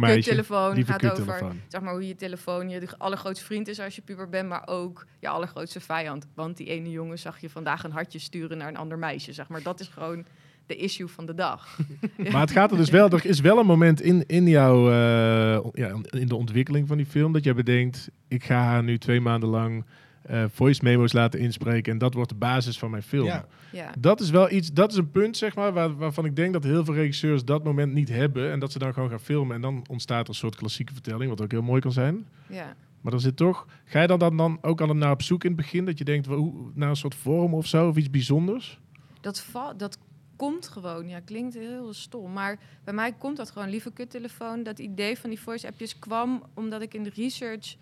gaat 0.84 1.20
over 1.20 1.52
zeg 1.68 1.80
maar, 1.80 1.92
hoe 1.92 2.06
je 2.06 2.14
telefoon 2.14 2.68
je 2.68 2.80
de 2.80 2.98
allergrootste 2.98 3.44
vriend 3.44 3.68
is 3.68 3.80
als 3.80 3.94
je 3.96 4.02
puber 4.02 4.28
bent, 4.28 4.48
maar 4.48 4.68
ook 4.68 5.06
je 5.20 5.28
allergrootste 5.28 5.80
vijand. 5.80 6.26
Want 6.34 6.56
die 6.56 6.66
ene 6.66 6.90
jongen 6.90 7.18
zag 7.18 7.40
je 7.40 7.50
vandaag 7.50 7.84
een 7.84 7.92
hartje 7.92 8.18
sturen 8.18 8.58
naar 8.58 8.68
een 8.68 8.76
ander 8.76 8.98
meisje. 8.98 9.32
Zeg 9.32 9.48
maar. 9.48 9.62
Dat 9.62 9.80
is 9.80 9.88
gewoon 9.88 10.26
de 10.70 10.76
issue 10.76 11.06
van 11.08 11.26
de 11.26 11.34
dag. 11.34 11.78
Maar 12.32 12.40
het 12.40 12.50
gaat 12.50 12.70
er 12.70 12.76
dus 12.76 12.90
wel, 12.90 13.10
er 13.10 13.26
is 13.26 13.40
wel 13.40 13.58
een 13.58 13.66
moment 13.66 14.00
in, 14.00 14.24
in 14.26 14.48
jouw, 14.48 14.90
eh, 14.90 15.70
ja, 15.72 15.94
in 16.10 16.26
de 16.28 16.36
ontwikkeling 16.36 16.88
van 16.88 16.96
die 16.96 17.06
film, 17.06 17.32
dat 17.32 17.44
jij 17.44 17.54
bedenkt, 17.54 18.10
ik 18.28 18.44
ga 18.44 18.62
haar 18.62 18.82
nu 18.82 18.98
twee 18.98 19.20
maanden 19.20 19.48
lang 19.48 19.84
eh, 20.22 20.44
voice 20.52 20.80
memo's 20.84 21.12
laten 21.12 21.40
inspreken 21.40 21.92
en 21.92 21.98
dat 21.98 22.14
wordt 22.14 22.30
de 22.30 22.36
basis 22.36 22.78
van 22.78 22.90
mijn 22.90 23.02
film. 23.02 23.26
Ja. 23.26 23.46
Ja. 23.72 23.90
Dat 23.98 24.20
is 24.20 24.30
wel 24.30 24.50
iets, 24.50 24.72
dat 24.72 24.90
is 24.92 24.96
een 24.98 25.10
punt, 25.10 25.36
zeg 25.36 25.54
maar, 25.54 25.72
waar, 25.72 25.96
waarvan 25.96 26.24
ik 26.24 26.36
denk 26.36 26.52
dat 26.52 26.64
heel 26.64 26.84
veel 26.84 26.94
regisseurs 26.94 27.44
dat 27.44 27.64
moment 27.64 27.92
niet 27.92 28.08
hebben 28.08 28.50
en 28.52 28.58
dat 28.58 28.72
ze 28.72 28.78
dan 28.78 28.92
gewoon 28.92 29.08
gaan 29.08 29.20
filmen 29.20 29.54
en 29.54 29.60
dan 29.62 29.84
ontstaat 29.88 30.22
er 30.22 30.28
een 30.28 30.34
soort 30.34 30.56
klassieke 30.56 30.92
vertelling, 30.92 31.30
wat 31.30 31.42
ook 31.42 31.50
heel 31.50 31.62
mooi 31.62 31.80
kan 31.80 31.92
zijn. 31.92 32.26
Ja. 32.48 32.74
Maar 33.00 33.12
er 33.12 33.20
zit 33.20 33.36
toch, 33.36 33.66
ga 33.84 34.00
je 34.00 34.06
dan, 34.06 34.18
dan, 34.18 34.36
dan 34.36 34.58
ook 34.60 34.80
al 34.80 34.94
naar 34.94 35.10
op 35.10 35.22
zoek 35.22 35.44
in 35.44 35.50
het 35.50 35.60
begin, 35.60 35.84
dat 35.84 35.98
je 35.98 36.04
denkt, 36.04 36.26
hoe, 36.26 36.70
naar 36.74 36.88
een 36.88 36.96
soort 36.96 37.14
vorm 37.14 37.54
of 37.54 37.66
zo, 37.66 37.88
of 37.88 37.96
iets 37.96 38.10
bijzonders? 38.10 38.78
Dat, 39.20 39.40
va- 39.40 39.74
dat 39.74 39.98
komt 40.40 40.68
gewoon. 40.68 41.08
Ja, 41.08 41.20
klinkt 41.20 41.54
heel 41.54 41.92
stom. 41.94 42.32
Maar 42.32 42.58
bij 42.84 42.94
mij 42.94 43.12
komt 43.12 43.36
dat 43.36 43.50
gewoon. 43.50 43.68
Lieve 43.68 43.92
kuttelefoon. 43.92 44.62
Dat 44.62 44.78
idee 44.78 45.18
van 45.18 45.30
die 45.30 45.40
voice-appjes 45.40 45.98
kwam 45.98 46.42
omdat 46.54 46.82
ik 46.82 46.94
in 46.94 47.02
de 47.02 47.10
research 47.14 47.76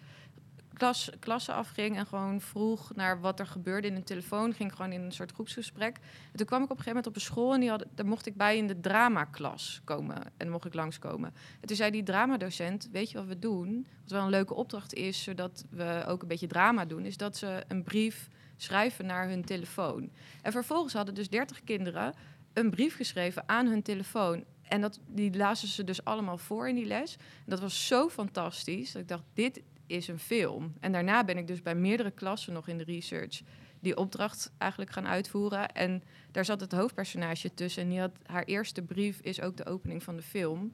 klas, 0.75 1.11
klassen 1.19 1.55
afging 1.55 1.97
en 1.97 2.07
gewoon 2.07 2.41
vroeg 2.41 2.95
naar 2.95 3.21
wat 3.21 3.41
er 3.41 3.47
gebeurde 3.47 3.89
in 3.89 3.95
een 3.95 4.05
telefoon. 4.05 4.55
Ging 4.55 4.75
gewoon 4.75 4.93
in 4.93 5.01
een 5.01 5.13
soort 5.13 5.33
groepsgesprek. 5.33 5.97
En 6.33 6.37
toen 6.37 6.47
kwam 6.47 6.63
ik 6.63 6.71
op 6.71 6.77
een 6.79 6.85
gegeven 6.85 7.03
moment 7.03 7.07
op 7.07 7.15
een 7.15 7.21
school 7.21 7.55
en 7.55 7.61
die 7.61 7.69
hadden, 7.69 7.89
daar 7.95 8.07
mocht 8.07 8.27
ik 8.27 8.37
bij 8.37 8.57
in 8.57 8.67
de 8.67 8.81
dramaklas 8.81 9.81
komen. 9.85 10.23
En 10.37 10.51
mocht 10.51 10.65
ik 10.65 10.75
langskomen. 10.75 11.35
En 11.61 11.67
toen 11.67 11.77
zei 11.77 11.91
die 11.91 12.03
dramadocent, 12.03 12.89
weet 12.93 13.11
je 13.11 13.19
wat 13.19 13.27
we 13.27 13.39
doen? 13.39 13.87
Wat 14.03 14.11
wel 14.11 14.23
een 14.23 14.31
leuke 14.31 14.55
opdracht 14.55 14.95
is, 14.95 15.23
zodat 15.23 15.65
we 15.71 16.05
ook 16.07 16.23
een 16.23 16.29
beetje 16.29 16.47
drama 16.47 16.85
doen, 16.85 17.05
is 17.05 17.17
dat 17.17 17.37
ze 17.37 17.65
een 17.69 17.83
brief 17.83 18.29
schrijven 18.57 19.07
naar 19.07 19.29
hun 19.29 19.45
telefoon. 19.45 20.11
En 20.43 20.53
vervolgens 20.53 20.93
hadden 20.93 21.15
dus 21.15 21.29
30 21.29 21.65
kinderen 21.65 22.15
een 22.59 22.71
brief 22.71 22.97
geschreven 22.97 23.49
aan 23.49 23.67
hun 23.67 23.83
telefoon. 23.83 24.45
En 24.63 24.81
dat, 24.81 25.01
die 25.07 25.37
lazen 25.37 25.69
ze 25.69 25.85
dus 25.85 26.05
allemaal 26.05 26.39
voor 26.39 26.69
in 26.69 26.75
die 26.75 26.87
les. 26.87 27.17
En 27.17 27.45
dat 27.47 27.61
was 27.61 27.87
zo 27.87 28.09
fantastisch 28.09 28.93
dat 28.93 29.03
ik 29.03 29.09
dacht, 29.09 29.25
dit 29.35 29.63
is 29.87 30.09
een 30.09 30.19
film. 30.19 30.75
En 30.81 30.93
daarna 30.93 31.25
ben 31.25 31.39
ik 31.39 31.47
dus 31.47 31.63
bij 31.63 31.75
meerdere 31.75 32.11
klassen 32.11 32.53
nog 32.53 32.69
in 32.69 32.79
de 32.79 32.85
research 32.85 33.41
die 33.81 33.97
opdracht 33.97 34.53
eigenlijk 34.59 34.91
gaan 34.91 35.07
uitvoeren. 35.07 35.73
En 35.73 36.03
daar 36.31 36.45
zat 36.45 36.61
het 36.61 36.73
hoofdpersonage 36.73 37.55
tussen. 37.55 37.83
En 37.83 37.89
die 37.89 38.01
had, 38.01 38.13
haar 38.27 38.45
eerste 38.45 38.83
brief 38.83 39.21
is 39.21 39.41
ook 39.41 39.57
de 39.57 39.67
opening 39.67 40.03
van 40.03 40.17
de 40.17 40.23
film. 40.23 40.73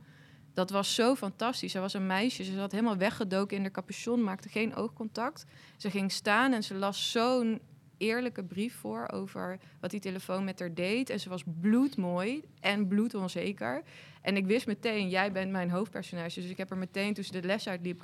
Dat 0.55 0.71
was 0.71 0.95
zo 0.95 1.15
fantastisch. 1.15 1.73
Ze 1.73 1.81
was 1.81 1.95
een 1.95 2.07
meisje. 2.07 2.45
Ze 2.45 2.55
zat 2.55 2.73
helemaal 2.73 2.97
weggedoken 2.97 3.57
in 3.57 3.63
haar 3.63 3.71
capuchon, 3.71 4.23
maakte 4.23 4.49
geen 4.49 4.75
oogcontact. 4.75 5.45
Ze 5.77 5.91
ging 5.91 6.13
staan 6.13 6.53
en 6.53 6.63
ze 6.63 6.75
las 6.75 7.11
zo'n 7.11 7.61
eerlijke 7.97 8.45
brief 8.45 8.75
voor 8.75 9.09
over 9.13 9.59
wat 9.81 9.91
die 9.91 10.01
telefoon 10.01 10.45
met 10.45 10.59
haar 10.59 10.75
deed. 10.75 11.11
En 11.11 11.21
ze 11.21 11.29
was 11.29 11.43
bloedmooi 11.61 12.43
en 12.61 12.89
bloedonzeker. 12.89 13.83
En 14.23 14.37
ik 14.37 14.47
wist 14.47 14.67
meteen, 14.67 15.09
jij 15.09 15.33
bent 15.33 15.51
mijn 15.51 15.71
hoofdpersonage. 15.71 16.41
Dus 16.41 16.51
ik 16.51 16.57
heb 16.57 16.71
er 16.71 16.77
meteen, 16.79 17.15
toen 17.15 17.25
ze 17.25 17.33
de 17.33 17.43
les 17.43 17.69
uitliep, 17.69 18.03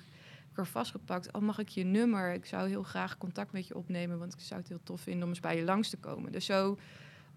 ik 0.50 0.56
word 0.56 0.68
vastgepakt. 0.68 1.32
Oh, 1.32 1.42
mag 1.42 1.58
ik 1.58 1.68
je 1.68 1.84
nummer? 1.84 2.32
Ik 2.32 2.44
zou 2.46 2.68
heel 2.68 2.82
graag 2.82 3.18
contact 3.18 3.52
met 3.52 3.66
je 3.66 3.76
opnemen, 3.76 4.18
want 4.18 4.34
ik 4.34 4.40
zou 4.40 4.60
het 4.60 4.68
heel 4.68 4.80
tof 4.82 5.00
vinden 5.00 5.22
om 5.22 5.28
eens 5.28 5.40
bij 5.40 5.56
je 5.56 5.64
langs 5.64 5.90
te 5.90 5.96
komen. 5.96 6.32
Dus 6.32 6.44
zo 6.44 6.78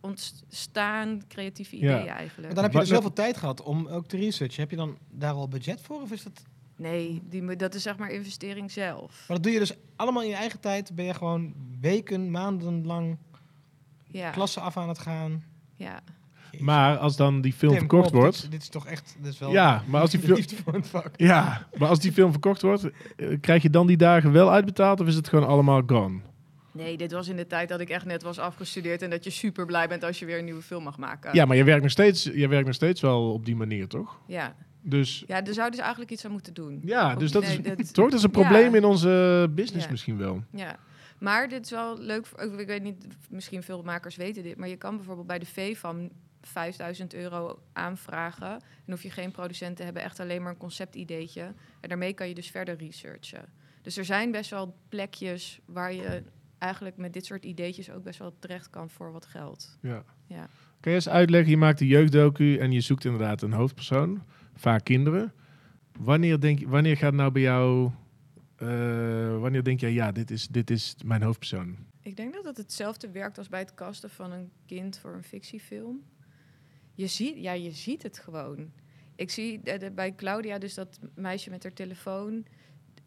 ontstaan 0.01 1.21
creatieve 1.27 1.77
Ja. 1.77 1.81
ideeën 1.81 2.07
eigenlijk. 2.07 2.45
Maar 2.45 2.55
dan 2.55 2.63
heb 2.63 2.73
je 2.73 2.79
dus 2.79 2.87
zoveel 2.87 3.13
tijd 3.13 3.37
gehad 3.37 3.61
om 3.61 3.87
ook 3.87 4.07
te 4.07 4.17
researchen. 4.17 4.61
Heb 4.61 4.69
je 4.69 4.75
dan 4.75 4.97
daar 5.09 5.33
al 5.33 5.47
budget 5.47 5.81
voor? 5.81 6.01
Of 6.01 6.11
is 6.11 6.23
dat... 6.23 6.43
Nee, 6.75 7.21
die, 7.29 7.55
dat 7.55 7.73
is 7.73 7.81
zeg 7.83 7.97
maar 7.97 8.11
investering 8.11 8.71
zelf. 8.71 9.23
Maar 9.27 9.37
dat 9.37 9.43
doe 9.43 9.51
je 9.51 9.59
dus 9.59 9.73
allemaal 9.95 10.23
in 10.23 10.29
je 10.29 10.35
eigen 10.35 10.59
tijd. 10.59 10.95
Ben 10.95 11.05
je 11.05 11.13
gewoon 11.13 11.53
weken, 11.81 12.31
maanden 12.31 12.85
lang 12.85 13.17
Ja, 14.07 14.29
klassen 14.29 14.61
af 14.61 14.77
aan 14.77 14.87
het 14.87 14.99
gaan. 14.99 15.43
ja. 15.75 15.99
Maar 16.59 16.97
als 16.97 17.15
dan 17.15 17.41
die 17.41 17.53
film 17.53 17.71
Tim, 17.71 17.79
verkocht 17.79 18.07
op, 18.07 18.13
wordt... 18.13 18.41
Dit, 18.41 18.51
dit 18.51 18.61
is 18.61 18.69
toch 18.69 18.85
echt... 18.85 19.15
Dit 19.21 19.33
is 19.33 19.39
wel 19.39 19.51
Ja, 19.51 19.83
maar 19.87 20.01
als 20.01 20.11
die 20.11 20.19
film... 20.25 20.35
liefde 20.35 20.55
voor 20.55 20.73
het 20.73 20.87
vak. 20.87 21.11
Ja, 21.17 21.67
maar 21.77 21.89
als 21.89 21.99
die 21.99 22.11
film 22.11 22.31
verkocht 22.31 22.61
wordt, 22.61 22.89
eh, 23.15 23.37
krijg 23.41 23.61
je 23.61 23.69
dan 23.69 23.87
die 23.87 23.97
dagen 23.97 24.31
wel 24.31 24.51
uitbetaald 24.51 24.99
of 24.99 25.07
is 25.07 25.15
het 25.15 25.27
gewoon 25.27 25.47
allemaal 25.47 25.81
gone? 25.85 26.19
Nee, 26.71 26.97
dit 26.97 27.11
was 27.11 27.27
in 27.27 27.35
de 27.35 27.47
tijd 27.47 27.69
dat 27.69 27.79
ik 27.79 27.89
echt 27.89 28.05
net 28.05 28.23
was 28.23 28.39
afgestudeerd 28.39 29.01
en 29.01 29.09
dat 29.09 29.23
je 29.23 29.29
super 29.29 29.65
blij 29.65 29.87
bent 29.87 30.03
als 30.03 30.19
je 30.19 30.25
weer 30.25 30.37
een 30.37 30.45
nieuwe 30.45 30.61
film 30.61 30.83
mag 30.83 30.97
maken. 30.97 31.33
Ja, 31.35 31.45
maar 31.45 31.57
je 31.57 31.63
werkt 31.63 31.81
nog 31.81 31.91
steeds, 31.91 32.23
je 32.23 32.47
werkt 32.47 32.65
nog 32.65 32.75
steeds 32.75 33.01
wel 33.01 33.33
op 33.33 33.45
die 33.45 33.55
manier, 33.55 33.87
toch? 33.87 34.19
Ja, 34.27 34.55
Dus 34.85 35.23
ja 35.27 35.41
daar 35.41 35.53
zouden 35.53 35.75
ze 35.75 35.81
eigenlijk 35.81 36.11
iets 36.11 36.25
aan 36.25 36.31
moeten 36.31 36.53
doen. 36.53 36.81
ja, 36.85 37.15
dus 37.15 37.31
dat 37.31 37.43
nee, 37.43 37.75
is 37.75 37.91
toch 37.91 38.09
dat 38.09 38.17
is 38.19 38.23
een 38.23 38.31
probleem 38.31 38.75
in 38.75 38.83
onze 38.85 39.47
business 39.55 39.85
Ja. 39.85 39.91
misschien 39.91 40.17
wel. 40.17 40.43
Ja, 40.51 40.75
maar 41.17 41.49
dit 41.49 41.65
is 41.65 41.71
wel 41.71 41.97
leuk. 41.99 42.27
Ik 42.57 42.67
weet 42.67 42.83
niet, 42.83 43.07
misschien 43.29 43.63
veel 43.63 43.83
makers 43.83 44.15
weten 44.15 44.43
dit, 44.43 44.57
maar 44.57 44.67
je 44.67 44.75
kan 44.77 44.95
bijvoorbeeld 44.95 45.27
bij 45.27 45.39
de 45.39 45.45
VFAM 45.45 46.09
5000 46.41 47.13
euro 47.13 47.59
aanvragen. 47.73 48.51
En 48.51 48.91
hoef 48.91 49.03
je 49.03 49.09
geen 49.09 49.31
producent 49.31 49.77
te 49.77 49.83
hebben, 49.83 50.03
echt 50.03 50.19
alleen 50.19 50.41
maar 50.41 50.51
een 50.51 50.57
conceptideetje. 50.57 51.41
En 51.79 51.89
daarmee 51.89 52.13
kan 52.13 52.27
je 52.27 52.33
dus 52.33 52.49
verder 52.51 52.75
researchen. 52.77 53.45
Dus 53.81 53.97
er 53.97 54.05
zijn 54.05 54.31
best 54.31 54.49
wel 54.49 54.75
plekjes 54.89 55.59
waar 55.65 55.93
je 55.93 56.23
eigenlijk 56.57 56.97
met 56.97 57.13
dit 57.13 57.25
soort 57.25 57.45
ideetjes 57.45 57.91
ook 57.91 58.03
best 58.03 58.19
wel 58.19 58.35
terecht 58.39 58.69
kan 58.69 58.89
voor 58.89 59.11
wat 59.11 59.25
geld. 59.25 59.77
Ja. 59.81 60.03
Ja. 60.27 60.47
Kan 60.79 60.91
je 60.91 60.97
eens 60.97 61.09
uitleggen, 61.09 61.49
je 61.49 61.57
maakt 61.57 61.81
een 61.81 61.87
jeugddocu 61.87 62.57
en 62.57 62.71
je 62.71 62.81
zoekt 62.81 63.05
inderdaad 63.05 63.41
een 63.41 63.53
hoofdpersoon, 63.53 64.23
vaak 64.53 64.83
kinderen. 64.83 65.33
Wanneer, 65.99 66.39
denk, 66.39 66.59
je- 66.59 66.67
wanneer 66.67 66.97
gaat 66.97 67.13
nou 67.13 67.31
bij 67.31 67.41
jou, 67.41 67.91
eh, 68.55 69.39
wanneer 69.39 69.63
denk 69.63 69.79
jij, 69.79 69.91
ja, 69.93 70.11
dit 70.11 70.31
is, 70.31 70.47
dit 70.47 70.69
is 70.69 70.95
mijn 71.05 71.21
hoofdpersoon? 71.21 71.77
Ik 72.01 72.15
denk 72.15 72.33
dat 72.33 72.45
het 72.45 72.57
hetzelfde 72.57 73.11
werkt 73.11 73.37
als 73.37 73.49
bij 73.49 73.59
het 73.59 73.73
casten 73.73 74.09
van 74.09 74.31
een 74.31 74.49
kind 74.65 74.97
voor 74.99 75.13
een 75.13 75.23
fictiefilm. 75.23 76.01
Je 76.95 77.07
ziet, 77.07 77.37
ja, 77.37 77.51
je 77.51 77.71
ziet 77.71 78.03
het 78.03 78.19
gewoon. 78.19 78.71
Ik 79.15 79.29
zie 79.31 79.61
eh, 79.63 79.79
de- 79.79 79.91
bij 79.91 80.15
Claudia 80.15 80.57
dus 80.57 80.73
dat 80.73 80.99
meisje 81.15 81.49
met 81.49 81.63
haar 81.63 81.73
telefoon. 81.73 82.45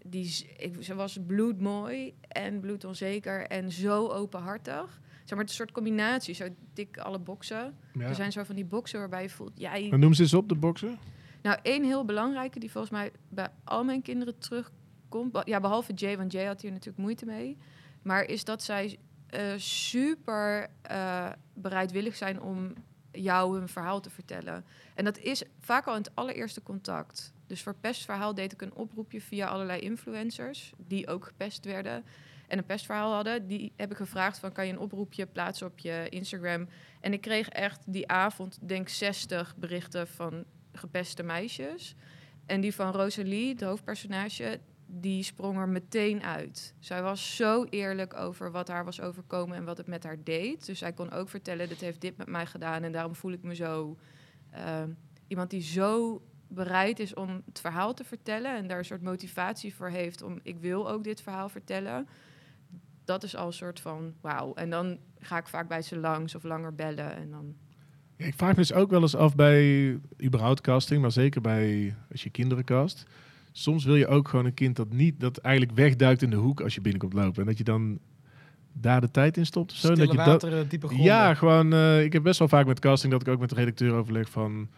Die, 0.06 0.46
ik, 0.56 0.76
ze 0.82 0.94
was 0.94 1.18
bloedmooi 1.26 2.14
en 2.28 2.60
bloedonzeker 2.60 3.46
en 3.46 3.72
zo 3.72 4.08
openhartig. 4.08 5.00
Zeg 5.24 5.30
maar, 5.30 5.38
het 5.46 5.50
is 5.50 5.58
een 5.58 5.64
soort 5.66 5.72
combinatie. 5.72 6.34
Zo 6.34 6.48
dik 6.74 6.98
alle 6.98 7.18
boksen. 7.18 7.74
Ja. 7.92 8.00
Er 8.08 8.14
zijn 8.14 8.32
zo 8.32 8.42
van 8.44 8.54
die 8.54 8.64
boksen 8.64 8.98
waarbij 8.98 9.22
je 9.22 9.30
voelt... 9.30 9.52
Jij, 9.54 9.88
noem 9.88 10.14
ze 10.14 10.22
eens 10.22 10.34
op, 10.34 10.48
de 10.48 10.54
boksen. 10.54 10.98
Nou, 11.46 11.58
één 11.62 11.84
heel 11.84 12.04
belangrijke 12.04 12.58
die 12.58 12.70
volgens 12.70 12.92
mij 12.92 13.12
bij 13.28 13.48
al 13.64 13.84
mijn 13.84 14.02
kinderen 14.02 14.38
terugkomt. 14.38 15.40
Ja, 15.44 15.60
behalve 15.60 15.92
Jay, 15.92 16.16
want 16.16 16.32
Jay 16.32 16.46
had 16.46 16.60
hier 16.60 16.70
natuurlijk 16.70 16.98
moeite 16.98 17.24
mee. 17.24 17.58
Maar 18.02 18.24
is 18.24 18.44
dat 18.44 18.62
zij 18.62 18.98
eh, 19.26 19.42
super 19.56 20.70
eh, 20.82 21.28
bereidwillig 21.54 22.16
zijn 22.16 22.40
om 22.40 22.72
jou 23.12 23.58
hun 23.58 23.68
verhaal 23.68 24.00
te 24.00 24.10
vertellen. 24.10 24.64
En 24.94 25.04
dat 25.04 25.18
is 25.18 25.42
vaak 25.60 25.86
al 25.86 25.94
in 25.94 26.02
het 26.02 26.14
allereerste 26.14 26.62
contact. 26.62 27.32
Dus 27.46 27.62
voor 27.62 27.74
pestverhaal 27.74 28.34
deed 28.34 28.52
ik 28.52 28.62
een 28.62 28.74
oproepje 28.74 29.20
via 29.20 29.46
allerlei 29.46 29.80
influencers... 29.80 30.72
die 30.76 31.08
ook 31.08 31.24
gepest 31.24 31.64
werden 31.64 32.04
en 32.48 32.58
een 32.58 32.66
pestverhaal 32.66 33.12
hadden. 33.12 33.46
Die 33.46 33.72
heb 33.76 33.90
ik 33.90 33.96
gevraagd 33.96 34.38
van, 34.38 34.52
kan 34.52 34.66
je 34.66 34.72
een 34.72 34.78
oproepje 34.78 35.26
plaatsen 35.26 35.66
op 35.66 35.78
je 35.78 36.06
Instagram? 36.08 36.68
En 37.00 37.12
ik 37.12 37.20
kreeg 37.20 37.48
echt 37.48 37.82
die 37.86 38.08
avond, 38.08 38.58
denk 38.68 38.88
60 38.88 39.56
berichten 39.56 40.08
van 40.08 40.44
gepeste 40.76 41.22
meisjes. 41.22 41.94
En 42.46 42.60
die 42.60 42.74
van 42.74 42.92
Rosalie, 42.92 43.48
het 43.48 43.60
hoofdpersonage, 43.60 44.60
die 44.86 45.22
sprong 45.22 45.58
er 45.58 45.68
meteen 45.68 46.22
uit. 46.22 46.74
Zij 46.78 47.02
was 47.02 47.36
zo 47.36 47.64
eerlijk 47.64 48.14
over 48.14 48.50
wat 48.50 48.68
haar 48.68 48.84
was 48.84 49.00
overkomen 49.00 49.56
en 49.56 49.64
wat 49.64 49.76
het 49.76 49.86
met 49.86 50.04
haar 50.04 50.22
deed. 50.24 50.66
Dus 50.66 50.78
zij 50.78 50.92
kon 50.92 51.10
ook 51.10 51.28
vertellen, 51.28 51.68
dit 51.68 51.80
heeft 51.80 52.00
dit 52.00 52.16
met 52.16 52.28
mij 52.28 52.46
gedaan 52.46 52.82
en 52.82 52.92
daarom 52.92 53.14
voel 53.14 53.32
ik 53.32 53.42
me 53.42 53.54
zo... 53.54 53.96
eh, 54.50 54.82
iemand 55.26 55.50
die 55.50 55.62
zo 55.62 56.22
bereid 56.48 56.98
is 56.98 57.14
om 57.14 57.42
het 57.46 57.60
verhaal 57.60 57.94
te 57.94 58.04
vertellen 58.04 58.56
en 58.56 58.66
daar 58.66 58.78
een 58.78 58.84
soort 58.84 59.02
motivatie 59.02 59.74
voor 59.74 59.88
heeft 59.88 60.22
om 60.22 60.38
ik 60.42 60.58
wil 60.58 60.90
ook 60.90 61.04
dit 61.04 61.20
verhaal 61.20 61.48
vertellen. 61.48 62.08
Dat 63.04 63.22
is 63.22 63.36
al 63.36 63.46
een 63.46 63.52
soort 63.52 63.80
van 63.80 64.14
wauw. 64.20 64.54
En 64.54 64.70
dan 64.70 64.98
ga 65.18 65.38
ik 65.38 65.46
vaak 65.46 65.68
bij 65.68 65.82
ze 65.82 65.98
langs 65.98 66.34
of 66.34 66.42
langer 66.42 66.74
bellen 66.74 67.16
en 67.16 67.30
dan 67.30 67.56
ik 68.16 68.34
vraag 68.36 68.50
me 68.50 68.56
dus 68.56 68.72
ook 68.72 68.90
wel 68.90 69.00
eens 69.00 69.16
af 69.16 69.34
bij 69.34 69.98
überhaupt 70.22 70.60
casting, 70.60 71.00
maar 71.00 71.12
zeker 71.12 71.40
bij 71.40 71.94
als 72.10 72.22
je 72.22 72.30
kinderen 72.30 72.64
cast. 72.64 73.06
Soms 73.52 73.84
wil 73.84 73.96
je 73.96 74.06
ook 74.06 74.28
gewoon 74.28 74.44
een 74.44 74.54
kind 74.54 74.76
dat 74.76 74.92
niet, 74.92 75.20
dat 75.20 75.36
eigenlijk 75.38 75.76
wegduikt 75.76 76.22
in 76.22 76.30
de 76.30 76.36
hoek 76.36 76.60
als 76.60 76.74
je 76.74 76.80
binnenkomt 76.80 77.12
lopen. 77.12 77.40
En 77.40 77.46
dat 77.46 77.58
je 77.58 77.64
dan 77.64 77.98
daar 78.72 79.00
de 79.00 79.10
tijd 79.10 79.36
in 79.36 79.46
stopt 79.46 79.72
zo. 79.72 79.94
Dat 79.94 80.10
je 80.10 80.16
dat, 80.16 80.70
diepe 80.70 80.86
gronden. 80.86 81.06
ja, 81.06 81.34
gewoon. 81.34 81.72
eh, 81.72 82.04
ik 82.04 82.12
heb 82.12 82.22
best 82.22 82.38
wel 82.38 82.48
vaak 82.48 82.66
met 82.66 82.78
casting 82.78 83.12
dat 83.12 83.20
ik 83.20 83.28
ook 83.28 83.40
met 83.40 83.48
de 83.48 83.54
redacteur 83.54 83.92
overleg 83.92 84.30
van. 84.30 84.68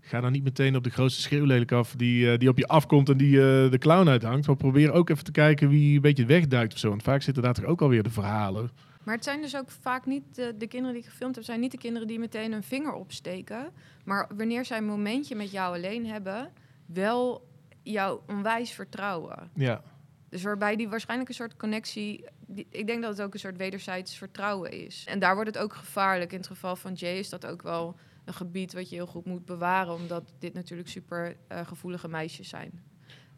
Ga 0.00 0.20
dan 0.20 0.32
niet 0.32 0.44
meteen 0.44 0.76
op 0.76 0.84
de 0.84 0.90
grootste 0.90 1.20
schreeuwlelijk 1.20 1.72
af 1.72 1.94
die, 1.96 2.30
eh, 2.30 2.38
die 2.38 2.48
op 2.48 2.58
je 2.58 2.66
afkomt 2.66 3.08
en 3.08 3.16
die 3.16 3.36
eh, 3.36 3.70
de 3.70 3.78
clown 3.78 4.08
uithangt. 4.08 4.46
Maar 4.46 4.56
probeer 4.56 4.92
ook 4.92 5.08
even 5.10 5.24
te 5.24 5.30
kijken 5.32 5.68
wie 5.68 5.94
een 5.94 6.00
beetje 6.00 6.26
wegduikt 6.26 6.72
of 6.72 6.78
zo. 6.78 6.88
Want 6.88 7.02
vaak 7.02 7.22
zitten 7.22 7.42
daar 7.42 7.54
toch 7.54 7.64
ook 7.64 7.82
alweer 7.82 8.02
de 8.02 8.10
verhalen. 8.10 8.70
Maar 9.04 9.14
het 9.14 9.24
zijn 9.24 9.40
dus 9.40 9.56
ook 9.56 9.70
vaak 9.70 10.06
niet 10.06 10.34
de, 10.34 10.54
de 10.56 10.66
kinderen 10.66 10.94
die 10.94 11.04
ik 11.04 11.10
gefilmd 11.10 11.34
heb, 11.34 11.44
zijn 11.44 11.60
niet 11.60 11.70
de 11.70 11.78
kinderen 11.78 12.08
die 12.08 12.18
meteen 12.18 12.52
hun 12.52 12.62
vinger 12.62 12.92
opsteken. 12.92 13.72
Maar 14.04 14.28
wanneer 14.36 14.64
zij 14.64 14.78
een 14.78 14.86
momentje 14.86 15.34
met 15.34 15.50
jou 15.50 15.76
alleen 15.76 16.06
hebben, 16.06 16.52
wel 16.86 17.48
jou 17.82 18.20
onwijs 18.26 18.72
vertrouwen. 18.72 19.50
Ja. 19.54 19.82
Dus 20.28 20.42
waarbij 20.42 20.76
die 20.76 20.88
waarschijnlijk 20.88 21.28
een 21.28 21.34
soort 21.34 21.56
connectie. 21.56 22.24
Die, 22.46 22.66
ik 22.70 22.86
denk 22.86 23.02
dat 23.02 23.16
het 23.16 23.26
ook 23.26 23.34
een 23.34 23.40
soort 23.40 23.56
wederzijds 23.56 24.16
vertrouwen 24.16 24.70
is. 24.70 25.04
En 25.08 25.18
daar 25.18 25.34
wordt 25.34 25.54
het 25.54 25.62
ook 25.62 25.74
gevaarlijk. 25.74 26.32
In 26.32 26.38
het 26.38 26.46
geval 26.46 26.76
van 26.76 26.92
Jay 26.92 27.18
is 27.18 27.28
dat 27.28 27.46
ook 27.46 27.62
wel 27.62 27.96
een 28.24 28.34
gebied 28.34 28.72
wat 28.72 28.88
je 28.88 28.94
heel 28.94 29.06
goed 29.06 29.24
moet 29.24 29.44
bewaren, 29.44 29.94
omdat 29.94 30.34
dit 30.38 30.54
natuurlijk 30.54 30.88
super 30.88 31.36
eh, 31.48 31.66
gevoelige 31.66 32.08
meisjes 32.08 32.48
zijn. 32.48 32.82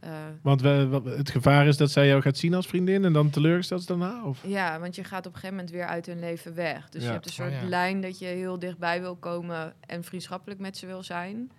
Eh, 0.00 0.10
Want 0.42 0.60
we, 0.60 1.00
het 1.16 1.30
gevaar 1.30 1.66
is 1.66 1.76
dat 1.76 1.90
zij 1.90 2.06
jou 2.06 2.22
gaat 2.22 2.36
zien 2.36 2.54
als 2.54 2.66
vriendin 2.66 3.04
en 3.04 3.12
dan 3.12 3.30
teleurgesteld 3.30 3.80
is 3.80 3.86
daarna? 3.86 4.24
Of? 4.24 4.42
Ja, 4.46 4.80
want 4.80 4.94
je 4.96 5.04
gaat 5.04 5.26
op 5.26 5.32
een 5.34 5.38
gegeven 5.40 5.56
moment 5.56 5.74
weer 5.74 5.86
uit 5.86 6.06
hun 6.06 6.20
leven 6.20 6.54
weg. 6.54 6.88
Dus 6.88 7.00
Ja. 7.02 7.06
je 7.06 7.12
hebt 7.12 7.26
een 7.26 7.32
soort 7.32 7.52
Oh, 7.52 7.60
ja. 7.62 7.68
lijn 7.68 8.00
dat 8.00 8.18
je 8.18 8.26
heel 8.26 8.58
dichtbij 8.58 9.00
wil 9.00 9.16
komen 9.16 9.74
en 9.80 10.04
vriendschappelijk 10.04 10.60
met 10.60 10.76
ze 10.76 10.86
wil 10.86 11.02
zijn. 11.02 11.50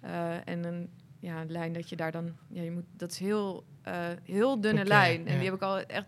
Eh, 0.00 0.48
en 0.48 0.64
een 0.64 0.88
ja, 1.20 1.40
een 1.40 1.50
lijn 1.50 1.72
dat 1.72 1.88
je 1.88 1.96
daar 1.96 2.12
dan, 2.12 2.32
ja, 2.48 2.62
je 2.62 2.70
moet, 2.70 2.84
dat 2.96 3.10
is 3.10 3.18
heel, 3.18 3.64
eh, 3.82 3.94
heel 4.24 4.60
dunne 4.60 4.84
lijn. 4.84 5.26
En 5.26 5.32
ja. 5.32 5.38
die 5.38 5.44
heb 5.48 5.54
ik 5.54 5.62
al 5.62 5.78
echt, 5.80 6.06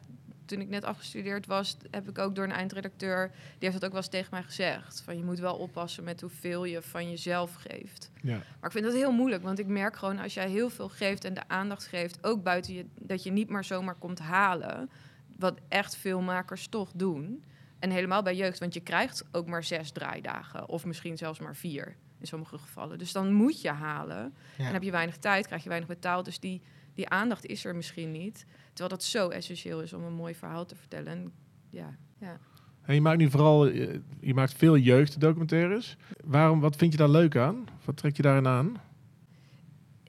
toen 0.52 0.60
ik 0.60 0.68
net 0.68 0.84
afgestudeerd 0.84 1.46
was, 1.46 1.76
heb 1.90 2.08
ik 2.08 2.18
ook 2.18 2.34
door 2.34 2.44
een 2.44 2.52
eindredacteur, 2.52 3.30
die 3.30 3.68
heeft 3.68 3.72
dat 3.72 3.84
ook 3.84 3.92
wel 3.92 4.00
eens 4.00 4.10
tegen 4.10 4.28
mij 4.30 4.42
gezegd. 4.42 5.02
Van 5.04 5.16
je 5.16 5.24
moet 5.24 5.38
wel 5.38 5.56
oppassen 5.56 6.04
met 6.04 6.20
hoeveel 6.20 6.64
je 6.64 6.82
van 6.82 7.10
jezelf 7.10 7.54
geeft. 7.54 8.10
Ja. 8.22 8.36
Maar 8.36 8.64
ik 8.64 8.72
vind 8.72 8.84
dat 8.84 8.94
heel 8.94 9.12
moeilijk, 9.12 9.42
want 9.42 9.58
ik 9.58 9.66
merk 9.66 9.96
gewoon 9.96 10.18
als 10.18 10.34
jij 10.34 10.48
heel 10.48 10.70
veel 10.70 10.88
geeft 10.88 11.24
en 11.24 11.34
de 11.34 11.48
aandacht 11.48 11.86
geeft, 11.86 12.24
ook 12.24 12.42
buiten 12.42 12.74
je, 12.74 12.86
dat 12.98 13.22
je 13.22 13.32
niet 13.32 13.48
maar 13.48 13.64
zomaar 13.64 13.94
komt 13.94 14.18
halen, 14.18 14.90
wat 15.38 15.58
echt 15.68 15.96
veel 15.96 16.20
makers 16.20 16.66
toch 16.66 16.90
doen. 16.94 17.44
En 17.78 17.90
helemaal 17.90 18.22
bij 18.22 18.36
jeugd, 18.36 18.58
want 18.58 18.74
je 18.74 18.80
krijgt 18.80 19.24
ook 19.32 19.46
maar 19.46 19.64
zes 19.64 19.90
draaidagen, 19.90 20.68
of 20.68 20.84
misschien 20.84 21.16
zelfs 21.16 21.38
maar 21.38 21.56
vier 21.56 21.96
in 22.18 22.26
sommige 22.26 22.58
gevallen. 22.58 22.98
Dus 22.98 23.12
dan 23.12 23.32
moet 23.32 23.60
je 23.60 23.70
halen. 23.70 24.34
Ja. 24.56 24.66
En 24.66 24.72
heb 24.72 24.82
je 24.82 24.90
weinig 24.90 25.16
tijd, 25.16 25.46
krijg 25.46 25.62
je 25.62 25.68
weinig 25.68 25.88
betaald, 25.88 26.24
dus 26.24 26.40
die, 26.40 26.62
die 26.94 27.08
aandacht 27.08 27.46
is 27.46 27.64
er 27.64 27.76
misschien 27.76 28.12
niet. 28.12 28.46
Terwijl 28.66 28.88
dat 28.88 29.02
zo 29.02 29.28
essentieel 29.28 29.82
is 29.82 29.92
om 29.92 30.02
een 30.04 30.12
mooi 30.12 30.34
verhaal 30.34 30.64
te 30.64 30.76
vertellen. 30.76 31.12
En 31.12 31.32
ja, 31.70 31.96
ja. 32.18 32.38
En 32.82 32.94
je 32.94 33.00
maakt 33.00 33.18
nu 33.18 33.30
vooral, 33.30 33.66
eh, 33.66 33.98
je 34.20 34.34
maakt 34.34 34.54
veel 34.54 34.76
jeugddocumentaires. 34.76 35.96
Waarom, 36.24 36.60
wat 36.60 36.76
vind 36.76 36.92
je 36.92 36.98
daar 36.98 37.08
leuk 37.08 37.36
aan? 37.36 37.68
Wat 37.84 37.96
trek 37.96 38.16
je 38.16 38.22
daarin 38.22 38.46
aan? 38.46 38.80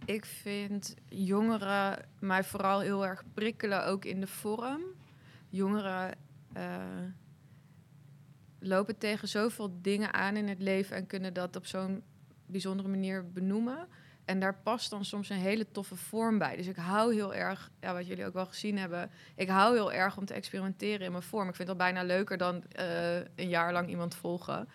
Ik 0.05 0.25
vind 0.25 0.95
jongeren 1.09 2.05
mij 2.19 2.43
vooral 2.43 2.79
heel 2.79 3.05
erg 3.05 3.23
prikkelen, 3.33 3.85
ook 3.85 4.05
in 4.05 4.19
de 4.19 4.27
vorm. 4.27 4.81
Jongeren 5.49 6.15
eh, 6.53 6.75
lopen 8.59 8.97
tegen 8.97 9.27
zoveel 9.27 9.77
dingen 9.81 10.13
aan 10.13 10.35
in 10.35 10.47
het 10.47 10.59
leven 10.59 10.95
en 10.95 11.07
kunnen 11.07 11.33
dat 11.33 11.55
op 11.55 11.65
zo'n 11.65 12.03
bijzondere 12.45 12.89
manier 12.89 13.31
benoemen. 13.31 13.87
En 14.25 14.39
daar 14.39 14.55
past 14.63 14.89
dan 14.89 15.05
soms 15.05 15.29
een 15.29 15.37
hele 15.37 15.71
toffe 15.71 15.95
vorm 15.95 16.37
bij. 16.37 16.55
Dus 16.55 16.67
ik 16.67 16.75
hou 16.75 17.13
heel 17.13 17.33
erg, 17.33 17.71
ja, 17.79 17.93
wat 17.93 18.07
jullie 18.07 18.25
ook 18.25 18.33
wel 18.33 18.45
gezien 18.45 18.77
hebben, 18.77 19.11
ik 19.35 19.49
hou 19.49 19.73
heel 19.75 19.93
erg 19.93 20.17
om 20.17 20.25
te 20.25 20.33
experimenteren 20.33 21.05
in 21.05 21.11
mijn 21.11 21.23
vorm. 21.23 21.49
Ik 21.49 21.55
vind 21.55 21.67
dat 21.67 21.77
bijna 21.77 22.03
leuker 22.03 22.37
dan 22.37 22.63
eh, 22.71 23.15
een 23.15 23.49
jaar 23.49 23.73
lang 23.73 23.89
iemand 23.89 24.15
volgen. 24.15 24.69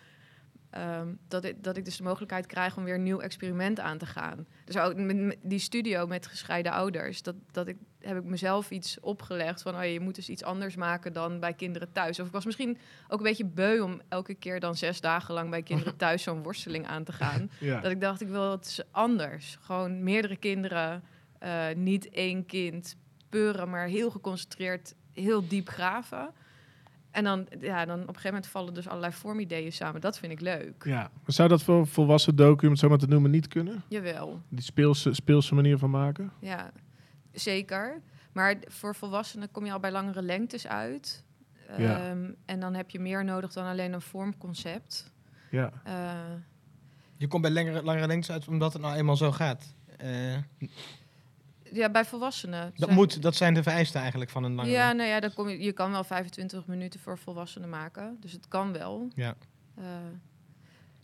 Ehm, 0.69 1.07
dat, 1.27 1.43
ik, 1.43 1.63
dat 1.63 1.77
ik 1.77 1.85
dus 1.85 1.97
de 1.97 2.03
mogelijkheid 2.03 2.45
krijg 2.45 2.77
om 2.77 2.83
weer 2.83 2.93
een 2.93 3.03
nieuw 3.03 3.19
experiment 3.19 3.79
aan 3.79 3.97
te 3.97 4.05
gaan. 4.05 4.47
Dus 4.65 4.77
ook 4.77 4.95
met, 4.95 5.17
met 5.17 5.37
die 5.41 5.59
studio 5.59 6.07
met 6.07 6.27
gescheiden 6.27 6.71
ouders, 6.71 7.21
dat, 7.21 7.35
dat 7.51 7.67
ik, 7.67 7.77
heb 7.99 8.17
ik 8.17 8.23
mezelf 8.23 8.69
iets 8.69 8.99
opgelegd 8.99 9.61
van, 9.61 9.75
oh, 9.75 9.85
je 9.85 9.99
moet 9.99 10.15
dus 10.15 10.29
iets 10.29 10.43
anders 10.43 10.75
maken 10.75 11.13
dan 11.13 11.39
bij 11.39 11.53
kinderen 11.53 11.91
thuis. 11.91 12.19
Of 12.19 12.27
ik 12.27 12.33
was 12.33 12.45
misschien 12.45 12.77
ook 13.07 13.17
een 13.17 13.25
beetje 13.25 13.45
beu 13.45 13.79
om 13.79 14.01
elke 14.09 14.33
keer 14.33 14.59
dan 14.59 14.75
zes 14.75 15.01
dagen 15.01 15.33
lang 15.33 15.49
bij 15.49 15.63
kinderen 15.63 15.95
thuis 16.05 16.23
zo'n 16.23 16.43
worsteling 16.43 16.87
aan 16.87 17.03
te 17.03 17.13
gaan. 17.13 17.49
Ja. 17.59 17.79
Dat 17.79 17.91
ik 17.91 18.01
dacht, 18.01 18.21
ik 18.21 18.27
wil 18.27 18.51
het 18.51 18.85
anders. 18.91 19.57
Gewoon 19.61 20.03
meerdere 20.03 20.37
kinderen, 20.37 21.03
eh, 21.39 21.65
niet 21.75 22.09
één 22.09 22.45
kind 22.45 22.95
peuren, 23.29 23.69
maar 23.69 23.87
heel 23.87 24.11
geconcentreerd, 24.11 24.95
heel 25.13 25.47
diep 25.47 25.69
graven. 25.69 26.33
En 27.11 27.23
dan, 27.23 27.47
ja, 27.59 27.85
dan 27.85 27.95
op 28.01 28.07
een 28.07 28.13
gegeven 28.15 28.29
moment 28.33 28.47
vallen 28.47 28.73
dus 28.73 28.87
allerlei 28.87 29.13
vormideeën 29.13 29.71
samen. 29.71 30.01
Dat 30.01 30.19
vind 30.19 30.31
ik 30.31 30.39
leuk. 30.41 30.83
Ja. 30.85 30.99
Maar 30.99 31.11
zou 31.33 31.49
dat 31.49 31.63
voor 31.63 31.87
volwassen 31.87 32.35
docu, 32.35 32.65
om 32.65 32.71
het 32.71 32.79
zo 32.81 32.89
maar 32.89 32.97
te 32.97 33.07
noemen, 33.07 33.31
niet 33.31 33.47
kunnen? 33.47 33.83
Jawel, 33.87 34.41
Die 34.49 34.61
speelse, 34.63 35.13
speelse 35.13 35.55
manier 35.55 35.77
van 35.77 35.89
maken? 35.89 36.31
ja, 36.39 36.71
zeker. 37.31 38.01
Maar 38.33 38.55
voor 38.67 38.95
volwassenen 38.95 39.51
kom 39.51 39.65
je 39.65 39.71
al 39.71 39.79
bij 39.79 39.91
langere 39.91 40.21
lengtes 40.21 40.67
uit. 40.67 41.23
Ja. 41.77 42.09
Ehm, 42.09 42.31
en 42.45 42.59
dan 42.59 42.73
heb 42.73 42.89
je 42.89 42.99
meer 42.99 43.25
nodig 43.25 43.53
dan 43.53 43.65
alleen 43.65 43.93
een 43.93 44.01
vormconcept. 44.01 45.11
Ja. 45.51 45.71
Eh, 45.83 46.11
Je 47.17 47.27
komt 47.27 47.41
bij 47.41 47.51
langere, 47.51 47.83
langere 47.83 48.07
lengtes 48.07 48.31
uit 48.31 48.47
omdat 48.47 48.73
het 48.73 48.81
nou 48.81 48.95
eenmaal 48.95 49.15
zo 49.17 49.31
gaat. 49.31 49.73
Eh, 49.97 50.37
ja, 51.73 51.89
bij 51.89 52.05
volwassenen. 52.05 52.71
dat, 52.75 52.87
zijn- 52.87 52.93
moet, 52.93 53.21
dat 53.21 53.35
zijn 53.35 53.53
de 53.53 53.63
vereisten 53.63 53.99
eigenlijk 53.99 54.31
van 54.31 54.43
een 54.43 54.53
langere 54.53 54.75
Ja, 54.75 54.91
nou 54.91 55.09
ja, 55.09 55.19
dan 55.19 55.33
kom 55.33 55.49
je, 55.49 55.61
je 55.61 55.71
kan 55.71 55.91
wel 55.91 56.03
25 56.03 56.65
minuten 56.65 56.99
voor 56.99 57.17
volwassenen 57.17 57.69
maken. 57.69 58.17
Dus 58.19 58.31
het 58.31 58.47
kan 58.47 58.73
wel. 58.73 59.07
Ja. 59.15 59.35
Eh, 59.75 59.83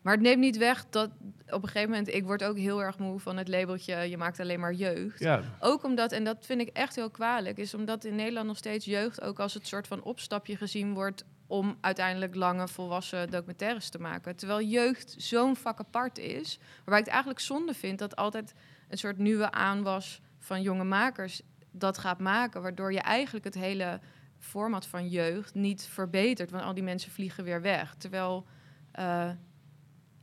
maar 0.05 0.13
het 0.13 0.23
neemt 0.23 0.39
niet 0.39 0.57
weg 0.57 0.85
dat 0.89 1.09
op 1.49 1.63
een 1.63 1.69
gegeven 1.69 1.89
moment... 1.89 2.07
Ik 2.13 2.23
word 2.23 2.43
ook 2.43 2.57
heel 2.57 2.83
erg 2.83 2.97
moe 2.97 3.19
van 3.19 3.37
het 3.37 3.47
labeltje... 3.47 3.95
je 3.95 4.17
maakt 4.17 4.39
alleen 4.39 4.59
maar 4.59 4.73
jeugd. 4.73 5.19
Ja. 5.19 5.43
Ook 5.59 5.83
omdat, 5.83 6.11
en 6.11 6.23
dat 6.23 6.45
vind 6.45 6.61
ik 6.61 6.67
echt 6.67 6.95
heel 6.95 7.09
kwalijk... 7.09 7.57
is 7.57 7.73
omdat 7.73 8.03
in 8.03 8.15
Nederland 8.15 8.47
nog 8.47 8.57
steeds 8.57 8.85
jeugd 8.85 9.21
ook 9.21 9.39
als 9.39 9.53
het 9.53 9.67
soort 9.67 9.87
van 9.87 10.03
opstapje 10.03 10.57
gezien 10.57 10.93
wordt... 10.93 11.25
om 11.47 11.77
uiteindelijk 11.81 12.35
lange 12.35 12.67
volwassen 12.67 13.29
documentaires 13.29 13.89
te 13.89 13.99
maken. 13.99 14.35
Terwijl 14.35 14.61
jeugd 14.61 15.15
zo'n 15.17 15.55
vak 15.55 15.79
apart 15.79 16.17
is... 16.17 16.57
waarbij 16.75 16.99
ik 16.99 17.05
het 17.05 17.13
eigenlijk 17.13 17.39
zonde 17.39 17.73
vind 17.73 17.99
dat 17.99 18.15
altijd 18.15 18.53
een 18.89 18.97
soort 18.97 19.17
nieuwe 19.17 19.51
aanwas 19.51 20.21
van 20.45 20.61
jonge 20.61 20.83
makers 20.83 21.41
dat 21.71 21.97
gaat 21.97 22.19
maken... 22.19 22.61
waardoor 22.61 22.93
je 22.93 22.99
eigenlijk 22.99 23.45
het 23.45 23.55
hele 23.55 23.99
format 24.39 24.87
van 24.87 25.07
jeugd 25.07 25.53
niet 25.53 25.83
verbetert... 25.83 26.51
want 26.51 26.63
al 26.63 26.73
die 26.73 26.83
mensen 26.83 27.11
vliegen 27.11 27.43
weer 27.43 27.61
weg. 27.61 27.95
Terwijl... 27.95 28.45
eh, 28.91 29.29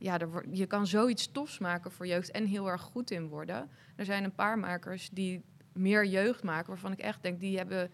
ja, 0.03 0.17
je 0.51 0.65
kan 0.65 0.87
zoiets 0.87 1.31
tofs 1.31 1.59
maken 1.59 1.91
voor 1.91 2.07
jeugd 2.07 2.31
en 2.31 2.45
heel 2.45 2.69
erg 2.69 2.81
goed 2.81 3.11
in 3.11 3.27
worden. 3.27 3.69
Er 3.95 4.05
zijn 4.05 4.23
een 4.23 4.35
paar 4.35 4.59
makers 4.59 5.09
die 5.09 5.43
meer 5.73 6.05
jeugd 6.05 6.43
maken, 6.43 6.69
waarvan 6.69 6.91
ik 6.91 6.99
echt 6.99 7.21
denk, 7.21 7.39
die 7.39 7.57
hebben 7.57 7.91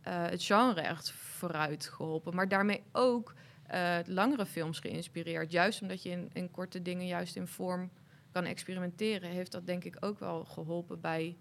eh, 0.00 0.24
het 0.26 0.44
genre 0.44 0.80
echt 0.80 1.10
vooruit 1.10 1.88
geholpen. 1.88 2.34
Maar 2.34 2.48
daarmee 2.48 2.82
ook 2.92 3.34
eh, 3.66 3.98
langere 4.04 4.46
films 4.46 4.78
geïnspireerd. 4.78 5.52
Juist 5.52 5.82
omdat 5.82 6.02
je 6.02 6.10
in, 6.10 6.30
in 6.32 6.50
korte 6.50 6.82
dingen 6.82 7.06
juist 7.06 7.36
in 7.36 7.46
vorm 7.46 7.90
kan 8.32 8.44
experimenteren, 8.44 9.30
heeft 9.30 9.52
dat 9.52 9.66
denk 9.66 9.84
ik 9.84 9.96
ook 10.00 10.18
wel 10.18 10.44
geholpen 10.44 11.00
bij 11.00 11.36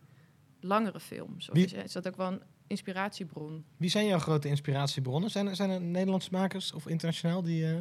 langere 0.65 0.99
films. 0.99 1.49
Of 1.49 1.55
Wie- 1.55 1.75
is, 1.83 1.91
dat 1.91 2.07
ook 2.07 2.15
wel 2.15 2.27
een 2.31 2.41
inspiratiebron? 2.67 3.65
Wie 3.77 3.89
zijn 3.89 4.05
jouw 4.05 4.19
grote 4.19 4.47
inspiratiebronnen? 4.47 5.29
Zijn 5.29 5.47
er, 5.47 5.55
zijn 5.55 5.69
er 5.69 5.81
Nederlandse 5.81 6.29
makers 6.31 6.73
of 6.73 6.87
internationaal 6.87 7.41
die... 7.41 7.65
eh, 7.67 7.75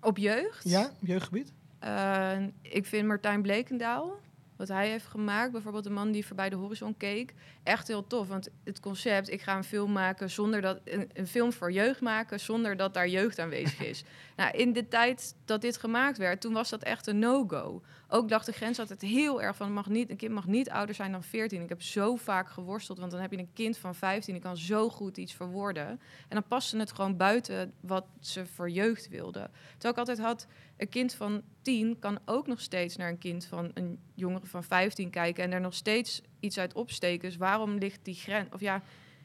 Op 0.00 0.18
jeugd? 0.18 0.68
ja, 0.68 0.90
jeugdgebied? 1.00 1.52
Eh, 1.78 2.32
ik 2.62 2.86
vind 2.86 3.06
Martijn 3.06 3.42
Blekendaal, 3.42 4.16
wat 4.56 4.68
hij 4.68 4.88
heeft 4.90 5.06
gemaakt, 5.06 5.52
bijvoorbeeld 5.52 5.84
de 5.84 5.90
man 5.90 6.10
die 6.12 6.26
voorbij 6.26 6.48
de 6.48 6.56
horizon 6.56 6.96
keek, 6.96 7.34
echt 7.62 7.88
heel 7.88 8.06
tof. 8.06 8.28
Want 8.28 8.48
het 8.64 8.80
concept, 8.80 9.30
ik 9.30 9.42
ga 9.42 9.56
een 9.56 9.64
film 9.64 9.92
maken 9.92 10.30
zonder 10.30 10.60
dat 10.60 10.80
een, 10.84 11.10
een 11.12 11.26
film 11.26 11.52
voor 11.52 11.72
jeugd 11.72 12.00
maken 12.00 12.40
zonder 12.40 12.76
dat 12.76 12.94
daar 12.94 13.08
jeugd 13.08 13.38
aanwezig 13.38 13.80
is. 13.82 14.04
nou, 14.36 14.56
in 14.56 14.72
de 14.72 14.88
tijd 14.88 15.34
dat 15.44 15.60
dit 15.60 15.76
gemaakt 15.76 16.18
werd, 16.18 16.40
toen 16.40 16.52
was 16.52 16.70
dat 16.70 16.82
echt 16.82 17.06
een 17.06 17.18
no-go. 17.18 17.82
Ook 18.08 18.30
lag 18.30 18.44
de 18.44 18.52
grens 18.52 18.78
altijd 18.78 19.00
heel 19.00 19.42
erg 19.42 19.56
van, 19.56 19.72
mag 19.72 19.88
niet, 19.88 20.10
een 20.10 20.16
kind 20.16 20.32
mag 20.32 20.46
niet 20.46 20.70
ouder 20.70 20.94
zijn 20.94 21.12
dan 21.12 21.22
14. 21.22 21.62
Ik 21.62 21.68
heb 21.68 21.82
zo 21.82 22.16
vaak 22.16 22.48
geworsteld, 22.48 22.98
want 22.98 23.10
dan 23.10 23.20
heb 23.20 23.30
je 23.30 23.38
een 23.38 23.52
kind 23.54 23.78
van 23.78 23.94
15, 23.94 24.32
die 24.34 24.42
kan 24.42 24.56
zo 24.56 24.88
goed 24.88 25.16
iets 25.16 25.32
verwoorden. 25.32 25.86
En 25.88 26.00
dan 26.28 26.44
paste 26.48 26.76
het 26.78 26.92
gewoon 26.92 27.16
buiten 27.16 27.72
wat 27.80 28.04
ze 28.20 28.46
voor 28.46 28.70
jeugd 28.70 29.08
wilden. 29.08 29.50
Terwijl 29.72 29.92
ik 29.92 29.98
altijd 29.98 30.18
had, 30.18 30.46
een 30.76 30.88
kind 30.88 31.14
van 31.14 31.42
10 31.62 31.98
kan 31.98 32.18
ook 32.24 32.46
nog 32.46 32.60
steeds 32.60 32.96
naar 32.96 33.08
een 33.08 33.18
kind 33.18 33.44
van 33.44 33.70
een 33.74 33.98
jongere 34.14 34.46
van 34.46 34.64
15 34.64 35.10
kijken 35.10 35.44
en 35.44 35.52
er 35.52 35.60
nog 35.60 35.74
steeds 35.74 36.22
iets 36.40 36.58
uit 36.58 36.72
opsteken. 36.74 37.28
Dus 37.28 37.36
waarom 37.38 37.74
ligt 37.78 38.00
die 38.02 38.14
grens? 38.14 38.48
Of 38.52 38.60
ja, 38.60 38.82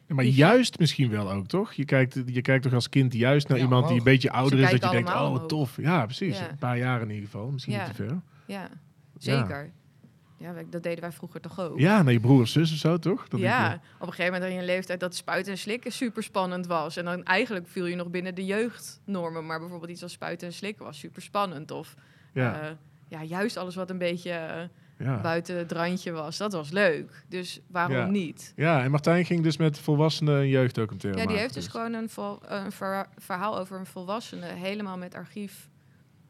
Ja, 0.07 0.15
maar 0.15 0.25
juist 0.25 0.79
misschien 0.79 1.09
wel 1.09 1.31
ook, 1.31 1.47
toch? 1.47 1.73
Je 1.73 1.85
kijkt, 1.85 2.17
je 2.25 2.41
kijkt 2.41 2.63
toch 2.63 2.73
als 2.73 2.89
kind 2.89 3.13
juist 3.13 3.47
naar 3.47 3.57
Ja, 3.57 3.63
iemand 3.63 3.87
die 3.87 3.97
een 3.97 4.03
beetje 4.03 4.31
ouder 4.31 4.59
is, 4.59 4.69
dat 4.71 4.83
je 4.83 4.89
denkt, 4.89 5.09
oh, 5.09 5.25
omhoog. 5.25 5.47
tof. 5.47 5.77
Ja, 5.77 6.05
precies. 6.05 6.37
Ja. 6.39 6.49
Een 6.49 6.57
paar 6.57 6.77
jaar 6.77 7.01
in 7.01 7.09
ieder 7.09 7.25
geval. 7.25 7.51
Misschien 7.51 7.73
Ja. 7.73 7.85
niet 7.87 7.95
te 7.95 8.03
veel. 8.07 8.21
Ja, 8.45 8.69
zeker. 9.17 9.71
Ja, 10.37 10.53
wij- 10.53 10.65
dat 10.69 10.83
deden 10.83 11.01
wij 11.01 11.11
vroeger 11.11 11.41
toch 11.41 11.59
ook. 11.59 11.79
Ja, 11.79 12.01
naar 12.01 12.13
je 12.13 12.19
broer 12.19 12.41
of 12.41 12.47
zus 12.47 12.71
of 12.71 12.77
zo, 12.77 12.97
toch? 12.97 13.27
Dat 13.27 13.39
ja, 13.39 13.69
denk 13.69 13.81
op 13.99 14.07
een 14.07 14.13
gegeven 14.13 14.33
moment 14.33 14.51
had 14.51 14.61
je 14.61 14.65
leeftijd 14.67 14.99
dat 14.99 15.15
spuiten 15.15 15.51
en 15.51 15.57
slikken 15.57 15.91
super 15.91 16.23
spannend 16.23 16.67
was. 16.67 16.97
En 16.97 17.05
dan 17.05 17.23
eigenlijk 17.23 17.67
viel 17.67 17.85
je 17.85 17.95
nog 17.95 18.09
binnen 18.09 18.35
de 18.35 18.45
jeugdnormen. 18.45 19.45
Maar 19.45 19.59
bijvoorbeeld 19.59 19.91
iets 19.91 20.03
als 20.03 20.11
spuiten 20.11 20.47
en 20.47 20.53
slikken 20.53 20.85
was 20.85 20.99
super 20.99 21.21
spannend. 21.21 21.71
Of 21.71 21.95
Ja. 22.33 22.61
eh, 22.61 22.69
ja, 23.07 23.23
juist 23.23 23.57
alles 23.57 23.75
wat 23.75 23.89
een 23.89 23.97
beetje 23.97 24.31
eh, 24.31 24.61
Ja. 24.97 25.21
buiten 25.21 25.55
het 25.57 25.71
randje 25.71 26.11
was, 26.11 26.37
dat 26.37 26.51
was 26.53 26.69
leuk. 26.69 27.23
Dus 27.29 27.59
waarom 27.67 27.95
Ja. 27.95 28.05
niet? 28.05 28.53
ja, 28.55 28.83
en 28.83 28.91
Martijn 28.91 29.25
ging 29.25 29.43
dus 29.43 29.57
met 29.57 29.79
volwassenen 29.79 30.35
een 30.35 30.47
jeugddocumentaire 30.49 31.19
Ja, 31.19 31.25
die 31.25 31.35
maken. 31.35 31.41
heeft 31.41 31.53
dus 31.53 31.67
gewoon 31.73 31.93
een, 31.93 32.09
vol, 32.09 32.39
een 32.47 32.71
ver- 32.71 33.07
verhaal 33.17 33.57
over 33.59 33.79
een 33.79 33.85
volwassene, 33.85 34.45
helemaal 34.45 34.97
met 34.97 35.15
archief. 35.15 35.69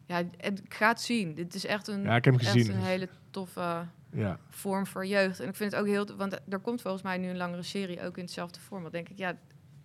Ja, 0.05 0.23
het 0.37 0.61
gaat 0.69 1.01
zien. 1.01 1.33
Dit 1.33 1.53
is 1.55 1.65
echt 1.65 1.87
een, 1.87 2.01
Ja, 2.03 2.15
ik 2.15 2.25
heb 2.25 2.33
hem 2.33 2.43
echt 2.43 2.51
gezien. 2.51 2.73
een 2.73 2.81
hele 2.81 3.09
toffe 3.29 3.85
Ja. 4.13 4.37
vorm 4.49 4.87
voor 4.87 5.05
jeugd. 5.05 5.39
En 5.39 5.47
ik 5.47 5.55
vind 5.55 5.71
het 5.71 5.81
ook 5.81 5.87
heel... 5.87 6.05
Want 6.17 6.39
er 6.49 6.59
komt 6.59 6.81
volgens 6.81 7.03
mij 7.03 7.17
nu 7.17 7.27
een 7.27 7.37
langere 7.37 7.63
serie 7.63 8.01
ook 8.01 8.17
in 8.17 8.23
hetzelfde 8.23 8.59
vorm. 8.59 8.81
Want 8.81 8.93
denk 8.93 9.09
ik, 9.09 9.17
ja, 9.17 9.35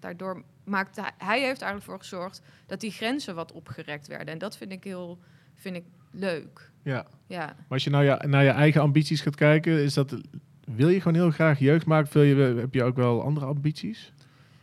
daardoor 0.01 0.43
maakt 0.65 0.97
hij... 0.97 1.11
Hij 1.19 1.41
heeft 1.41 1.61
eigenlijk 1.63 1.91
voor 1.91 1.99
gezorgd 1.99 2.43
dat 2.67 2.81
die 2.81 2.91
grenzen 2.91 3.35
wat 3.35 3.53
opgerekt 3.53 4.07
werden. 4.07 4.27
En 4.27 4.39
dat 4.39 4.57
vind 4.57 4.73
ik 4.73 4.85
heel... 4.85 5.19
Vind 5.55 5.77
ik 5.77 5.85
leuk. 6.11 6.71
ja. 6.83 7.07
Ja. 7.27 7.45
Maar 7.47 7.55
als 7.69 7.85
je 7.85 7.91
nou 7.91 8.05
ja, 8.05 8.27
naar 8.27 8.45
je 8.45 8.51
eigen 8.51 8.81
ambities 8.81 9.21
gaat 9.21 9.35
kijken, 9.37 9.83
is 9.83 9.95
dat... 9.95 10.17
Wil 10.65 10.89
je 10.89 10.99
gewoon 11.01 11.15
heel 11.23 11.31
graag 11.31 11.59
jeugd 11.59 11.87
maken? 11.87 12.13
Wil 12.13 12.23
je, 12.23 12.35
heb 12.61 12.75
je 12.75 12.83
ook 12.85 12.97
wel 12.97 13.23
andere 13.23 13.47
ambities? 13.47 14.13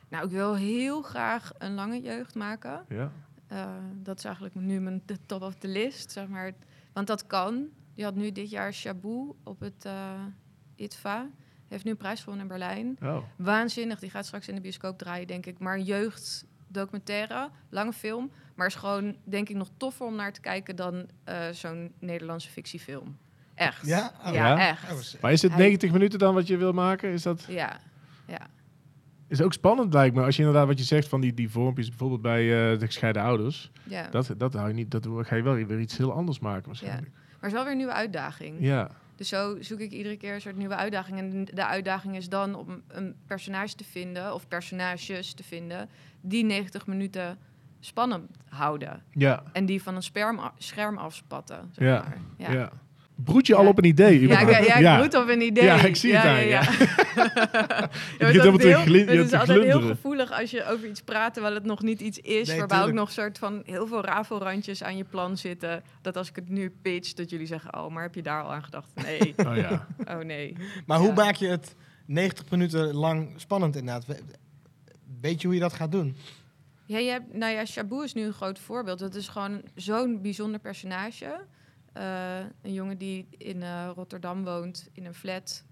Nou, 0.09 0.25
ik 0.25 0.31
wil 0.31 0.55
heel 0.55 1.01
graag 1.01 1.51
een 1.57 1.73
lange 1.73 2.01
jeugd 2.01 2.35
maken. 2.35 2.85
Ja. 2.89 3.11
Eh, 3.53 3.67
dat 4.01 4.17
is 4.17 4.23
eigenlijk 4.25 4.55
nu 4.55 4.79
mijn 4.79 5.01
de 5.05 5.17
top 5.25 5.41
of 5.41 5.55
the 5.55 5.67
list, 5.67 6.11
zeg 6.11 6.27
maar. 6.27 6.51
Want 6.93 7.07
dat 7.07 7.27
kan. 7.27 7.67
Die 7.95 8.03
had 8.03 8.15
nu 8.15 8.31
dit 8.31 8.49
jaar 8.49 8.73
Shabu 8.73 9.33
op 9.43 9.59
het 9.59 9.85
eh 9.85 10.21
ITVA. 10.75 11.27
Heeft 11.67 11.83
nu 11.83 11.91
een 11.91 11.97
prijs 11.97 12.19
gewonnen 12.19 12.41
in 12.41 12.47
Berlijn. 12.49 12.97
Oh. 13.03 13.17
Waanzinnig. 13.35 13.99
Die 13.99 14.09
gaat 14.09 14.25
straks 14.25 14.47
in 14.47 14.55
de 14.55 14.61
bioscoop 14.61 14.97
draaien, 14.97 15.27
denk 15.27 15.45
ik. 15.45 15.59
Maar 15.59 15.75
een 15.75 15.83
jeugddocumentaire, 15.83 17.49
lange 17.69 17.93
film. 17.93 18.31
Maar 18.55 18.67
is 18.67 18.75
gewoon, 18.75 19.15
denk 19.23 19.49
ik, 19.49 19.55
nog 19.55 19.69
toffer 19.77 20.05
om 20.05 20.15
naar 20.15 20.33
te 20.33 20.41
kijken 20.41 20.75
dan 20.75 21.05
eh, 21.23 21.49
zo'n 21.49 21.91
Nederlandse 21.99 22.49
fictiefilm. 22.49 23.17
Echt. 23.55 23.85
Ja? 23.85 24.11
Oh, 24.25 24.33
ja, 24.33 24.47
ja? 24.47 24.67
echt. 24.69 24.83
Oh, 25.15 25.21
Maar 25.21 25.31
is 25.31 25.41
het 25.41 25.51
Hij- 25.51 25.61
90 25.61 25.91
minuten 25.91 26.19
dan 26.19 26.33
wat 26.33 26.47
je 26.47 26.57
wil 26.57 26.71
maken? 26.73 27.09
Is 27.11 27.21
dat... 27.21 27.43
Ja, 27.47 27.79
ja. 28.27 28.47
Is 29.27 29.41
ook 29.41 29.53
spannend 29.53 29.93
lijkt 29.93 30.15
me. 30.15 30.23
Als 30.23 30.35
je 30.35 30.43
inderdaad 30.43 30.67
wat 30.67 30.77
je 30.79 30.83
zegt 30.85 31.07
van 31.07 31.21
die, 31.21 31.33
die 31.33 31.49
vormpjes, 31.49 31.89
bijvoorbeeld 31.89 32.21
bij 32.21 32.71
eh, 32.73 32.79
de 32.79 32.85
gescheiden 32.85 33.21
ouders. 33.21 33.71
ja. 33.83 34.07
Dat, 34.09 34.33
dat, 34.37 34.53
hou 34.53 34.67
je 34.67 34.73
niet, 34.73 34.91
dat 34.91 35.07
ga 35.17 35.35
je 35.35 35.43
wel 35.43 35.53
weer 35.53 35.79
iets 35.79 35.97
heel 35.97 36.11
anders 36.13 36.39
maken 36.39 36.65
waarschijnlijk. 36.65 37.09
Maar 37.11 37.33
het 37.39 37.45
is 37.45 37.51
wel 37.53 37.61
weer 37.63 37.71
een 37.71 37.77
nieuwe 37.77 37.93
uitdaging. 37.93 38.55
Ja. 38.59 38.89
Dus 39.15 39.27
zo 39.29 39.57
zoek 39.61 39.79
ik 39.79 39.91
iedere 39.91 40.17
keer 40.17 40.33
een 40.33 40.41
soort 40.41 40.55
nieuwe 40.57 40.75
uitdaging. 40.75 41.17
En 41.19 41.45
de 41.53 41.65
uitdaging 41.65 42.15
is 42.15 42.29
dan 42.29 42.55
om 42.55 42.81
een 42.87 43.15
personage 43.25 43.75
te 43.75 43.83
vinden, 43.83 44.33
of 44.33 44.47
personages 44.47 45.33
te 45.33 45.43
vinden, 45.43 45.89
die 46.21 46.43
90 46.43 46.87
minuten 46.87 47.37
spannend 47.79 48.31
houden. 48.49 49.03
Ja. 49.11 49.43
En 49.53 49.65
die 49.65 49.83
van 49.83 49.95
een 49.95 50.03
sperm 50.03 50.39
scherm 50.57 50.97
afspatten. 50.97 51.69
Zeg 51.71 51.87
Ja. 51.87 52.03
maar. 52.07 52.17
ja. 52.37 52.51
Ja. 52.59 52.71
Broed 53.15 53.47
je 53.47 53.55
al 53.55 53.67
op 53.67 53.77
een 53.77 53.83
idee? 53.83 54.19
Ja, 54.27 54.35
ik, 54.35 54.41
überhaupt? 54.43 54.67
ja, 54.67 54.75
ik 54.75 54.81
Ja. 54.81 54.97
moet 54.97 55.15
op 55.15 55.27
een 55.27 55.41
idee. 55.41 55.63
Ja, 55.63 55.83
ik 55.83 55.95
zie 55.95 56.15
het 56.15 56.25
aan 56.25 56.39
je. 56.43 56.45
ja. 56.47 56.61
Helemaal 58.17 58.51
dat 58.51 58.61
te 58.61 58.67
heel- 58.67 59.05
Het 59.05 59.25
is 59.25 59.33
altijd 59.33 59.63
heel 59.63 59.81
gevoelig 59.81 60.31
als 60.39 60.51
je 60.51 60.65
over 60.65 60.87
iets 60.87 61.01
praat 61.01 61.33
terwijl 61.33 61.53
het 61.55 61.63
nog 61.65 61.81
niet 61.81 62.01
iets 62.01 62.19
is. 62.19 62.47
Nee, 62.47 62.57
waarbij 62.57 62.81
ook 62.83 62.91
nog 62.91 63.11
soort 63.11 63.37
van 63.37 63.61
heel 63.65 63.87
veel 63.87 64.01
rafelrandjes 64.05 64.83
aan 64.83 64.97
je 64.97 65.03
plan 65.03 65.37
zitten. 65.37 65.83
Dat 66.01 66.17
als 66.17 66.29
ik 66.29 66.35
het 66.35 66.49
nu 66.49 66.73
pitch, 66.81 67.13
dat 67.13 67.29
jullie 67.29 67.47
zeggen, 67.47 67.77
oh, 67.77 67.91
maar 67.93 68.03
heb 68.03 68.15
je 68.15 68.21
daar 68.21 68.43
al 68.43 68.53
aan 68.53 68.63
gedacht? 68.63 68.89
Nee. 69.05 69.33
Oh 69.47 69.55
ja. 69.55 69.87
Oh 70.07 70.17
nee. 70.19 70.55
Maar 70.85 70.99
hoe 70.99 71.13
maak 71.13 71.35
je 71.35 71.47
het 71.47 71.75
90 72.05 72.49
minuten 72.49 72.93
lang 72.93 73.33
spannend 73.35 73.75
inderdaad? 73.75 74.05
We- 74.05 74.19
Weet 75.21 75.41
je 75.41 75.47
hoe 75.47 75.55
je 75.55 75.61
dat 75.61 75.73
gaat 75.73 75.91
doen? 75.91 76.15
Ja, 76.85 76.97
je 76.97 77.09
hebt, 77.09 77.33
nou 77.33 77.53
ja, 77.53 77.65
Shabu 77.65 78.03
is 78.03 78.13
nu 78.13 78.21
een 78.25 78.33
groot 78.33 78.59
voorbeeld. 78.59 78.99
Dat 78.99 79.15
is 79.15 79.27
gewoon 79.27 79.61
zo'n 79.75 80.21
bijzonder 80.21 80.59
personage. 80.59 81.35
Eh, 81.93 82.39
een 82.61 82.73
jongen 82.73 82.97
die 82.97 83.27
in 83.37 83.63
eh, 83.63 83.89
Rotterdam 83.95 84.43
woont, 84.43 84.89
in 84.93 85.05
een 85.05 85.13
flat, 85.13 85.63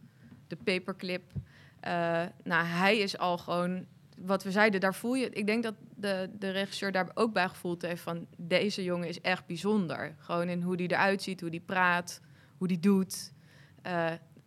de 0.48 0.56
paperclip. 0.56 1.32
Eh, 1.80 2.24
nou, 2.44 2.66
hij 2.66 2.98
is 2.98 3.18
al 3.18 3.38
gewoon, 3.38 3.86
wat 4.18 4.44
we 4.44 4.52
zeiden, 4.52 4.80
daar 4.80 4.96
voel 4.96 5.14
je... 5.14 5.30
Ik 5.30 5.46
denk 5.46 5.64
dat 5.64 5.74
de, 5.96 6.30
de 6.40 6.50
regisseur 6.50 6.92
daar 6.92 7.12
ook 7.14 7.34
bij 7.34 7.48
gevoeld 7.48 7.82
heeft 7.82 8.02
van... 8.02 8.28
deze 8.38 8.84
jongen 8.84 9.08
is 9.08 9.22
echt 9.22 9.46
bijzonder. 9.46 10.16
Gewoon 10.18 10.50
in 10.50 10.62
hoe 10.62 10.76
hij 10.76 10.88
eruit 10.88 11.22
ziet, 11.22 11.42
hoe 11.42 11.50
hij 11.50 11.60
praat, 11.60 12.22
hoe 12.58 12.68
hij 12.68 12.80
doet. 12.80 13.34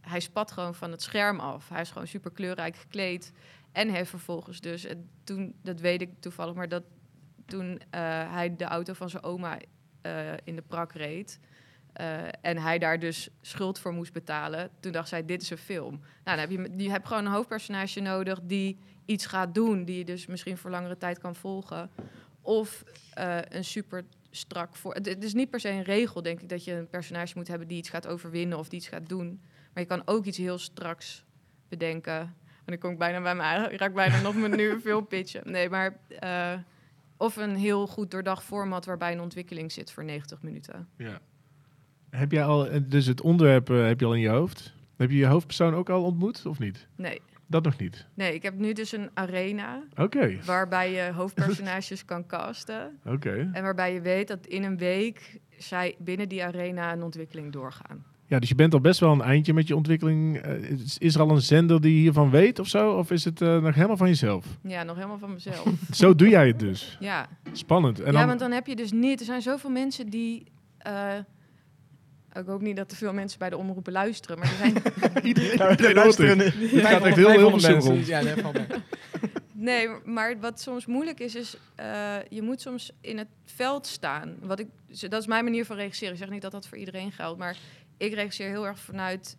Hij 0.01 0.21
spat 0.21 0.53
gewoon 0.53 0.75
van 0.75 0.91
het 0.91 1.03
scherm 1.03 1.41
af. 1.41 1.69
Hij 1.69 1.81
is 1.81 1.91
gewoon 1.91 2.07
super 2.07 2.31
kleurrijk 2.31 2.77
gekleed. 2.77 3.33
En 3.73 3.89
heeft 3.89 4.11
vervolgens 4.11 4.61
dus, 4.61 4.85
en 4.85 5.09
toen, 5.25 5.55
dat 5.63 5.81
weet 5.81 6.01
ik 6.01 6.11
toevallig, 6.21 6.55
maar 6.55 6.69
dat 6.69 6.83
toen 7.47 7.81
hij 7.91 8.57
de 8.57 8.65
auto 8.65 8.93
van 8.93 9.11
zijn 9.11 9.23
oma 9.23 9.59
in 10.45 10.57
de 10.57 10.63
prak 10.63 10.93
reed. 10.93 11.41
Eh, 11.95 12.19
en 12.41 12.59
hij 12.59 12.79
daar 12.79 12.99
dus 12.99 13.29
schuld 13.41 13.79
voor 13.79 13.93
moest 13.93 14.13
betalen. 14.13 14.71
Toen 14.81 14.93
dacht 14.93 15.09
zij, 15.09 15.25
dit 15.25 15.43
is 15.43 15.51
een 15.51 15.59
film. 15.59 16.01
Nou, 16.25 16.39
dan 16.39 16.39
heb 16.39 16.51
je, 16.51 16.85
je 16.85 16.91
hebt 16.91 17.07
gewoon 17.07 17.25
een 17.27 17.33
hoofdpersonage 17.33 18.01
nodig 18.01 18.41
die 18.43 18.79
iets 19.05 19.27
gaat 19.27 19.55
doen. 19.55 19.85
Die 19.85 19.99
je 19.99 20.05
dus 20.05 20.27
misschien 20.27 20.57
voor 20.57 20.71
langere 20.71 20.97
tijd 20.97 21.19
kan 21.19 21.35
volgen. 21.35 21.91
Of 22.41 22.85
eh, 23.15 23.39
een 23.49 23.65
super 23.65 24.05
strak 24.31 24.77
voor. 24.77 24.95
Het, 24.95 25.25
is 25.25 25.35
niet 25.35 25.51
per 25.51 25.61
se 25.61 25.69
een 25.69 25.83
regel, 25.83 26.23
denk 26.23 26.41
ik, 26.41 26.49
dat 26.49 26.65
je 26.65 26.73
een 26.73 26.89
personage 26.89 27.33
moet 27.37 27.49
hebben 27.49 27.69
die 27.69 27.79
iets 27.79 27.89
gaat 27.89 28.07
overwinnen 28.07 28.59
of 28.59 28.69
die 28.69 28.79
iets 28.79 28.89
gaat 28.89 29.09
doen. 29.09 29.41
Maar 29.73 29.83
je 29.83 29.89
kan 29.89 30.03
ook 30.05 30.25
iets 30.25 30.39
heel 30.39 30.59
straks 30.59 31.25
bedenken. 31.69 32.15
En 32.15 32.71
dan 32.73 32.79
kom 32.79 32.91
ik 32.91 32.99
bijna 32.99 33.23
bij 33.23 33.35
mij. 33.35 33.69
Ik 33.71 33.79
raak 33.79 33.95
bijna 33.95 34.21
nog 34.21 34.35
met 34.35 34.57
nu 34.57 34.81
film 34.81 35.07
pitchen. 35.07 35.51
Nee, 35.51 35.69
maar. 35.71 35.99
eh, 36.19 36.59
of 37.17 37.37
een 37.37 37.57
heel 37.57 37.87
goed 37.87 38.11
doordacht 38.11 38.43
format 38.43 38.85
waarbij 38.85 39.13
een 39.13 39.21
ontwikkeling 39.21 39.73
zit 39.73 39.93
voor 39.93 40.05
90 40.05 40.43
minuten. 40.43 40.89
Ja. 40.97 41.21
Heb 42.15 42.33
jij 42.33 42.45
al, 42.45 42.69
eh, 42.69 42.81
dus 42.87 43.07
het 43.07 43.21
onderwerp 43.21 43.71
eh, 43.71 43.87
heb 43.87 44.01
je 44.01 44.07
al 44.07 44.15
in 44.15 44.21
je 44.21 44.29
hoofd? 44.29 44.75
Heb 44.97 45.11
je 45.11 45.17
je 45.17 45.27
hoofdpersoon 45.27 45.75
ook 45.75 45.91
al 45.91 46.03
ontmoet 46.03 46.47
of 46.47 46.59
niet? 46.59 46.87
Nee. 46.97 47.21
Dat 47.47 47.65
nog 47.65 47.79
niet. 47.79 48.07
Nee, 48.15 48.35
ik 48.35 48.43
heb 48.43 48.59
nu 48.59 48.73
dus 48.73 48.93
een 48.93 49.11
arena. 49.15 49.83
Oké. 49.97 50.39
Waarbij 50.45 50.93
je 50.93 51.13
hoofdpersonages 51.13 52.05
kan 52.05 52.27
casten. 52.27 52.99
Oké. 53.05 53.51
En 53.53 53.63
waarbij 53.63 53.95
je 53.95 54.01
weet 54.01 54.29
dat 54.29 54.47
in 54.47 54.63
een 54.63 54.77
week 54.77 55.41
zij 55.59 55.95
binnen 55.99 56.29
die 56.29 56.45
arena 56.45 56.93
een 56.93 57.03
ontwikkeling 57.03 57.53
doorgaan. 57.53 58.05
Ja, 58.27 58.39
dus 58.39 58.49
je 58.49 58.55
bent 58.55 58.75
al 58.75 58.81
best 58.81 59.01
wel 59.01 59.13
een 59.13 59.23
eindje 59.23 59.55
met 59.55 59.69
je 59.69 59.77
ontwikkeling. 59.77 60.37
Eh, 60.37 60.71
is, 60.71 60.99
is 60.99 61.15
er 61.15 61.21
al 61.21 61.31
een 61.31 61.41
zender 61.41 61.81
die 61.81 62.01
hiervan 62.01 62.31
weet 62.31 62.59
of 62.59 62.69
zo? 62.69 62.93
Of 62.93 63.11
is 63.11 63.25
het 63.25 63.41
nog 63.41 63.75
helemaal 63.75 63.97
van 63.97 64.09
jezelf? 64.09 64.47
Ja, 64.63 64.83
nog 64.83 64.97
helemaal 64.97 65.19
van 65.19 65.33
mezelf. 65.33 65.73
Zo 65.91 66.15
doe 66.15 66.29
jij 66.29 66.47
het 66.47 66.59
dus. 66.59 66.97
Ja. 67.01 67.29
Spannend. 67.53 68.01
En 68.01 68.13
ja, 68.13 68.19
dan, 68.19 68.27
want 68.27 68.41
dan 68.41 68.51
heb 68.51 68.67
je 68.67 68.77
dus 68.77 68.93
niet... 68.93 69.21
Er 69.21 69.27
zijn 69.27 69.43
zoveel 69.43 69.71
mensen 69.71 70.07
die... 70.07 70.45
ik 72.35 72.47
hoop 72.47 72.61
niet 72.61 72.77
dat 72.77 72.89
te 72.89 72.97
veel 72.97 73.13
mensen 73.13 73.39
bij 73.39 73.51
de 73.51 73.57
omroepen 73.57 73.93
luisteren, 73.93 74.39
maar 74.39 74.49
er 74.49 74.57
zijn... 74.57 74.83
Iedereen 75.23 75.95
luisteren 75.95 76.39
het. 76.39 76.55
gaat 76.55 77.05
echt 77.05 77.17
heel, 77.17 77.29
heel 77.29 77.59
veel 77.59 77.79
rond. 77.79 78.07
Ja, 78.07 78.23
dat 78.23 78.41
valt 78.41 78.55
mee. 78.55 78.67
Nee, 79.57 79.89
maar 80.05 80.41
wat 80.41 80.61
soms 80.61 80.87
moeilijk 80.87 81.21
is, 81.21 81.35
is 81.35 81.57
eh, 81.75 82.17
je 82.29 82.43
moet 82.43 82.61
soms 82.61 82.93
in 83.01 83.19
het 83.19 83.29
veld 83.45 83.87
staan. 83.87 84.37
Wat 84.41 84.59
ik, 84.59 84.69
dat 85.09 85.21
is 85.21 85.27
mijn 85.27 85.45
manier 85.45 85.65
van 85.65 85.77
regisseren. 85.77 86.13
Ik 86.13 86.19
zeg 86.19 86.31
niet 86.31 86.43
dat 86.43 86.53
dat 86.53 86.67
voor 86.67 86.79
iedereen 86.79 87.13
geldt, 87.13 87.39
maar 87.39 87.57
ik 87.97 88.15
regisseer 88.15 88.49
heel 88.49 88.67
erg 88.67 88.79
vanuit 88.79 89.37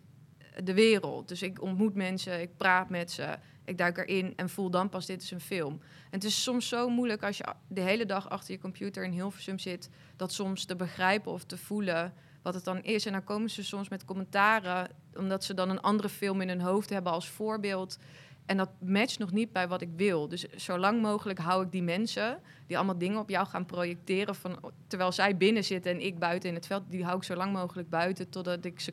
de 0.64 0.74
wereld. 0.74 1.28
Dus 1.28 1.42
ik 1.42 1.62
ontmoet 1.62 1.94
mensen, 1.94 2.40
ik 2.40 2.56
praat 2.56 2.90
met 2.90 3.10
ze, 3.10 3.36
ik 3.64 3.78
duik 3.78 3.98
erin 3.98 4.32
en 4.36 4.48
voel 4.48 4.70
dan 4.70 4.88
pas 4.88 5.06
dit 5.06 5.22
is 5.22 5.30
een 5.30 5.40
film. 5.40 5.72
En 5.82 6.10
het 6.10 6.24
is 6.24 6.42
soms 6.42 6.68
zo 6.68 6.88
moeilijk 6.88 7.22
als 7.22 7.36
je 7.36 7.44
de 7.68 7.80
hele 7.80 8.06
dag 8.06 8.30
achter 8.30 8.52
je 8.54 8.60
computer 8.60 9.04
in 9.04 9.12
Hilversum 9.12 9.58
zit, 9.58 9.88
dat 10.16 10.32
soms 10.32 10.64
te 10.64 10.76
begrijpen 10.76 11.32
of 11.32 11.44
te 11.44 11.56
voelen 11.56 12.14
wat 12.46 12.54
het 12.54 12.64
dan 12.64 12.82
is. 12.82 13.06
En 13.06 13.12
dan 13.12 13.24
komen 13.24 13.50
ze 13.50 13.64
soms 13.64 13.88
met 13.88 14.04
commentaren, 14.04 14.88
omdat 15.16 15.44
ze 15.44 15.54
dan 15.54 15.70
een 15.70 15.80
andere 15.80 16.08
film 16.08 16.40
in 16.40 16.48
hun 16.48 16.60
hoofd 16.60 16.90
hebben 16.90 17.12
als 17.12 17.28
voorbeeld. 17.28 17.98
En 18.46 18.56
dat 18.56 18.68
matcht 18.80 19.18
nog 19.18 19.32
niet 19.32 19.52
bij 19.52 19.68
wat 19.68 19.80
ik 19.80 19.88
wil. 19.96 20.28
Dus 20.28 20.42
zo 20.48 20.78
lang 20.78 21.02
mogelijk 21.02 21.38
hou 21.38 21.64
ik 21.64 21.72
die 21.72 21.82
mensen 21.82 22.40
die 22.66 22.76
allemaal 22.76 22.98
dingen 22.98 23.18
op 23.18 23.28
jou 23.28 23.46
gaan 23.46 23.66
projecteren. 23.66 24.34
Van, 24.34 24.72
terwijl 24.86 25.12
zij 25.12 25.36
binnen 25.36 25.64
zitten 25.64 25.92
en 25.92 26.00
ik 26.00 26.18
buiten 26.18 26.48
in 26.48 26.54
het 26.54 26.66
veld, 26.66 26.82
die 26.88 27.04
hou 27.04 27.16
ik 27.16 27.22
zo 27.24 27.34
lang 27.34 27.52
mogelijk 27.52 27.88
buiten 27.88 28.28
totdat 28.28 28.64
ik 28.64 28.80
ze. 28.80 28.92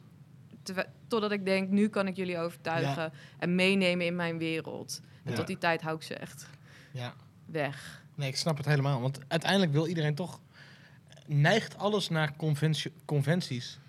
Totdat 1.07 1.31
ik 1.31 1.45
denk, 1.45 1.69
nu 1.69 1.87
kan 1.87 2.07
ik 2.07 2.15
jullie 2.15 2.37
overtuigen 2.39 3.03
Ja. 3.03 3.11
en 3.39 3.55
meenemen 3.55 4.05
in 4.05 4.15
mijn 4.15 4.37
wereld. 4.37 5.01
En 5.23 5.31
Ja. 5.31 5.37
tot 5.37 5.47
die 5.47 5.57
tijd 5.57 5.81
hou 5.81 5.95
ik 5.95 6.01
ze 6.03 6.13
echt 6.15 6.49
Ja. 6.91 7.13
weg. 7.45 8.03
Nee, 8.15 8.27
ik 8.27 8.35
snap 8.35 8.57
het 8.57 8.65
helemaal. 8.65 9.01
Want 9.01 9.19
uiteindelijk 9.27 9.71
wil 9.71 9.87
iedereen 9.87 10.15
toch... 10.15 10.39
Neigt 11.27 11.77
alles 11.77 12.09
naar 12.09 12.35
conventie- 12.35 12.91
conventies. 13.05 13.79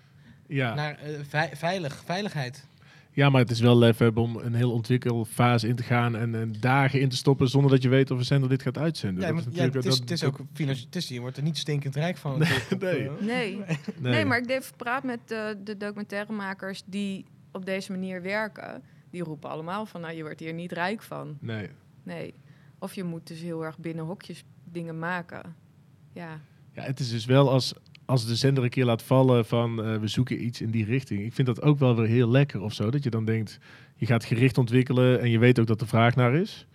Ja. 0.47 0.73
Naar 0.73 0.97
eh, 0.99 1.09
vei- 1.27 1.55
veilig, 1.55 2.01
veiligheid. 2.05 2.67
Ja, 3.11 3.29
maar 3.29 3.41
het 3.41 3.51
is 3.51 3.59
wel 3.59 3.77
lef 3.77 3.97
hebben 3.97 4.23
om 4.23 4.35
een 4.37 4.53
heel 4.53 4.71
ontwikkelfase 4.71 5.67
in 5.67 5.75
te 5.75 5.83
gaan 5.83 6.15
en, 6.15 6.35
en 6.35 6.53
dagen 6.59 6.99
in 6.99 7.09
te 7.09 7.15
stoppen 7.15 7.47
zonder 7.47 7.71
dat 7.71 7.81
je 7.83 7.89
weet 7.89 8.11
of 8.11 8.17
een 8.17 8.25
zender 8.25 8.49
dit 8.49 8.61
gaat 8.61 8.77
uitzenden. 8.77 9.21
Ja, 9.21 9.27
Dat 9.27 9.35
maar, 9.35 9.45
is 9.47 9.57
ja, 9.57 9.65
natuurlijk- 9.65 9.85
het, 9.85 9.93
is, 9.93 9.99
dat- 9.99 10.09
het 10.09 10.11
is 10.11 10.19
dat- 10.19 10.39
ook 10.39 10.47
financieel. 10.53 11.13
Je 11.15 11.19
wordt 11.19 11.37
er 11.37 11.43
niet 11.43 11.57
stinkend 11.57 11.95
rijk 11.95 12.17
van. 12.17 12.37
Nee, 12.39 12.49
nee. 12.79 13.09
Eh, 13.09 13.21
Nee. 13.21 13.55
Nee. 13.65 13.77
nee. 13.99 14.25
maar 14.25 14.37
ik 14.41 14.49
heb 14.49 14.63
gepraat 14.63 15.03
met 15.03 15.19
de, 15.25 15.57
de 15.63 15.77
documentairemakers 15.77 16.81
die 16.85 17.25
op 17.51 17.65
deze 17.65 17.91
manier 17.91 18.21
werken. 18.21 18.83
Die 19.09 19.23
roepen 19.23 19.49
allemaal 19.49 19.85
van, 19.85 20.01
nou, 20.01 20.13
je 20.13 20.21
wordt 20.23 20.39
hier 20.39 20.53
niet 20.53 20.71
rijk 20.71 21.01
van. 21.01 21.37
Nee. 21.41 21.69
Nee. 22.03 22.33
Of 22.79 22.93
je 22.95 23.03
moet 23.03 23.27
dus 23.27 23.39
heel 23.39 23.65
erg 23.65 23.77
binnen 23.77 24.05
hokjes 24.05 24.43
dingen 24.63 24.99
maken. 24.99 25.55
Ja. 26.13 26.39
Ja, 26.75 26.81
het 26.83 26.99
is 26.99 27.09
dus 27.09 27.25
wel 27.25 27.49
als, 27.51 27.73
als 28.05 28.25
de 28.25 28.35
zender 28.35 28.63
een 28.63 28.69
keer 28.69 28.85
laat 28.85 29.03
vallen 29.03 29.45
van 29.45 29.83
eh, 29.83 29.95
we 29.97 30.07
zoeken 30.07 30.45
iets 30.45 30.61
in 30.61 30.71
die 30.71 30.85
richting. 30.85 31.23
Ik 31.25 31.33
vind 31.33 31.47
dat 31.47 31.61
ook 31.61 31.79
wel 31.79 31.95
weer 31.95 32.07
heel 32.07 32.29
lekker 32.29 32.61
of 32.61 32.73
zo. 32.73 32.89
Dat 32.91 33.03
je 33.03 33.09
dan 33.09 33.25
denkt, 33.25 33.59
je 33.95 34.05
gaat 34.05 34.25
gericht 34.25 34.57
ontwikkelen 34.57 35.21
en 35.21 35.29
je 35.29 35.39
weet 35.39 35.59
ook 35.59 35.67
dat 35.67 35.81
er 35.81 35.87
vraag 35.87 36.15
naar 36.15 36.35
is. 36.35 36.65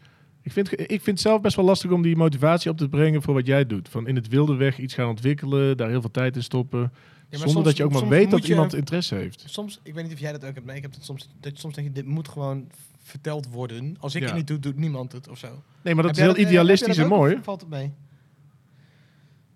Ik 0.43 0.53
vind, 0.53 0.73
ik 0.81 0.89
vind 0.89 1.07
het 1.07 1.21
zelf 1.21 1.41
best 1.41 1.57
wel 1.57 1.65
lastig 1.65 1.91
om 1.91 2.03
die 2.03 2.17
motivatie 2.17 2.71
op 2.71 2.77
te 2.77 2.89
brengen 2.89 3.23
voor 3.23 3.35
wat 3.35 3.47
jij 3.47 3.67
doet. 3.67 3.89
Van 3.89 4.07
in 4.07 4.15
het 4.17 4.29
wilde 4.29 4.55
weg 4.55 4.79
iets 4.79 4.95
gaan 4.95 5.09
ontwikkelen, 5.09 5.77
daar 5.77 5.89
heel 5.89 6.01
veel 6.01 6.11
tijd 6.11 6.37
in 6.37 6.43
stoppen. 6.43 6.93
zonder 7.31 7.49
soms- 7.51 7.65
dat 7.65 7.77
je 7.77 7.85
ook 7.85 7.93
maar 7.93 8.09
weet 8.09 8.31
dat 8.31 8.43
je- 8.47 8.53
iemand 8.53 8.75
interesse 8.75 9.15
heeft. 9.15 9.43
Soms, 9.47 9.81
ik 9.83 9.95
weet 9.95 10.05
niet 10.05 10.13
of 10.13 10.19
jij 10.21 10.33
dat 10.33 10.45
ook 10.45 10.55
hebt, 10.55 10.67
maar 10.67 10.77
ik 10.77 10.83
heb 10.83 10.95
het 10.95 11.05
soms, 11.05 11.29
dat 11.41 11.53
soms 11.59 11.75
denk 11.75 11.87
je, 11.87 11.93
dit 11.93 12.07
moet 12.07 12.29
gewoon 12.29 12.67
verteld 13.03 13.49
worden. 13.49 13.97
Als 14.01 14.15
ik 14.15 14.21
Ja. 14.21 14.27
het 14.27 14.37
niet 14.37 14.47
doe, 14.47 14.59
doet 14.59 14.77
niemand 14.77 15.13
het 15.13 15.29
of 15.29 15.39
zo. 15.39 15.63
Nee, 15.83 15.95
maar 15.95 16.03
dat 16.05 16.17
Heb 16.17 16.27
is 16.29 16.33
heel 16.35 16.43
eh, 16.45 16.49
idealistisch 16.51 16.97
en 16.99 17.09
mooi. 17.09 17.39
Valt 17.43 17.61
het 17.61 17.71
mee? 17.71 17.93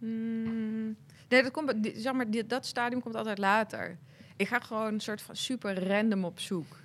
Mm, 0.04 0.96
nee, 1.28 1.42
dat, 1.42 1.50
komt, 1.50 1.74
zeg 1.94 2.12
maar, 2.12 2.30
die- 2.30 2.46
dat 2.46 2.66
stadium 2.66 3.02
komt 3.02 3.14
altijd 3.14 3.38
later. 3.38 3.98
Ik 4.36 4.48
ga 4.48 4.60
gewoon 4.60 4.92
een 4.92 5.00
soort 5.00 5.22
van 5.22 5.36
super 5.36 5.88
random 5.88 6.24
op 6.24 6.40
zoek. 6.40 6.76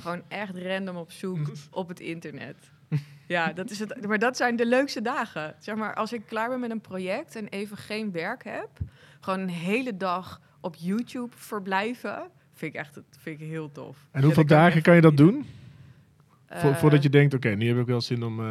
Gewoon 0.00 0.22
echt 0.28 0.56
random 0.56 0.96
op 0.96 1.10
zoek 1.12 1.38
op 1.70 1.88
het 1.88 2.00
internet. 2.00 2.56
Ja, 3.26 3.52
dat 3.52 3.70
is 3.70 3.78
het. 3.78 4.06
Maar 4.06 4.18
dat 4.18 4.36
zijn 4.36 4.56
de 4.56 4.66
leukste 4.66 5.02
dagen. 5.02 5.54
Zeg 5.58 5.74
maar, 5.74 5.94
als 5.94 6.12
ik 6.12 6.22
klaar 6.26 6.48
ben 6.48 6.60
met 6.60 6.70
een 6.70 6.80
project 6.80 7.36
en 7.36 7.48
even 7.48 7.76
geen 7.76 8.12
werk 8.12 8.44
heb, 8.44 8.68
gewoon 9.20 9.38
een 9.40 9.48
hele 9.48 9.96
dag 9.96 10.40
op 10.60 10.74
YouTube 10.78 11.36
verblijven, 11.36 12.30
vind 12.54 12.74
ik 12.74 12.80
echt 12.80 13.00
vind 13.18 13.40
ik 13.40 13.46
heel 13.48 13.72
tof. 13.72 14.06
En 14.10 14.22
hoeveel 14.22 14.46
dagen 14.46 14.82
kan 14.82 14.94
je 14.94 15.00
dat 15.00 15.16
doen? 15.16 15.46
Vo- 16.48 16.68
Eh, 16.68 16.76
voordat 16.76 17.02
je 17.02 17.08
denkt, 17.10 17.34
oké, 17.34 17.48
nu 17.48 17.68
heb 17.68 17.78
ik 17.78 17.86
wel 17.86 18.00
zin 18.00 18.22
om... 18.22 18.40
eh, 18.40 18.46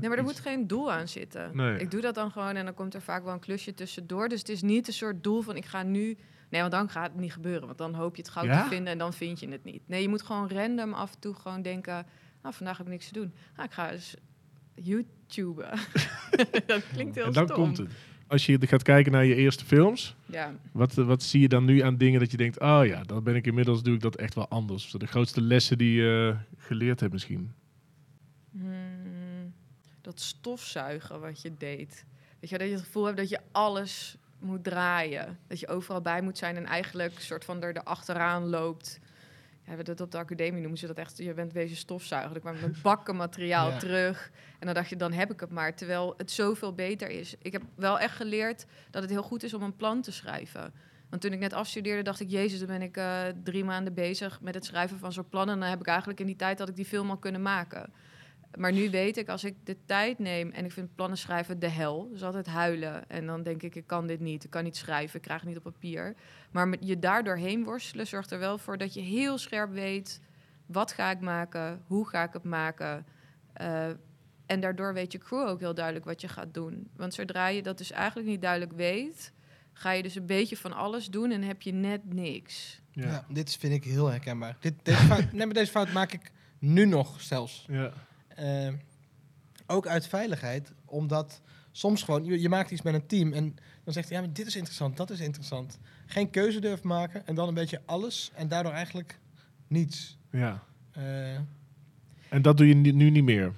Nee, 0.00 0.08
maar 0.08 0.18
er 0.18 0.22
moet 0.24 0.40
geen 0.40 0.66
doel 0.66 0.92
aan 0.92 1.08
zitten. 1.08 1.50
Nee. 1.56 1.78
Ik 1.78 1.90
doe 1.90 2.00
dat 2.00 2.14
dan 2.14 2.30
gewoon 2.30 2.56
en 2.56 2.64
dan 2.64 2.74
komt 2.74 2.94
er 2.94 3.02
vaak 3.02 3.24
wel 3.24 3.32
een 3.32 3.40
klusje 3.40 3.74
tussendoor. 3.74 4.28
Dus 4.28 4.38
het 4.38 4.48
is 4.48 4.62
niet 4.62 4.86
een 4.86 4.92
soort 4.92 5.22
doel 5.24 5.42
van 5.42 5.56
ik 5.56 5.64
ga 5.64 5.82
nu... 5.82 6.16
Nee, 6.50 6.60
want 6.60 6.72
dan 6.72 6.88
gaat 6.88 7.10
het 7.12 7.20
niet 7.20 7.32
gebeuren. 7.32 7.66
Want 7.66 7.78
dan 7.78 7.94
hoop 7.94 8.16
je 8.16 8.22
het 8.22 8.30
goud 8.30 8.46
Ja? 8.46 8.62
te 8.62 8.68
vinden 8.68 8.92
en 8.92 8.98
dan 8.98 9.12
vind 9.12 9.40
je 9.40 9.48
het 9.48 9.64
niet. 9.64 9.82
Nee, 9.88 10.02
je 10.02 10.08
moet 10.08 10.22
gewoon 10.22 10.50
random 10.50 10.92
af 10.92 11.12
en 11.14 11.20
toe 11.20 11.34
gewoon 11.34 11.62
denken... 11.62 12.06
Nou, 12.42 12.54
vandaag 12.54 12.76
heb 12.78 12.86
ik 12.86 12.92
niks 12.92 13.06
te 13.06 13.12
doen. 13.12 13.34
Nou, 13.56 13.68
ik 13.68 13.74
ga 13.74 13.90
eens 13.90 14.14
YouTuben. 14.74 15.70
dat 16.66 16.82
klinkt 16.92 17.14
heel 17.14 17.24
en 17.24 17.32
dan 17.32 17.46
stom. 17.46 17.56
komt 17.56 17.76
het. 17.78 17.90
Als 18.26 18.46
je 18.46 18.66
gaat 18.66 18.82
kijken 18.82 19.12
naar 19.12 19.24
je 19.24 19.34
eerste 19.34 19.64
films, 19.64 20.16
Ja. 20.26 20.54
wat, 20.72 20.94
wat 20.94 21.22
zie 21.22 21.40
je 21.40 21.48
dan 21.48 21.64
nu 21.64 21.80
aan 21.80 21.96
dingen 21.96 22.20
dat 22.20 22.30
je 22.30 22.36
denkt, 22.36 22.60
oh 22.60 22.80
ja, 22.86 23.02
dan 23.02 23.22
ben 23.22 23.34
ik 23.34 23.46
inmiddels, 23.46 23.82
doe 23.82 23.94
ik 23.94 24.00
dat 24.00 24.16
echt 24.16 24.34
wel 24.34 24.48
anders. 24.48 24.90
De 24.90 25.06
grootste 25.06 25.40
lessen 25.40 25.78
die 25.78 25.92
je 25.92 26.36
geleerd 26.56 27.00
hebt 27.00 27.12
misschien. 27.12 27.52
Hmm, 28.50 29.54
dat 30.00 30.20
stofzuigen 30.20 31.20
wat 31.20 31.42
je 31.42 31.52
deed. 31.58 32.04
Weet 32.40 32.50
je, 32.50 32.58
dat 32.58 32.66
je 32.68 32.72
het 32.74 32.82
gevoel 32.84 33.04
hebt 33.04 33.16
dat 33.16 33.28
je 33.28 33.40
alles 33.52 34.16
moet 34.38 34.64
draaien. 34.64 35.38
Dat 35.46 35.60
je 35.60 35.68
overal 35.68 36.00
bij 36.00 36.22
moet 36.22 36.38
zijn 36.38 36.56
en 36.56 36.64
eigenlijk 36.66 37.20
soort 37.20 37.44
van 37.44 37.62
er 37.62 37.82
achteraan 37.82 38.44
loopt. 38.48 39.00
Ja, 39.66 39.82
dat 39.82 40.00
op 40.00 40.10
de 40.10 40.18
academie 40.18 40.60
noemen 40.60 40.78
ze 40.78 40.86
dat 40.86 40.98
echt, 40.98 41.18
je 41.18 41.34
bent 41.34 41.52
wezen 41.52 41.76
stofzuigen. 41.76 42.32
Dan 42.32 42.40
kwam 42.40 42.70
met 42.70 42.82
bakken 42.82 43.16
materiaal 43.16 43.70
Ja. 43.70 43.78
terug. 43.78 44.30
En 44.58 44.66
dan 44.66 44.74
dacht 44.74 44.88
je, 44.88 44.96
dan 44.96 45.12
heb 45.12 45.32
ik 45.32 45.40
het 45.40 45.50
maar. 45.50 45.74
Terwijl 45.74 46.14
het 46.16 46.30
zoveel 46.30 46.72
beter 46.74 47.10
is. 47.10 47.34
Ik 47.42 47.52
heb 47.52 47.62
wel 47.74 47.98
echt 47.98 48.16
geleerd 48.16 48.66
dat 48.90 49.02
het 49.02 49.10
heel 49.10 49.22
goed 49.22 49.42
is 49.42 49.54
om 49.54 49.62
een 49.62 49.76
plan 49.76 50.02
te 50.02 50.12
schrijven. 50.12 50.72
Want 51.10 51.22
toen 51.22 51.32
ik 51.32 51.38
net 51.38 51.52
afstudeerde, 51.52 52.02
dacht 52.02 52.20
ik, 52.20 52.30
jezus, 52.30 52.58
dan 52.58 52.68
ben 52.68 52.82
ik 52.82 52.96
eh, 52.96 53.22
drie 53.44 53.64
maanden 53.64 53.94
bezig 53.94 54.40
met 54.40 54.54
het 54.54 54.64
schrijven 54.64 54.98
van 54.98 55.12
zo'n 55.12 55.28
plan. 55.28 55.48
En 55.48 55.60
dan 55.60 55.68
heb 55.68 55.80
ik 55.80 55.86
eigenlijk 55.86 56.20
in 56.20 56.26
die 56.26 56.36
tijd 56.36 56.58
dat 56.58 56.68
ik 56.68 56.76
die 56.76 56.84
film 56.84 57.10
al 57.10 57.16
kunnen 57.16 57.42
maken. 57.42 57.92
Maar 58.56 58.72
nu 58.72 58.90
weet 58.90 59.16
ik, 59.16 59.28
als 59.28 59.44
ik 59.44 59.54
de 59.64 59.76
tijd 59.86 60.18
neem 60.18 60.50
en 60.50 60.64
ik 60.64 60.72
vind 60.72 60.94
plannen 60.94 61.18
schrijven 61.18 61.58
de 61.58 61.68
hel, 61.68 62.08
dus 62.10 62.22
altijd 62.22 62.46
huilen. 62.46 63.08
En 63.08 63.26
dan 63.26 63.42
denk 63.42 63.62
ik, 63.62 63.74
ik 63.74 63.86
kan 63.86 64.06
dit 64.06 64.20
niet, 64.20 64.44
ik 64.44 64.50
kan 64.50 64.64
niet 64.64 64.76
schrijven, 64.76 65.16
ik 65.16 65.22
krijg 65.22 65.40
het 65.40 65.48
niet 65.48 65.58
op 65.58 65.62
papier. 65.62 66.14
Maar 66.50 66.68
met 66.68 66.78
je 66.82 66.98
daar 66.98 67.24
doorheen 67.24 67.64
worstelen 67.64 68.06
zorgt 68.06 68.30
er 68.30 68.38
wel 68.38 68.58
voor 68.58 68.78
dat 68.78 68.94
je 68.94 69.00
heel 69.00 69.38
scherp 69.38 69.72
weet, 69.72 70.20
wat 70.66 70.92
ga 70.92 71.10
ik 71.10 71.20
maken, 71.20 71.82
hoe 71.86 72.08
ga 72.08 72.22
ik 72.22 72.32
het 72.32 72.44
maken. 72.44 73.06
Eh, 73.52 73.88
en 74.46 74.60
daardoor 74.60 74.94
weet 74.94 75.12
je 75.12 75.18
crew 75.18 75.48
ook 75.48 75.60
heel 75.60 75.74
duidelijk 75.74 76.04
wat 76.04 76.20
je 76.20 76.28
gaat 76.28 76.54
doen. 76.54 76.90
Want 76.96 77.14
zodra 77.14 77.48
je 77.48 77.62
dat 77.62 77.78
dus 77.78 77.90
eigenlijk 77.90 78.28
niet 78.28 78.42
duidelijk 78.42 78.72
weet, 78.72 79.32
ga 79.72 79.90
je 79.90 80.02
dus 80.02 80.14
een 80.14 80.26
beetje 80.26 80.56
van 80.56 80.72
alles 80.72 81.06
doen 81.06 81.30
en 81.30 81.42
heb 81.42 81.62
je 81.62 81.72
net 81.72 82.14
niks. 82.14 82.82
Ja. 82.90 83.26
dit 83.28 83.56
vind 83.56 83.72
ik 83.72 83.84
heel 83.84 84.06
herkenbaar. 84.06 84.56
Dit, 84.60 84.74
deze, 84.82 84.98
fout, 84.98 85.32
nee, 85.32 85.46
maar 85.46 85.54
deze 85.54 85.70
fout 85.70 85.92
maak 85.92 86.12
ik 86.12 86.30
nu 86.58 86.86
nog 86.86 87.20
zelfs. 87.20 87.64
Ja. 87.68 87.92
Eh, 88.34 88.72
ook 89.66 89.86
uit 89.86 90.06
veiligheid, 90.06 90.72
omdat 90.84 91.40
soms 91.72 92.02
gewoon, 92.02 92.24
je, 92.24 92.40
je 92.40 92.48
maakt 92.48 92.70
iets 92.70 92.82
met 92.82 92.94
een 92.94 93.06
team 93.06 93.32
en 93.32 93.56
dan 93.84 93.92
zegt 93.92 94.08
hij, 94.08 94.16
ja, 94.18 94.24
maar 94.24 94.34
dit 94.34 94.46
is 94.46 94.56
interessant, 94.56 94.96
dat 94.96 95.10
is 95.10 95.20
interessant. 95.20 95.78
Geen 96.06 96.30
keuze 96.30 96.60
durven 96.60 96.86
maken 96.86 97.26
en 97.26 97.34
dan 97.34 97.48
een 97.48 97.54
beetje 97.54 97.80
alles 97.84 98.30
en 98.34 98.48
daardoor 98.48 98.72
eigenlijk 98.72 99.18
niets. 99.66 100.18
ja. 100.30 100.62
Eh, 100.92 101.34
En 102.28 102.42
dat 102.42 102.56
doe 102.56 102.68
je 102.68 102.74
nu 102.74 103.10
niet 103.10 103.24
meer. 103.24 103.52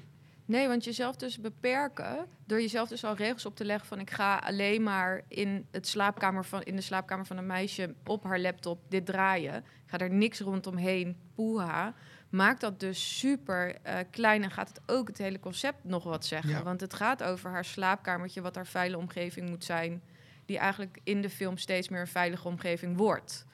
Nee, 0.44 0.68
want 0.68 0.84
jezelf 0.84 1.16
dus 1.16 1.40
beperken 1.40 2.26
door 2.44 2.60
jezelf 2.60 2.88
dus 2.88 3.04
al 3.04 3.14
regels 3.16 3.46
op 3.46 3.56
te 3.56 3.64
leggen 3.64 3.86
van 3.88 4.00
ik 4.00 4.10
ga 4.10 4.36
alleen 4.36 4.82
maar 4.82 5.22
in, 5.28 5.66
het 5.70 5.86
slaapkamer 5.88 6.44
van, 6.44 6.62
in 6.62 6.76
de 6.76 6.82
slaapkamer 6.82 7.26
van 7.26 7.36
een 7.36 7.46
meisje 7.46 7.94
op 8.04 8.24
haar 8.24 8.40
laptop 8.40 8.80
dit 8.88 9.06
draaien. 9.06 9.54
Ik 9.56 9.64
ga 9.92 9.98
er 9.98 10.10
niks 10.10 10.40
rondomheen 10.40 11.16
poeha. 11.34 11.94
Maakt 12.28 12.60
dat 12.60 12.80
dus 12.80 13.18
super 13.18 13.76
eh, 13.82 13.98
klein 14.10 14.42
en 14.42 14.50
gaat 14.50 14.68
het 14.68 14.80
ook 14.86 15.08
het 15.08 15.18
hele 15.18 15.40
concept 15.40 15.84
nog 15.84 16.04
wat 16.04 16.24
zeggen. 16.24 16.50
Ja. 16.50 16.62
Want 16.62 16.80
het 16.80 16.94
gaat 16.94 17.22
over 17.22 17.50
haar 17.50 17.64
slaapkamertje, 17.64 18.40
wat 18.40 18.54
haar 18.54 18.66
veilige 18.66 19.00
omgeving 19.00 19.48
moet 19.48 19.64
zijn. 19.64 20.02
Die 20.44 20.58
eigenlijk 20.58 20.98
in 21.02 21.22
de 21.22 21.30
film 21.30 21.58
steeds 21.58 21.88
meer 21.88 22.00
een 22.00 22.06
veilige 22.06 22.48
omgeving 22.48 22.96
wordt. 22.96 23.46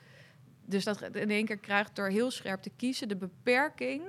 Dus 0.64 0.84
dat 0.84 1.02
in 1.02 1.30
één 1.30 1.44
keer 1.44 1.58
krijgt 1.58 1.96
door 1.96 2.08
heel 2.08 2.30
scherp 2.30 2.62
te 2.62 2.70
kiezen 2.76 3.08
de 3.08 3.16
beperking 3.16 4.02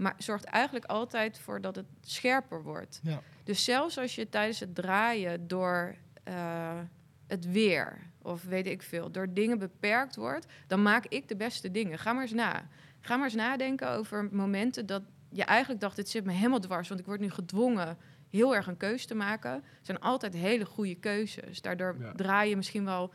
maar 0.00 0.14
zorgt 0.18 0.44
eigenlijk 0.44 0.84
altijd 0.84 1.38
voor 1.38 1.60
dat 1.60 1.76
het 1.76 1.86
scherper 2.00 2.62
wordt. 2.62 3.00
Ja. 3.02 3.22
Dus 3.44 3.64
zelfs 3.64 3.98
als 3.98 4.14
je 4.14 4.28
tijdens 4.28 4.60
het 4.60 4.74
draaien 4.74 5.48
door 5.48 5.96
eh, 6.24 6.78
het 7.26 7.52
weer 7.52 7.98
of 8.22 8.42
weet 8.42 8.66
ik 8.66 8.82
veel, 8.82 9.10
door 9.10 9.32
dingen 9.32 9.58
beperkt 9.58 10.16
wordt, 10.16 10.46
dan 10.66 10.82
maak 10.82 11.06
ik 11.06 11.28
de 11.28 11.36
beste 11.36 11.70
dingen. 11.70 11.98
Ga 11.98 12.12
maar 12.12 12.22
eens 12.22 12.32
na. 12.32 12.68
Ga 13.00 13.16
maar 13.16 13.24
eens 13.24 13.34
nadenken 13.34 13.90
over 13.90 14.28
momenten 14.32 14.86
dat 14.86 15.02
je 15.30 15.44
eigenlijk 15.44 15.80
dacht, 15.80 15.96
dit 15.96 16.08
zit 16.08 16.24
me 16.24 16.32
helemaal 16.32 16.60
dwars, 16.60 16.88
want 16.88 17.00
ik 17.00 17.06
word 17.06 17.20
nu 17.20 17.30
gedwongen 17.30 17.96
heel 18.28 18.54
erg 18.54 18.66
een 18.66 18.76
keuze 18.76 19.06
te 19.06 19.14
maken. 19.14 19.52
Het 19.52 19.62
zijn 19.86 20.00
altijd 20.00 20.34
hele 20.34 20.64
goede 20.64 20.94
keuzes. 20.94 21.60
Daardoor 21.60 21.96
Ja. 22.00 22.12
draai 22.12 22.48
je 22.50 22.56
misschien 22.56 22.84
wel, 22.84 23.12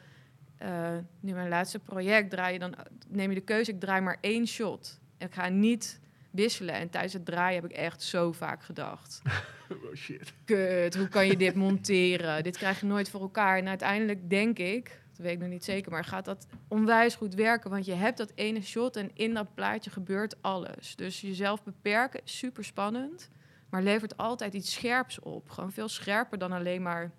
eh, 0.57 0.97
nu 1.19 1.33
mijn 1.33 1.49
laatste 1.49 1.79
project, 1.79 2.29
draai 2.29 2.53
je 2.53 2.59
dan, 2.59 2.75
neem 3.07 3.29
je 3.29 3.35
de 3.35 3.41
keuze, 3.41 3.71
ik 3.71 3.79
draai 3.79 4.01
maar 4.01 4.17
één 4.21 4.47
shot. 4.47 4.99
Ik 5.17 5.33
ga 5.33 5.49
niet 5.49 5.99
wisselen. 6.31 6.75
En 6.75 6.89
tijdens 6.89 7.13
het 7.13 7.25
draaien 7.25 7.61
heb 7.61 7.71
ik 7.71 7.77
echt 7.77 8.01
zo 8.03 8.31
vaak 8.31 8.63
gedacht. 8.63 9.21
Oh 9.69 9.95
shit. 9.95 10.33
Kut, 10.45 10.95
hoe 10.95 11.07
kan 11.07 11.27
je 11.27 11.37
dit 11.37 11.55
monteren? 11.65 12.43
dit 12.43 12.57
krijg 12.57 12.79
je 12.79 12.85
nooit 12.85 13.09
voor 13.09 13.21
elkaar. 13.21 13.57
En 13.57 13.67
uiteindelijk 13.67 14.29
denk 14.29 14.57
ik, 14.59 15.01
dat 15.15 15.25
weet 15.25 15.35
ik 15.35 15.41
nog 15.41 15.49
niet 15.49 15.63
zeker, 15.63 15.91
maar 15.91 16.05
gaat 16.05 16.25
dat 16.25 16.47
onwijs 16.67 17.15
goed 17.15 17.33
werken. 17.33 17.69
Want 17.69 17.85
je 17.85 17.93
hebt 17.93 18.17
dat 18.17 18.31
ene 18.35 18.61
shot 18.61 18.95
en 18.95 19.11
in 19.13 19.33
dat 19.33 19.53
plaatje 19.53 19.89
gebeurt 19.89 20.41
alles. 20.41 20.95
Dus 20.95 21.21
jezelf 21.21 21.63
beperken 21.63 22.21
super 22.23 22.63
spannend, 22.65 23.29
maar 23.69 23.83
levert 23.83 24.17
altijd 24.17 24.53
iets 24.53 24.73
scherps 24.73 25.19
op. 25.19 25.49
Gewoon 25.49 25.71
veel 25.71 25.87
scherper 25.87 26.37
dan 26.37 26.51
alleen 26.51 26.81
maar 26.81 27.03
een 27.03 27.11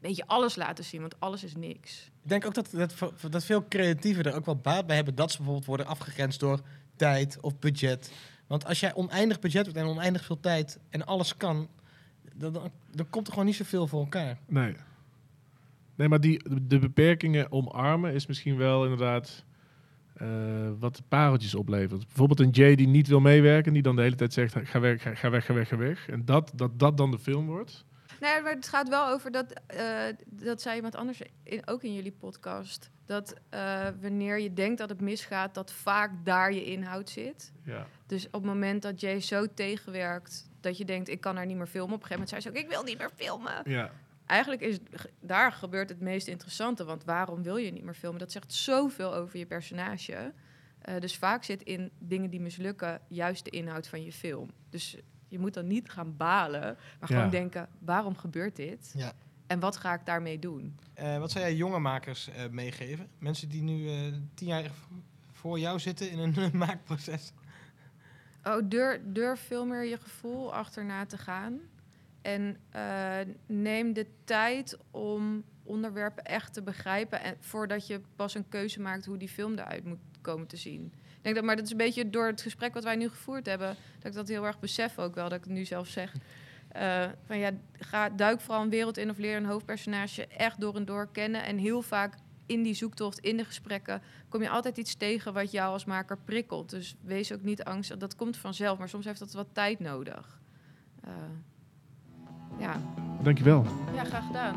beetje 0.00 0.26
alles 0.26 0.56
laten 0.56 0.84
zien, 0.84 1.00
want 1.00 1.20
alles 1.20 1.44
is 1.44 1.54
niks. 1.54 2.10
Ik 2.22 2.28
denk 2.28 2.46
ook 2.46 2.54
dat, 2.54 2.70
dat, 2.70 2.94
dat 3.30 3.44
veel 3.44 3.68
creatieven 3.68 4.24
er 4.24 4.34
ook 4.34 4.46
wel 4.46 4.56
baat 4.56 4.86
bij 4.86 4.96
hebben 4.96 5.14
dat 5.14 5.30
ze 5.30 5.36
bijvoorbeeld 5.36 5.66
worden 5.66 5.86
afgegrensd 5.86 6.40
door 6.40 6.60
tijd 6.96 7.38
of 7.40 7.58
budget. 7.58 8.12
Want 8.46 8.64
als 8.64 8.80
jij 8.80 8.94
oneindig 8.94 9.38
budget 9.38 9.66
hebt 9.66 9.78
en 9.78 9.86
oneindig 9.86 10.24
veel 10.24 10.40
tijd 10.40 10.78
en 10.90 11.06
alles 11.06 11.36
kan, 11.36 11.68
dan, 12.34 12.52
dan, 12.52 12.70
dan 12.90 13.10
komt 13.10 13.26
er 13.26 13.32
gewoon 13.32 13.46
niet 13.46 13.56
zoveel 13.56 13.86
voor 13.86 14.00
elkaar. 14.00 14.38
Nee. 14.46 14.76
Nee, 15.98 16.08
maar 16.08 16.20
die, 16.20 16.42
de 16.62 16.78
beperkingen 16.78 17.52
omarmen 17.52 18.12
is 18.12 18.26
misschien 18.26 18.56
wel 18.56 18.82
inderdaad 18.82 19.44
eh, 20.14 20.28
wat 20.78 20.96
de 20.96 21.02
pareltjes 21.08 21.54
oplevert. 21.54 22.06
Bijvoorbeeld 22.06 22.40
een 22.40 22.50
Jay 22.50 22.74
die 22.74 22.88
niet 22.88 23.06
wil 23.06 23.20
meewerken, 23.20 23.72
die 23.72 23.82
dan 23.82 23.96
de 23.96 24.02
hele 24.02 24.16
tijd 24.16 24.32
zegt, 24.32 24.56
ga 24.62 24.80
weg, 24.80 25.02
ga, 25.02 25.14
ga 25.14 25.30
weg, 25.30 25.44
ga 25.44 25.54
weg, 25.54 25.68
ga 25.68 25.76
weg. 25.76 26.08
En 26.08 26.24
dat, 26.24 26.52
dat 26.54 26.78
dat 26.78 26.96
dan 26.96 27.10
de 27.10 27.18
film 27.18 27.46
wordt. 27.46 27.84
Nee, 28.20 28.42
maar 28.42 28.54
het 28.54 28.68
gaat 28.68 28.88
wel 28.88 29.08
over 29.08 29.30
dat, 29.30 29.52
eh, 29.66 30.00
dat 30.26 30.62
zei 30.62 30.76
iemand 30.76 30.96
anders 30.96 31.20
in, 31.42 31.66
ook 31.66 31.82
in 31.82 31.94
jullie 31.94 32.16
podcast. 32.18 32.90
Dat 33.06 33.34
eh, 33.48 33.86
wanneer 34.00 34.38
je 34.38 34.52
denkt 34.52 34.78
dat 34.78 34.88
het 34.88 35.00
misgaat, 35.00 35.54
dat 35.54 35.72
vaak 35.72 36.10
daar 36.24 36.52
je 36.52 36.64
inhoud 36.64 37.10
zit. 37.10 37.52
Ja. 37.64 37.86
Dus 38.06 38.26
op 38.26 38.32
het 38.32 38.44
moment 38.44 38.82
dat 38.82 39.00
Jay 39.00 39.20
zo 39.20 39.46
tegenwerkt, 39.54 40.50
dat 40.60 40.78
je 40.78 40.84
denkt, 40.84 41.08
ik 41.08 41.20
kan 41.20 41.36
er 41.36 41.46
niet 41.46 41.56
meer 41.56 41.66
filmen. 41.66 41.94
Op 41.94 42.02
een 42.02 42.06
gegeven 42.06 42.26
moment 42.26 42.42
zei 42.42 42.54
ze 42.54 42.60
ook, 42.60 42.64
ik 42.64 42.76
wil 42.76 42.82
niet 42.82 42.98
meer 42.98 43.10
filmen. 43.16 43.62
Ja. 43.64 43.90
Eigenlijk 44.28 44.60
is 44.62 44.78
daar 45.20 45.52
gebeurt 45.52 45.88
het 45.88 46.00
meest 46.00 46.26
interessante, 46.28 46.84
want 46.84 47.04
waarom 47.04 47.42
wil 47.42 47.56
je 47.56 47.70
niet 47.72 47.84
meer 47.84 47.94
filmen? 47.94 48.18
Dat 48.20 48.32
zegt 48.32 48.52
zoveel 48.52 49.14
over 49.14 49.38
je 49.38 49.46
personage. 49.46 50.32
Eh, 50.80 51.00
dus 51.00 51.16
vaak 51.16 51.44
zit 51.44 51.62
in 51.62 51.90
dingen 51.98 52.30
die 52.30 52.40
mislukken 52.40 53.00
juist 53.08 53.44
de 53.44 53.50
inhoud 53.50 53.86
van 53.88 54.04
je 54.04 54.12
film. 54.12 54.50
Dus 54.70 54.96
je 55.28 55.38
moet 55.38 55.54
dan 55.54 55.66
niet 55.66 55.90
gaan 55.90 56.16
balen, 56.16 56.60
maar 57.00 57.10
Ja. 57.10 57.16
gewoon 57.16 57.30
denken, 57.30 57.68
waarom 57.78 58.16
gebeurt 58.16 58.56
dit? 58.56 58.92
Ja. 58.96 59.12
En 59.46 59.60
wat 59.60 59.76
ga 59.76 59.94
ik 59.94 60.06
daarmee 60.06 60.38
doen? 60.38 60.78
Eh, 60.94 61.18
wat 61.18 61.30
zou 61.30 61.44
jij 61.44 61.54
jonge 61.54 61.78
makers 61.78 62.28
eh, 62.28 62.48
meegeven? 62.50 63.08
Mensen 63.18 63.48
die 63.48 63.62
nu 63.62 63.88
eh, 63.88 64.12
tien 64.34 64.48
jaar 64.48 64.70
voor 65.32 65.58
jou 65.58 65.78
zitten 65.78 66.10
in 66.10 66.18
een 66.18 66.56
maakproces. 66.66 67.32
Oh, 68.44 68.62
durf, 68.64 69.00
durf 69.04 69.40
veel 69.40 69.66
meer 69.66 69.84
je 69.84 69.96
gevoel 69.98 70.54
achterna 70.54 71.06
te 71.06 71.18
gaan. 71.18 71.60
En 72.22 72.56
eh, 72.70 73.16
neem 73.46 73.92
de 73.92 74.06
tijd 74.24 74.78
om 74.90 75.44
onderwerpen 75.62 76.24
echt 76.24 76.52
te 76.52 76.62
begrijpen. 76.62 77.22
En 77.22 77.36
voordat 77.40 77.86
je 77.86 78.00
pas 78.16 78.34
een 78.34 78.48
keuze 78.48 78.80
maakt 78.80 79.04
hoe 79.04 79.16
die 79.16 79.28
film 79.28 79.52
eruit 79.52 79.84
moet 79.84 79.98
komen 80.20 80.46
te 80.46 80.56
zien. 80.56 80.92
Ik 80.94 81.24
denk 81.24 81.34
dat, 81.34 81.44
maar 81.44 81.56
dat 81.56 81.64
is 81.64 81.70
een 81.70 81.76
beetje 81.76 82.10
door 82.10 82.26
het 82.26 82.42
gesprek 82.42 82.74
wat 82.74 82.84
wij 82.84 82.96
nu 82.96 83.08
gevoerd 83.08 83.46
hebben, 83.46 83.76
dat 83.98 84.06
ik 84.06 84.12
dat 84.12 84.28
heel 84.28 84.46
erg 84.46 84.58
besef 84.58 84.98
ook 84.98 85.14
wel, 85.14 85.28
dat 85.28 85.38
ik 85.38 85.44
het 85.44 85.52
nu 85.52 85.64
zelf 85.64 85.88
zeg. 85.88 86.14
Eh, 86.68 87.06
van 87.24 87.38
ja, 87.38 87.50
ga, 87.72 88.08
duik 88.08 88.40
vooral 88.40 88.62
een 88.62 88.70
wereld 88.70 88.96
in 88.96 89.10
of 89.10 89.18
leer 89.18 89.36
een 89.36 89.44
hoofdpersonage 89.44 90.26
echt 90.26 90.60
door 90.60 90.76
en 90.76 90.84
door 90.84 91.08
kennen. 91.12 91.44
En 91.44 91.58
heel 91.58 91.82
vaak 91.82 92.14
in 92.46 92.62
die 92.62 92.74
zoektocht, 92.74 93.18
in 93.18 93.36
de 93.36 93.44
gesprekken, 93.44 94.02
kom 94.28 94.42
je 94.42 94.48
altijd 94.48 94.78
iets 94.78 94.94
tegen 94.94 95.32
wat 95.32 95.50
jou 95.50 95.72
als 95.72 95.84
maker 95.84 96.18
prikkelt. 96.24 96.70
Dus 96.70 96.96
wees 97.00 97.32
ook 97.32 97.42
niet 97.42 97.64
angstig. 97.64 97.96
Dat 97.96 98.16
komt 98.16 98.36
vanzelf, 98.36 98.78
maar 98.78 98.88
soms 98.88 99.04
heeft 99.04 99.18
dat 99.18 99.32
wat 99.32 99.48
tijd 99.52 99.80
nodig. 99.80 100.40
Eh, 101.00 101.12
ja. 102.58 102.72
Dankjewel. 103.22 103.64
ja, 103.94 104.04
graag 104.04 104.26
gedaan. 104.26 104.54